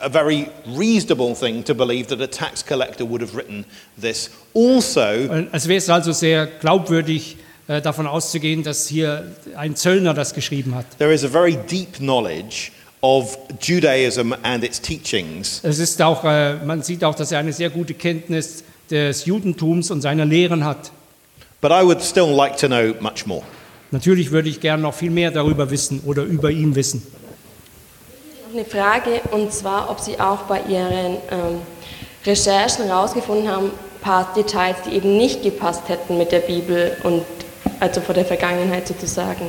a 0.00 0.08
very 0.10 0.48
reasonable 0.76 1.34
thing 1.34 1.64
to 1.64 1.74
believe 1.74 2.08
that 2.08 2.20
a 2.20 2.26
tax 2.26 2.64
collector 2.64 3.08
would 3.08 3.22
have 3.22 3.36
written 3.36 3.64
this. 4.00 4.30
Also, 4.52 5.00
Es 5.52 5.68
wäre 5.68 5.92
also 5.94 6.12
sehr 6.12 6.46
glaubwürdig, 6.46 7.36
äh, 7.68 7.80
davon 7.80 8.06
auszugehen, 8.08 8.62
dass 8.64 8.88
hier 8.88 9.32
ein 9.56 9.76
Zöllner 9.76 10.12
das 10.12 10.34
geschrieben 10.34 10.74
hat. 10.74 10.86
there 10.98 11.14
is 11.14 11.24
a 11.24 11.28
very 11.28 11.56
deep 11.70 11.98
knowledge 11.98 12.72
of 13.02 13.36
Judaism 13.60 14.32
and 14.42 14.64
its 14.64 14.80
teachings. 14.80 15.60
Es 15.62 15.78
ist 15.78 16.00
auch, 16.00 16.24
äh, 16.24 16.54
man 16.64 16.82
sieht 16.82 17.04
auch, 17.04 17.14
dass 17.14 17.32
er 17.32 17.40
eine 17.40 17.52
sehr 17.52 17.68
gute 17.68 17.94
Kenntnis 17.94 18.64
des 18.90 19.26
Judentums 19.26 19.90
und 19.90 20.00
seiner 20.00 20.24
Lehren 20.24 20.64
hat. 20.64 20.92
But 21.60 21.72
I 21.72 21.84
would 21.84 22.02
still 22.02 22.28
like 22.28 22.56
to 22.58 22.68
know 22.68 22.94
much 23.00 23.26
more. 23.26 23.42
Natürlich 23.90 24.30
würde 24.30 24.48
ich 24.48 24.60
gerne 24.60 24.82
noch 24.82 24.94
viel 24.94 25.10
mehr 25.10 25.30
darüber 25.30 25.70
wissen 25.70 26.00
oder 26.06 26.22
über 26.22 26.50
ihn 26.50 26.74
wissen. 26.74 27.06
Eine 28.52 28.64
Frage, 28.64 29.20
und 29.30 29.52
zwar, 29.52 29.90
ob 29.90 30.00
Sie 30.00 30.18
auch 30.18 30.42
bei 30.42 30.60
Ihren 30.68 31.16
ähm, 31.30 31.60
Recherchen 32.24 32.86
herausgefunden 32.86 33.48
haben, 33.48 33.66
ein 33.66 34.00
paar 34.00 34.32
Details, 34.34 34.76
die 34.86 34.94
eben 34.96 35.16
nicht 35.16 35.42
gepasst 35.42 35.88
hätten 35.88 36.18
mit 36.18 36.32
der 36.32 36.40
Bibel 36.40 36.96
und 37.02 37.22
also 37.80 38.00
vor 38.00 38.14
der 38.14 38.24
Vergangenheit 38.24 38.88
sozusagen. 38.88 39.46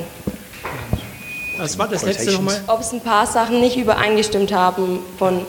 Was 1.58 1.78
war 1.78 1.88
das 1.88 2.02
letzte 2.02 2.32
nochmal? 2.32 2.62
Ob 2.66 2.80
es 2.80 2.92
ein 2.92 3.00
paar 3.00 3.26
Sachen 3.26 3.60
nicht 3.60 3.76
übereingestimmt 3.76 4.52
haben 4.52 5.00
von. 5.18 5.42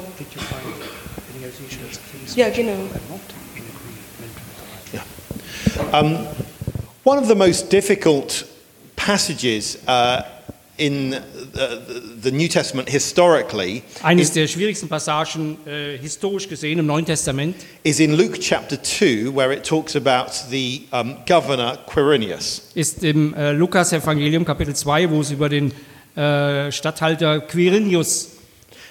Ja, 2.36 2.50
genau. 2.50 2.74
One 7.04 7.20
of 7.20 7.28
the 7.28 7.36
most 7.36 7.72
difficult 7.72 8.46
passages 8.96 9.78
uh, 9.88 10.22
in 10.78 11.14
uh, 11.14 11.20
the 12.22 12.32
New 12.32 12.48
Testament 12.48 12.90
historically 12.90 13.84
Eines 14.04 14.32
der 14.32 14.48
schwierigsten 14.48 14.90
Passagen 14.90 15.58
äh, 15.66 15.98
historisch 15.98 16.50
gesehen 16.50 16.80
im 16.80 16.86
Neuen 16.86 17.06
Testament 17.06 17.56
is 17.84 18.00
in 18.00 18.14
Luke 18.18 18.40
chapter 18.40 18.82
2, 18.82 19.34
where 19.34 19.54
it 19.54 19.64
talks 19.64 19.96
about 19.96 20.32
the 20.50 20.84
um, 20.92 21.18
governor 21.26 21.78
Quirinius. 21.88 22.64
ist 22.74 23.04
im 23.04 23.34
äh, 23.36 23.52
Lukas-Evangelium 23.52 24.44
Kapitel 24.44 24.76
2, 24.76 25.10
wo 25.12 25.22
es 25.22 25.32
über 25.32 25.48
den 25.48 25.72
äh, 26.16 26.72
Statthalter 26.72 27.42
Quirinius 27.42 28.32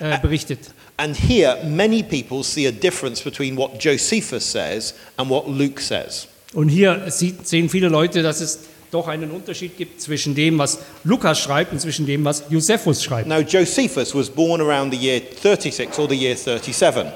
äh, 0.01 0.19
berichtet. 0.19 0.59
And 0.97 1.17
here, 1.17 1.59
many 1.65 2.03
people 2.03 2.45
see 2.45 2.69
a 2.69 2.71
difference 2.71 3.23
between 3.23 3.57
what 3.57 3.79
Josephus 3.81 4.45
says 4.51 4.95
and 5.17 5.29
what 5.29 5.49
Luke 5.49 5.81
says. 5.81 6.29
Und 6.53 6.69
hier 6.69 7.07
sehen 7.09 7.69
viele 7.69 7.89
Leute, 7.89 8.23
dass 8.23 8.41
es 8.41 8.61
doch 8.93 9.09
einen 9.09 9.33
Unterschied 9.33 9.77
gibt 9.77 10.01
zwischen 10.01 10.37
dem, 10.37 10.57
was 10.59 10.79
Lukas 11.03 11.41
schreibt 11.41 11.73
und 11.73 11.81
zwischen 11.81 12.07
dem, 12.07 12.25
was 12.25 12.45
Josephus 12.49 13.03
schreibt. 13.03 13.27
Now, 13.27 13.41
Josephus 13.41 14.15
was 14.15 14.31
born 14.31 14.61
around 14.61 14.93
the 14.93 14.99
year 14.99 15.21
36 15.43 15.99
or 15.99 16.09
the 16.09 16.15
year 16.15 16.37
37. 16.37 17.07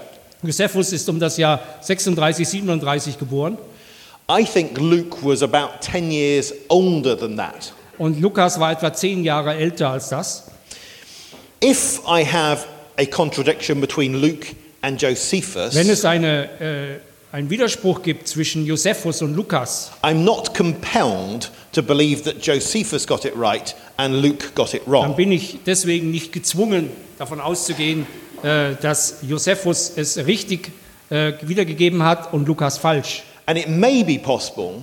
Josephus 0.43 0.93
ist 0.93 1.09
um 1.09 1.21
das 1.21 1.37
Jahr 1.37 1.61
36, 1.81 2.49
37 2.49 3.19
geboren 3.19 3.59
I 4.31 4.45
think 4.45 4.79
Luke 4.79 5.23
was 5.23 5.43
about 5.43 5.81
10 5.81 6.11
years 6.11 6.53
older 6.69 7.17
than 7.17 7.37
that. 7.37 7.73
Und 7.99 8.21
Lukas 8.21 8.59
war 8.61 8.73
etwa 8.73 8.93
zehn 8.93 9.25
Jahre 9.25 9.55
älter 9.55 9.91
als 9.91 10.09
das. 10.09 10.45
If 11.63 12.01
I 12.07 12.25
have 12.25 12.65
a 12.97 13.05
contradiction 13.05 13.81
between 13.81 14.15
Luke 14.15 14.49
and 14.83 15.01
Josephus, 15.01 15.75
Wenn 15.75 15.91
es 15.91 16.05
eine, 16.05 16.49
äh, 16.61 17.35
einen 17.35 17.51
Widerspruch 17.51 18.03
gibt 18.03 18.29
zwischen 18.29 18.65
Josephus 18.65 19.23
und 19.23 19.35
Lukas, 19.35 19.91
I'm 20.03 20.23
not 20.23 20.55
compelled 20.55 21.51
to 21.73 21.83
believe 21.83 22.23
that 22.23 22.37
Josephus 22.41 23.07
got 23.07 23.25
it 23.25 23.35
right 23.37 23.75
and 23.97 24.23
Luke 24.23 24.51
got 24.55 24.75
it 24.75 24.83
dann 24.87 24.93
wrong. 24.93 25.17
bin 25.17 25.33
ich 25.33 25.59
deswegen 25.67 26.11
nicht 26.11 26.33
gezwungen, 26.33 26.91
davon 27.19 27.41
auszugehen, 27.41 28.07
äh, 28.43 28.75
dass 28.81 29.19
Josephus 29.23 29.93
es 29.97 30.17
richtig 30.19 30.71
äh, 31.11 31.33
wiedergegeben 31.43 32.05
hat 32.05 32.33
und 32.33 32.47
Lukas 32.47 32.79
falsch. 32.79 33.25
And 33.47 33.59
it 33.59 33.69
may 33.69 34.05
be 34.05 34.19
possible 34.19 34.83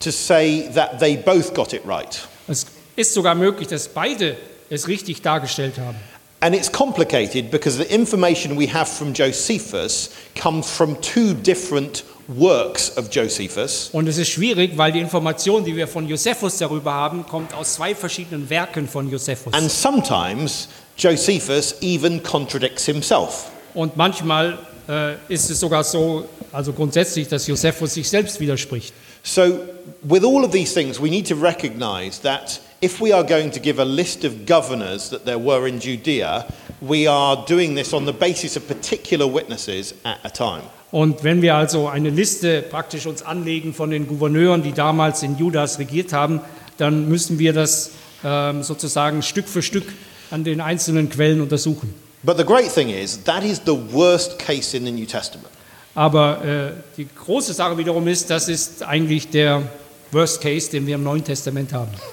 to 0.00 0.10
say 0.10 0.68
that 0.74 1.00
they 1.00 1.16
both 1.16 1.54
got 1.54 1.72
it 1.72 1.82
right. 1.84 2.28
Es 2.52 2.66
ist 2.96 3.14
sogar 3.14 3.34
möglich, 3.34 3.68
dass 3.68 3.88
beide 3.88 4.36
es 4.68 4.86
richtig 4.86 5.22
dargestellt 5.22 5.78
haben. 5.78 5.96
And 6.40 6.56
it's 6.56 6.70
complicated 6.70 7.50
because 7.50 7.78
the 7.78 7.94
information 7.94 8.58
we 8.58 8.66
have 8.66 8.86
from 8.86 9.14
Josephus 9.14 10.10
comes 10.34 10.68
from 10.68 11.00
two 11.00 11.34
different 11.34 12.04
works 12.26 12.96
of 12.96 13.08
Josephus. 13.10 13.90
Und 13.92 14.08
es 14.08 14.18
ist 14.18 14.30
schwierig, 14.30 14.76
weil 14.76 14.92
die 14.92 15.00
Information, 15.00 15.64
die 15.64 15.76
wir 15.76 15.86
von 15.86 16.08
Josephus 16.08 16.58
darüber 16.58 16.92
haben, 16.92 17.24
kommt 17.26 17.54
aus 17.54 17.74
zwei 17.74 17.94
verschiedenen 17.94 18.50
Werken 18.50 18.88
von 18.88 19.08
Josephus. 19.08 19.54
And 19.54 19.70
sometimes 19.70 20.68
Josephus 20.98 21.76
even 21.80 22.22
contradicts 22.22 22.86
himself. 22.86 23.46
Und 23.72 23.96
manchmal 23.96 24.58
äh, 24.88 25.14
ist 25.28 25.48
es 25.48 25.60
sogar 25.60 25.84
so, 25.84 26.28
also 26.50 26.72
grundsätzlich, 26.72 27.28
dass 27.28 27.46
Josephus 27.46 27.94
sich 27.94 28.08
selbst 28.08 28.40
widerspricht. 28.40 28.92
So, 29.22 29.68
with 30.02 30.24
all 30.24 30.44
of 30.44 30.50
these 30.50 30.74
things, 30.74 30.98
we 30.98 31.08
need 31.08 31.26
to 31.26 31.36
recognize 31.36 32.20
that 32.20 32.60
if 32.80 33.00
we 33.00 33.12
are 33.12 33.22
going 33.22 33.52
to 33.52 33.60
give 33.60 33.78
a 33.78 33.84
list 33.84 34.24
of 34.24 34.46
governors 34.46 35.10
that 35.10 35.24
there 35.24 35.38
were 35.38 35.68
in 35.68 35.78
Judea, 35.78 36.52
we 36.80 37.06
are 37.06 37.44
doing 37.46 37.76
this 37.76 37.92
on 37.92 38.04
the 38.04 38.12
basis 38.12 38.56
of 38.56 38.66
particular 38.66 39.26
witnesses 39.26 39.94
at 40.04 40.18
a 40.24 40.30
time. 40.30 40.64
Und 40.90 41.24
wenn 41.24 41.40
wir 41.40 41.54
also 41.54 41.88
eine 41.88 42.10
Liste 42.10 42.60
praktisch 42.62 43.06
uns 43.06 43.22
anlegen 43.22 43.72
von 43.72 43.90
den 43.90 44.06
Gouverneuren, 44.06 44.62
die 44.62 44.72
damals 44.72 45.22
in 45.22 45.38
Judas 45.38 45.78
regiert 45.78 46.12
haben, 46.12 46.40
dann 46.76 47.08
müssen 47.08 47.38
wir 47.38 47.52
das 47.52 47.92
ähm, 48.24 48.62
sozusagen 48.62 49.22
Stück 49.22 49.48
für 49.48 49.62
Stück 49.62 49.86
an 50.30 50.44
den 50.44 50.60
einzelnen 50.60 51.08
Quellen 51.08 51.40
untersuchen. 51.40 51.94
But 52.24 52.36
the 52.36 52.44
great 52.44 52.72
thing 52.72 52.90
is, 52.90 53.22
that 53.24 53.42
is 53.42 53.60
the 53.64 53.76
worst 53.92 54.38
case 54.38 54.76
in 54.76 54.84
the 54.84 54.92
New 54.92 55.06
Testament. 55.06 55.48
Aber 55.94 56.44
äh, 56.44 56.70
die 56.96 57.06
große 57.06 57.52
Sache 57.52 57.76
wiederum 57.76 58.08
ist, 58.08 58.30
das 58.30 58.48
ist 58.48 58.82
eigentlich 58.82 59.28
der 59.28 59.62
Worst 60.10 60.40
Case, 60.40 60.70
den 60.70 60.86
wir 60.86 60.94
im 60.94 61.02
Neuen 61.02 61.24
Testament 61.24 61.72
haben. 61.72 61.90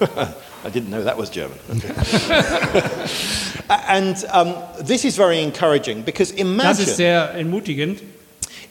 I 0.64 0.68
didn't 0.68 0.88
know 0.88 1.02
that 1.02 1.18
was 1.18 1.30
German. 1.30 1.58
Okay. 1.70 2.82
and 3.88 4.26
um, 4.34 4.54
this 4.84 5.04
is 5.04 5.16
very 5.16 5.42
encouraging 5.42 6.02
because 6.02 6.32
Das 6.32 6.40
imagine 6.40 6.82
ist 6.84 6.96
sehr 6.96 7.34
entmutigend. 7.34 8.02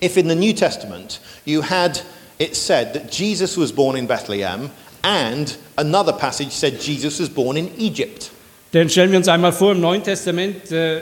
if 0.01 0.17
in 0.17 0.27
the 0.29 0.35
New 0.35 0.53
Testament 0.53 1.19
you 1.45 1.61
had 1.61 1.99
it 2.37 2.55
said 2.55 2.93
that 2.93 3.11
Jesus 3.11 3.57
was 3.57 3.71
born 3.71 3.97
in 3.97 4.07
Bethlehem 4.07 4.69
and 5.03 5.57
another 5.77 6.13
passage 6.13 6.51
said 6.51 6.79
Jesus 6.79 7.19
was 7.19 7.29
born 7.29 7.57
in 7.57 7.69
Egypt. 7.79 8.29
Denn 8.73 8.87
stellen 8.87 9.09
wir 9.11 9.17
uns 9.17 9.27
einmal 9.27 9.51
vor, 9.51 9.71
im 9.71 9.81
Neuen 9.81 10.03
Testament 10.03 10.71
äh, 10.71 11.01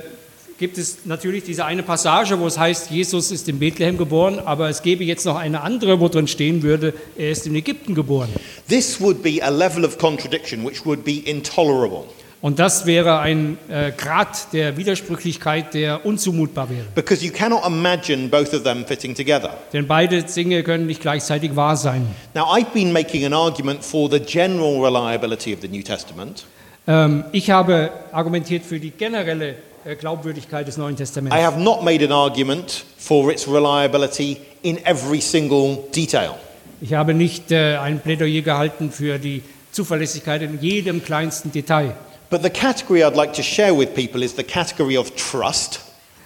gibt 0.58 0.78
es 0.78 1.06
natürlich 1.06 1.44
diese 1.44 1.66
eine 1.66 1.84
Passage, 1.84 2.40
wo 2.40 2.48
es 2.48 2.58
heißt, 2.58 2.90
Jesus 2.92 3.32
ist 3.32 3.48
in 3.48 3.60
Bethlehem 3.60 3.98
geboren, 3.98 4.40
aber 4.40 4.70
es 4.70 4.82
gäbe 4.82 5.04
jetzt 5.04 5.26
noch 5.26 5.36
eine 5.36 5.62
andere, 5.62 6.00
wo 6.00 6.08
drin 6.08 6.28
stehen 6.28 6.64
würde, 6.64 6.94
er 7.18 7.32
ist 7.32 7.46
in 7.46 7.56
Ägypten 7.56 7.94
geboren. 7.96 8.30
This 8.68 9.00
would 9.00 9.22
be 9.22 9.40
a 9.44 9.50
level 9.50 9.86
of 9.86 9.98
contradiction 9.98 10.66
which 10.66 10.86
would 10.86 11.04
be 11.04 11.20
intolerable 11.26 12.04
Und 12.42 12.60
das 12.60 12.86
wäre 12.86 13.20
ein 13.20 13.58
äh, 13.68 13.92
Grad 13.98 14.54
der 14.54 14.78
Widersprüchlichkeit, 14.78 15.74
der 15.74 16.06
unzumutbar 16.06 16.70
wäre. 16.70 16.86
because 16.96 17.26
you 17.26 17.32
cannot 17.32 17.66
imagine 17.66 18.28
both 18.28 18.54
of 18.54 18.64
them 18.64 18.86
fitting 18.86 19.16
together. 19.16 19.58
Denn 19.74 19.88
beide 19.88 20.24
Dinge 20.24 20.64
können 20.64 20.86
nicht 20.86 21.02
gleichzeitig 21.02 21.56
wahr 21.56 21.76
sein. 21.78 22.06
Now, 22.34 22.46
I've 22.56 22.74
been 22.74 22.92
making 22.92 23.26
an 23.26 23.34
argument 23.34 23.84
for 23.84 24.10
the 24.10 24.20
general 24.20 24.84
reliability 24.84 25.54
of 25.54 25.62
the 25.62 25.68
New 25.68 25.82
Testament. 25.84 26.46
Ähm, 26.88 27.26
ich 27.32 27.50
habe 27.50 27.90
argumentiert 28.12 28.64
für 28.64 28.80
die 28.80 28.92
generelle 28.92 29.56
Glaubwürdigkeit 29.96 30.68
des 30.68 30.78
Neuen 30.78 30.96
I 30.96 30.98
Testaments. 30.98 31.36
have 31.36 31.60
not 31.60 31.84
made 31.84 32.04
an 32.04 32.12
argument 32.12 32.86
for 32.98 33.32
its 33.32 33.48
reliability 33.48 34.38
in 34.62 34.78
every 34.86 35.22
single 35.22 35.80
detail. 35.96 36.36
Ich 36.82 36.94
habe 36.94 37.14
nicht 37.14 37.52
äh, 37.52 37.78
ein 37.78 38.00
Plädoyer 38.00 38.42
gehalten 38.42 38.92
für 38.92 39.18
die 39.18 39.42
Zuverlässigkeit 39.72 40.42
in 40.42 40.60
jedem 40.62 41.04
kleinsten 41.04 41.52
Detail. 41.52 41.94
But 42.30 42.44
the 42.44 42.50
category 42.50 43.04
I'd 43.04 43.16
like 43.16 43.34
to 43.34 43.42
share 43.42 43.78
with 43.78 43.94
people 43.96 44.24
is 44.24 44.36
the 44.36 44.44
category 44.44 44.98
of 44.98 45.12
trust. 45.16 45.80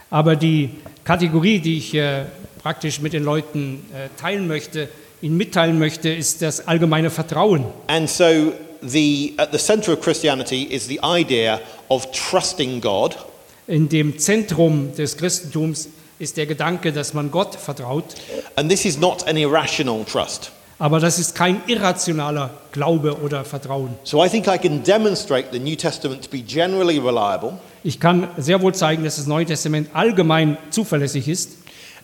Aber 0.10 0.36
die 0.36 0.72
Kategorie, 1.04 1.60
die 1.60 1.78
ich 1.78 1.94
äh, 1.94 2.26
praktisch 2.62 3.00
mit 3.00 3.14
den 3.14 3.24
Leuten 3.24 3.86
äh, 3.94 4.10
teilen 4.20 4.48
möchte, 4.48 4.90
ihnen 5.22 5.38
mitteilen 5.38 5.80
möchte, 5.80 6.10
ist 6.10 6.42
das 6.42 6.68
allgemeine 6.68 7.10
Vertrauen. 7.10 7.66
And 7.88 8.10
so 8.10 8.54
the 8.82 9.34
at 9.38 9.52
the 9.52 9.58
center 9.60 9.94
of 9.94 10.02
Christianity 10.02 10.64
is 10.64 10.88
the 10.88 11.00
idea 11.04 11.60
of 11.90 12.08
trusting 12.12 12.82
God 12.82 13.16
In 13.68 13.90
dem 13.90 14.18
Zentrum 14.20 14.94
des 14.96 15.18
Christentums 15.18 15.90
ist 16.20 16.38
der 16.38 16.46
Gedanke, 16.46 16.92
dass 16.92 17.14
man 17.14 17.32
Gott 17.32 17.56
vertraut. 17.56 18.06
and 18.56 18.70
this 18.70 18.86
is 18.86 18.98
not 18.98 19.28
an 19.28 19.38
irrational 19.38 20.04
trust. 20.06 20.52
Aber 20.80 21.00
das 21.00 21.20
ist 21.20 21.36
kein 21.36 21.62
irrationaler 21.68 22.50
Glaube 22.72 23.18
oder 23.22 23.46
Vertrauen. 23.46 23.90
So 24.04 24.24
I 24.26 24.30
think 24.30 24.48
I 24.48 24.58
can 24.58 24.84
demonstrate 24.84 25.50
the 25.52 25.60
New 25.60 25.76
Testament 25.76 26.24
to 26.24 26.30
be 26.30 26.40
generally 26.42 26.98
reliable 26.98 27.54
Ich 27.84 28.00
kann 28.00 28.28
sehr 28.38 28.62
wohl 28.62 28.74
zeigen, 28.74 29.04
dass 29.04 29.18
das 29.18 29.28
Neue 29.28 29.46
Testament 29.46 29.90
allgemein 29.94 30.58
zuverlässig 30.72 31.28
ist 31.28 31.52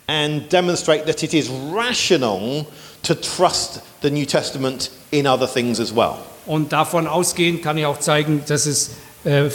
and 0.08 0.52
demonstrate 0.54 1.06
that 1.06 1.22
it 1.24 1.34
is 1.34 1.50
rational 1.74 2.66
to 3.04 3.14
trust 3.16 3.82
the 4.04 4.10
New 4.12 4.26
Testament 4.26 4.90
in 5.12 5.28
other 5.28 5.52
things 5.52 5.80
as 5.80 5.94
well. 5.96 6.14
und 6.46 6.72
davon 6.72 7.08
ausgehend 7.08 7.62
kann 7.64 7.78
ich 7.78 7.86
auch 7.86 8.00
zeigen, 8.00 8.44
dass 8.48 8.66
es 8.68 8.92
äh, 9.26 9.50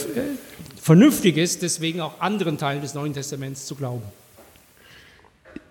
vernünftig 0.83 1.37
ist, 1.37 1.63
deswegen 1.63 2.01
auch 2.01 2.21
anderen 2.21 2.59
Teilen 2.59 2.83
des 2.83 2.95
Neuen 2.95 3.15
Testaments 3.15 3.67
zu 3.67 3.77
glauben. 3.77 4.03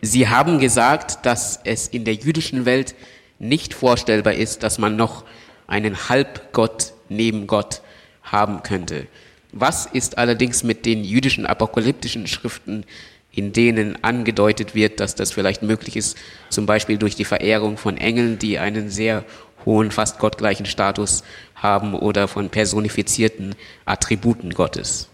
Sie 0.02 0.30
haben 0.30 0.58
gesagt, 0.58 1.26
dass 1.26 1.60
es 1.66 1.90
in 1.90 2.06
der 2.06 2.16
jüdischen 2.16 2.66
Welt 2.66 2.96
nicht 3.38 3.74
vorstellbar 3.74 4.34
ist, 4.34 4.64
dass 4.64 4.78
man 4.78 4.96
noch 4.96 5.26
einen 5.68 6.08
Halbgott 6.10 6.94
neben 7.10 7.46
Gott 7.46 7.82
haben 8.24 8.64
könnte. 8.64 9.08
Was 9.52 9.86
ist 9.86 10.18
allerdings 10.18 10.64
mit 10.64 10.86
den 10.86 11.04
jüdischen 11.04 11.46
apokalyptischen 11.46 12.26
Schriften, 12.26 12.86
in 13.34 13.52
denen 13.52 14.02
angedeutet 14.04 14.76
wird, 14.76 15.02
dass 15.02 15.16
das 15.16 15.32
vielleicht 15.34 15.62
möglich 15.62 15.98
ist, 15.98 16.18
zum 16.50 16.66
Beispiel 16.66 16.98
durch 16.98 17.16
die 17.16 17.26
Verehrung 17.26 17.78
von 17.78 17.98
Engeln, 17.98 18.40
die 18.40 18.60
einen 18.60 18.90
sehr 18.90 19.26
hohen, 19.66 19.92
fast 19.92 20.20
gottgleichen 20.20 20.66
Status 20.66 21.24
haben, 21.56 21.94
oder 21.94 22.28
von 22.28 22.50
personifizierten 22.50 23.56
Attributen 23.86 24.52
Gottes? 24.54 25.08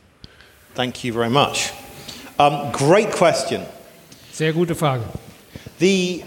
Thank 0.76 1.04
you 1.04 1.14
very 1.14 1.30
much. 1.30 1.72
Um, 2.38 2.72
great 2.72 3.12
question. 3.12 3.62
Sehr 4.32 4.54
gute 4.54 4.76
Frage. 4.76 5.02
The, 5.80 6.24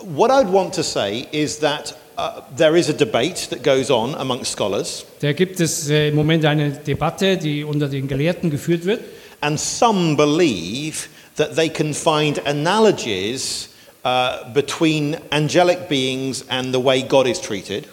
what 0.00 0.30
I'd 0.30 0.52
want 0.52 0.74
to 0.74 0.82
say 0.82 1.26
is 1.32 1.58
that 1.60 1.94
uh, 2.18 2.40
there 2.56 2.76
is 2.76 2.88
a 2.88 2.92
debate 2.92 3.48
that 3.50 3.62
goes 3.62 3.90
on 3.90 4.14
amongst 4.16 4.52
scholars, 4.52 5.04
Da 5.20 5.32
gibt 5.32 5.60
es 5.60 5.88
äh, 5.88 6.08
im 6.08 6.16
Moment 6.16 6.44
eine 6.44 6.72
Debatte, 6.72 7.36
die 7.36 7.62
unter 7.64 7.88
den 7.88 8.08
Gelehrten 8.08 8.50
geführt 8.50 8.84
wird. 8.84 9.00
and 9.40 9.58
some 9.58 10.16
believe 10.16 11.08
that 11.36 11.56
they 11.56 11.68
can 11.68 11.92
find 11.94 12.38
analogies 12.46 13.68
uh, 14.04 14.52
between 14.52 15.16
angelic 15.30 15.88
beings 15.88 16.44
and 16.48 16.72
the 16.74 16.82
way 16.82 17.02
God 17.02 17.26
is 17.26 17.40
treated. 17.40 17.86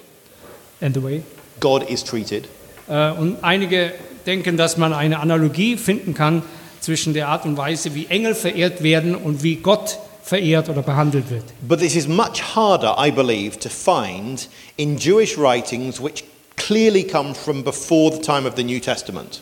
And 0.81 0.93
the 0.93 1.03
way. 1.03 1.23
God 1.59 1.89
is 1.89 2.03
treated. 2.03 2.47
Äh, 2.87 3.11
Und 3.11 3.37
einige 3.43 3.93
denken, 4.25 4.57
dass 4.57 4.77
man 4.77 4.93
eine 4.93 5.19
Analogie 5.19 5.77
finden 5.77 6.13
kann 6.13 6.43
zwischen 6.79 7.13
der 7.13 7.27
Art 7.27 7.45
und 7.45 7.57
Weise, 7.57 7.93
wie 7.95 8.07
Engel 8.07 8.35
verehrt 8.35 8.81
werden 8.83 9.15
und 9.15 9.43
wie 9.43 9.55
Gott 9.55 9.99
verehrt 10.23 10.69
oder 10.69 10.81
behandelt 10.81 11.29
wird. 11.29 11.43
But 11.61 11.79
this 11.79 11.95
is 11.95 12.07
much 12.07 12.55
harder, 12.55 12.95
I 12.97 13.11
believe, 13.11 13.59
to 13.59 13.69
find 13.69 14.47
in 14.77 14.97
Jewish 14.97 15.37
writings 15.37 16.01
which 16.01 16.23
clearly 16.55 17.03
come 17.03 17.33
from 17.33 17.63
before 17.63 18.11
the 18.11 18.21
time 18.21 18.47
of 18.47 18.55
the 18.55 18.63
New 18.63 18.79
Testament. 18.79 19.41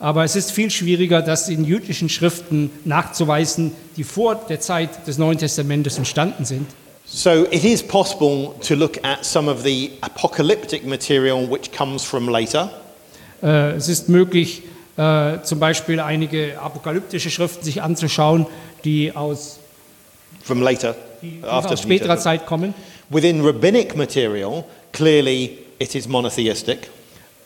Aber 0.00 0.22
es 0.24 0.36
ist 0.36 0.52
viel 0.52 0.70
schwieriger, 0.70 1.22
das 1.22 1.48
in 1.48 1.64
jüdischen 1.64 2.08
Schriften 2.08 2.70
nachzuweisen, 2.84 3.72
die 3.96 4.04
vor 4.04 4.36
der 4.48 4.60
Zeit 4.60 5.06
des 5.08 5.18
Neuen 5.18 5.38
Testamentes 5.38 5.98
entstanden 5.98 6.44
sind. 6.44 6.66
So 7.04 7.46
it 7.50 7.64
is 7.64 7.82
possible 7.82 8.50
to 8.68 8.74
look 8.74 8.98
at 9.02 9.24
some 9.24 9.50
of 9.50 9.62
the 9.62 9.90
apocalyptic 10.02 10.86
material 10.86 11.50
which 11.50 11.72
comes 11.72 12.04
from 12.04 12.28
later. 12.28 12.70
Äh, 13.42 13.70
Es 13.76 13.88
ist 13.88 14.08
möglich, 14.08 14.62
äh, 14.98 15.38
zum 15.42 15.58
Beispiel 15.58 16.00
einige 16.00 16.60
apokalyptische 16.60 17.30
Schriften 17.30 17.64
sich 17.64 17.80
anzuschauen, 17.82 18.46
die 18.84 19.16
aus, 19.16 19.58
From 20.44 20.60
later, 20.62 20.94
die 21.22 21.40
after 21.42 21.72
aus 21.72 21.82
späterer. 21.82 22.18
Zeit 22.18 22.46
kommen. 22.46 22.74
Within 23.08 23.40
rabbinic 23.44 23.96
material, 23.96 24.64
clearly 24.92 25.58
it 25.78 25.94
is 25.94 26.06
monotheistic. 26.06 26.90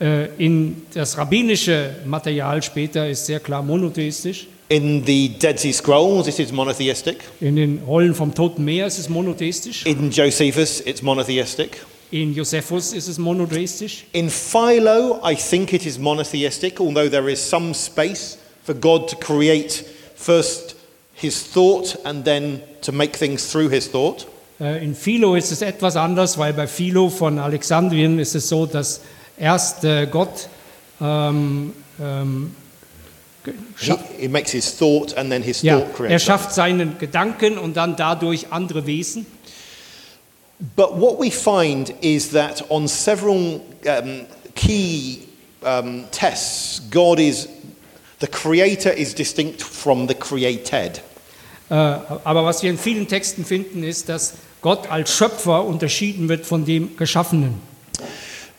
Äh, 0.00 0.26
In 0.38 0.82
das 0.94 1.16
rabbinische 1.16 1.96
Material 2.04 2.62
später 2.62 3.08
ist 3.08 3.26
sehr 3.26 3.40
klar 3.40 3.62
monotheistisch. 3.62 4.46
In 4.68 5.04
the 5.04 5.28
Dead 5.28 5.58
Sea 5.58 5.72
Scrolls, 5.72 6.28
it 6.28 6.38
is 6.38 6.50
monotheistic. 6.50 7.18
In 7.40 7.56
den 7.56 7.82
Rollen 7.86 8.14
vom 8.14 8.34
Toten 8.34 8.64
Meer 8.64 8.86
ist 8.86 8.98
es 8.98 9.08
monotheistisch. 9.08 9.84
In 9.84 10.10
Josephus, 10.10 10.80
it's 10.80 11.02
monotheistic. 11.02 11.84
In 12.10 12.34
Josephus 12.34 12.92
ist 12.92 13.08
es 13.08 13.18
monotheistisch. 13.18 14.04
In 14.12 14.30
Philo, 14.30 15.20
I 15.24 15.34
think 15.34 15.72
it 15.72 15.84
is 15.84 15.98
monotheistic, 15.98 16.80
although 16.80 17.08
there 17.10 17.30
is 17.30 17.38
some 17.46 17.74
space 17.74 18.38
for 18.64 18.74
God 18.74 19.08
to 19.10 19.16
create 19.16 19.84
first 20.14 20.74
his 21.14 21.42
thought 21.42 21.98
and 22.04 22.24
then 22.24 22.60
to 22.80 22.92
make 22.92 23.16
things 23.18 23.50
through 23.50 23.70
his 23.70 23.90
thought. 23.90 24.26
Äh, 24.60 24.82
In 24.82 24.94
Philo 24.94 25.34
ist 25.34 25.52
es 25.52 25.60
etwas 25.62 25.96
anders, 25.96 26.38
weil 26.38 26.52
bei 26.54 26.66
Philo 26.66 27.08
von 27.10 27.38
Alexandrien 27.38 28.18
ist 28.18 28.34
es 28.34 28.48
so, 28.48 28.64
dass 28.66 29.02
erst 29.42 29.84
äh, 29.84 30.06
Gott 30.06 30.48
ähm, 31.00 31.72
ähm, 32.00 32.54
He, 33.76 33.92
he 34.20 34.28
makes 34.28 34.52
his 34.52 34.76
thought 34.76 35.18
and 35.18 35.28
then 35.28 35.42
his 35.42 35.62
ja, 35.62 35.80
thought 35.80 35.88
er 35.88 35.94
creates. 35.94 36.22
schafft 36.22 36.52
seinen 36.52 36.96
Gedanken 36.98 37.58
und 37.58 37.76
dann 37.76 37.96
dadurch 37.96 38.46
andere 38.52 38.86
Wesen. 38.86 39.26
But 40.76 41.00
what 41.00 41.18
we 41.18 41.32
find 41.32 41.92
is 42.02 42.30
that 42.30 42.64
on 42.70 42.86
several 42.86 43.60
um, 43.84 44.26
key 44.54 45.22
um, 45.62 46.04
tests, 46.12 46.82
God 46.88 47.18
is, 47.18 47.48
the 48.20 48.28
creator 48.28 48.92
is 48.92 49.12
distinct 49.12 49.60
from 49.60 50.06
the 50.06 50.14
created. 50.14 51.02
Äh, 51.68 51.74
Aber 51.74 52.44
was 52.44 52.62
wir 52.62 52.70
in 52.70 52.78
vielen 52.78 53.08
Texten 53.08 53.44
finden, 53.44 53.82
ist, 53.82 54.08
dass 54.08 54.34
Gott 54.60 54.88
als 54.88 55.12
Schöpfer 55.12 55.64
unterschieden 55.64 56.28
wird 56.28 56.46
von 56.46 56.64
dem 56.64 56.96
Geschaffenen. 56.96 57.60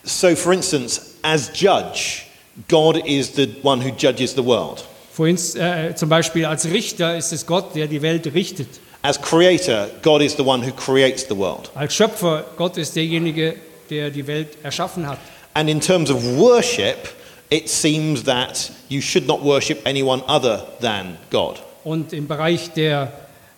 So, 0.03 0.35
for 0.35 0.53
instance, 0.53 1.15
as 1.23 1.49
judge, 1.49 2.27
God 2.67 3.01
is 3.05 3.31
the 3.31 3.47
one 3.61 3.81
who 3.81 3.91
judges 3.91 4.33
the 4.33 4.43
world. 4.43 4.83
Vorhin 5.11 5.37
äh, 5.55 5.95
zum 5.95 6.09
Beispiel 6.09 6.45
als 6.45 6.65
Richter 6.65 7.15
ist 7.17 7.31
es 7.31 7.45
Gott, 7.45 7.75
der 7.75 7.87
die 7.87 8.01
Welt 8.01 8.33
richtet. 8.33 8.67
As 9.03 9.21
creator, 9.21 9.87
God 10.01 10.21
is 10.21 10.35
the 10.35 10.43
one 10.43 10.65
who 10.65 10.71
creates 10.71 11.25
the 11.27 11.37
world. 11.37 11.69
Als 11.75 11.93
Schöpfer, 11.93 12.45
Gott 12.57 12.77
ist 12.77 12.95
derjenige, 12.95 13.55
der 13.89 14.09
die 14.09 14.25
Welt 14.25 14.57
erschaffen 14.63 15.07
hat. 15.07 15.19
And 15.53 15.69
in 15.69 15.79
terms 15.79 16.09
of 16.09 16.23
worship, 16.37 17.09
it 17.49 17.69
seems 17.69 18.23
that 18.23 18.71
you 18.89 19.01
should 19.01 19.27
not 19.27 19.43
worship 19.43 19.85
anyone 19.85 20.23
other 20.27 20.65
than 20.81 21.17
God. 21.29 21.61
Und 21.83 22.11
im 22.13 22.27
Bereich 22.27 22.71
der 22.71 23.11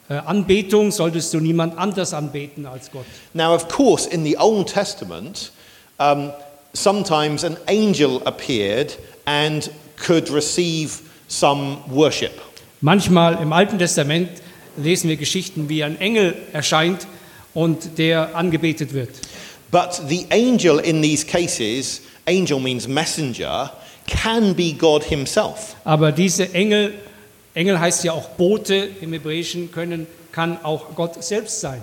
äh, 0.09 0.15
Anbetung 0.15 0.91
solltest 0.91 1.33
du 1.33 1.39
niemand 1.39 1.77
anders 1.77 2.13
anbeten 2.13 2.65
als 2.65 2.91
Gott. 2.91 3.05
Now, 3.33 3.53
of 3.55 3.67
course, 3.67 4.09
in 4.09 4.23
the 4.23 4.37
Old 4.37 4.67
Testament, 4.67 5.51
um, 5.99 6.31
sometimes 6.73 7.43
an 7.43 7.57
angel 7.67 8.21
appeared 8.25 8.95
and 9.25 9.69
could 9.95 10.29
receive 10.29 11.01
some 11.27 11.81
worship. 11.87 12.39
Manchmal 12.81 13.41
im 13.41 13.53
Alten 13.53 13.79
Testament 13.79 14.29
lesen 14.77 15.09
wir 15.09 15.17
Geschichten, 15.17 15.69
wie 15.69 15.83
ein 15.83 15.99
Engel 15.99 16.35
erscheint 16.53 17.07
und 17.53 17.97
der 17.97 18.35
angebetet 18.35 18.93
wird. 18.93 19.09
But 19.71 20.01
the 20.07 20.27
angel 20.29 20.79
in 20.79 21.01
these 21.01 21.25
cases, 21.25 22.01
angel 22.27 22.59
means 22.59 22.87
messenger, 22.87 23.71
can 24.07 24.53
be 24.53 24.73
God 24.73 25.03
himself. 25.03 25.75
Aber 25.83 26.11
diese 26.11 26.53
Engel, 26.53 26.93
Engel 27.55 27.79
heißt 27.79 28.03
ja 28.03 28.11
auch 28.11 28.29
Bote 28.29 28.89
im 29.01 29.13
Hebräischen, 29.13 29.71
können, 29.71 30.05
kann 30.31 30.63
auch 30.63 30.93
Gott 30.95 31.23
selbst 31.23 31.61
sein. 31.61 31.81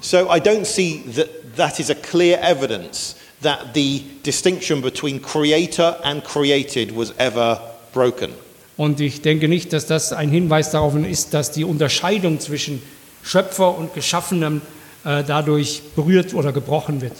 So 0.00 0.18
I 0.32 0.38
don't 0.38 0.64
see 0.64 1.02
that 1.16 1.28
that 1.56 1.80
is 1.80 1.90
a 1.90 1.94
clear 1.94 2.40
evidence 2.42 3.16
that 3.42 3.74
the 3.74 4.02
distinction 4.24 4.80
between 4.80 5.20
creator 5.20 5.96
and 6.02 6.24
created 6.24 6.96
was 6.96 7.12
ever 7.18 7.60
broken. 7.92 8.32
Und 8.76 9.00
ich 9.00 9.22
denke 9.22 9.48
nicht, 9.48 9.72
dass 9.72 9.86
das 9.86 10.12
ein 10.12 10.30
Hinweis 10.30 10.70
darauf 10.70 10.94
ist, 10.94 11.34
dass 11.34 11.50
die 11.50 11.64
Unterscheidung 11.64 12.38
zwischen 12.38 12.80
Schöpfer 13.24 13.76
und 13.76 13.92
Geschaffenem 13.94 14.62
äh, 15.04 15.24
dadurch 15.24 15.82
berührt 15.96 16.32
oder 16.32 16.52
gebrochen 16.52 17.00
wird. 17.00 17.14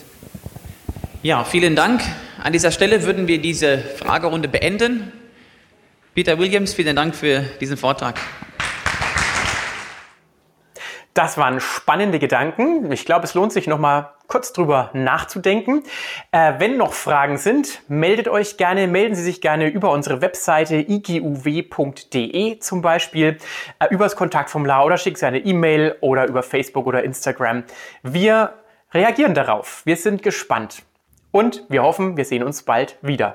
Ja, 1.23 1.45
vielen 1.45 1.75
Dank. 1.75 2.01
An 2.43 2.53
dieser 2.53 2.71
Stelle 2.71 3.03
würden 3.03 3.27
wir 3.27 3.39
diese 3.39 3.79
Fragerunde 3.79 4.49
beenden. 4.49 5.13
Peter 6.15 6.39
Williams, 6.39 6.75
vielen 6.75 6.95
Dank 6.95 7.17
für 7.17 7.45
diesen 7.61 7.77
Vortrag. 7.77 8.21
Das 11.19 11.37
waren 11.37 11.59
spannende 11.59 12.21
Gedanken. 12.21 12.93
Ich 12.93 13.05
glaube, 13.05 13.25
es 13.25 13.35
lohnt 13.35 13.53
sich 13.53 13.67
noch 13.67 13.81
mal 13.81 14.13
kurz 14.29 14.53
drüber 14.53 14.91
nachzudenken. 14.93 15.83
Äh, 16.31 16.53
wenn 16.59 16.77
noch 16.77 16.93
Fragen 16.93 17.39
sind, 17.39 17.83
meldet 17.89 18.29
euch 18.29 18.57
gerne, 18.57 18.87
melden 18.87 19.17
Sie 19.17 19.25
sich 19.25 19.41
gerne 19.41 19.67
über 19.67 19.91
unsere 19.91 20.21
Webseite 20.21 20.77
iguw.de 20.77 22.61
zum 22.61 22.83
Beispiel, 22.83 23.39
äh, 23.81 23.87
übers 23.91 24.15
Kontaktformular 24.15 24.87
oder 24.87 24.97
schickt 24.97 25.19
Sie 25.19 25.27
eine 25.27 25.41
E-Mail 25.41 25.97
oder 26.03 26.29
über 26.29 26.45
Facebook 26.45 26.87
oder 26.87 27.03
Instagram. 27.03 27.65
Wir 28.05 28.53
reagieren 28.95 29.35
darauf. 29.35 29.83
Wir 29.85 29.97
sind 29.97 30.23
gespannt 30.23 30.85
und 31.33 31.65
wir 31.69 31.83
hoffen, 31.83 32.17
wir 32.17 32.27
sehen 32.27 32.45
uns 32.45 32.63
bald 32.63 32.97
wieder. 33.03 33.35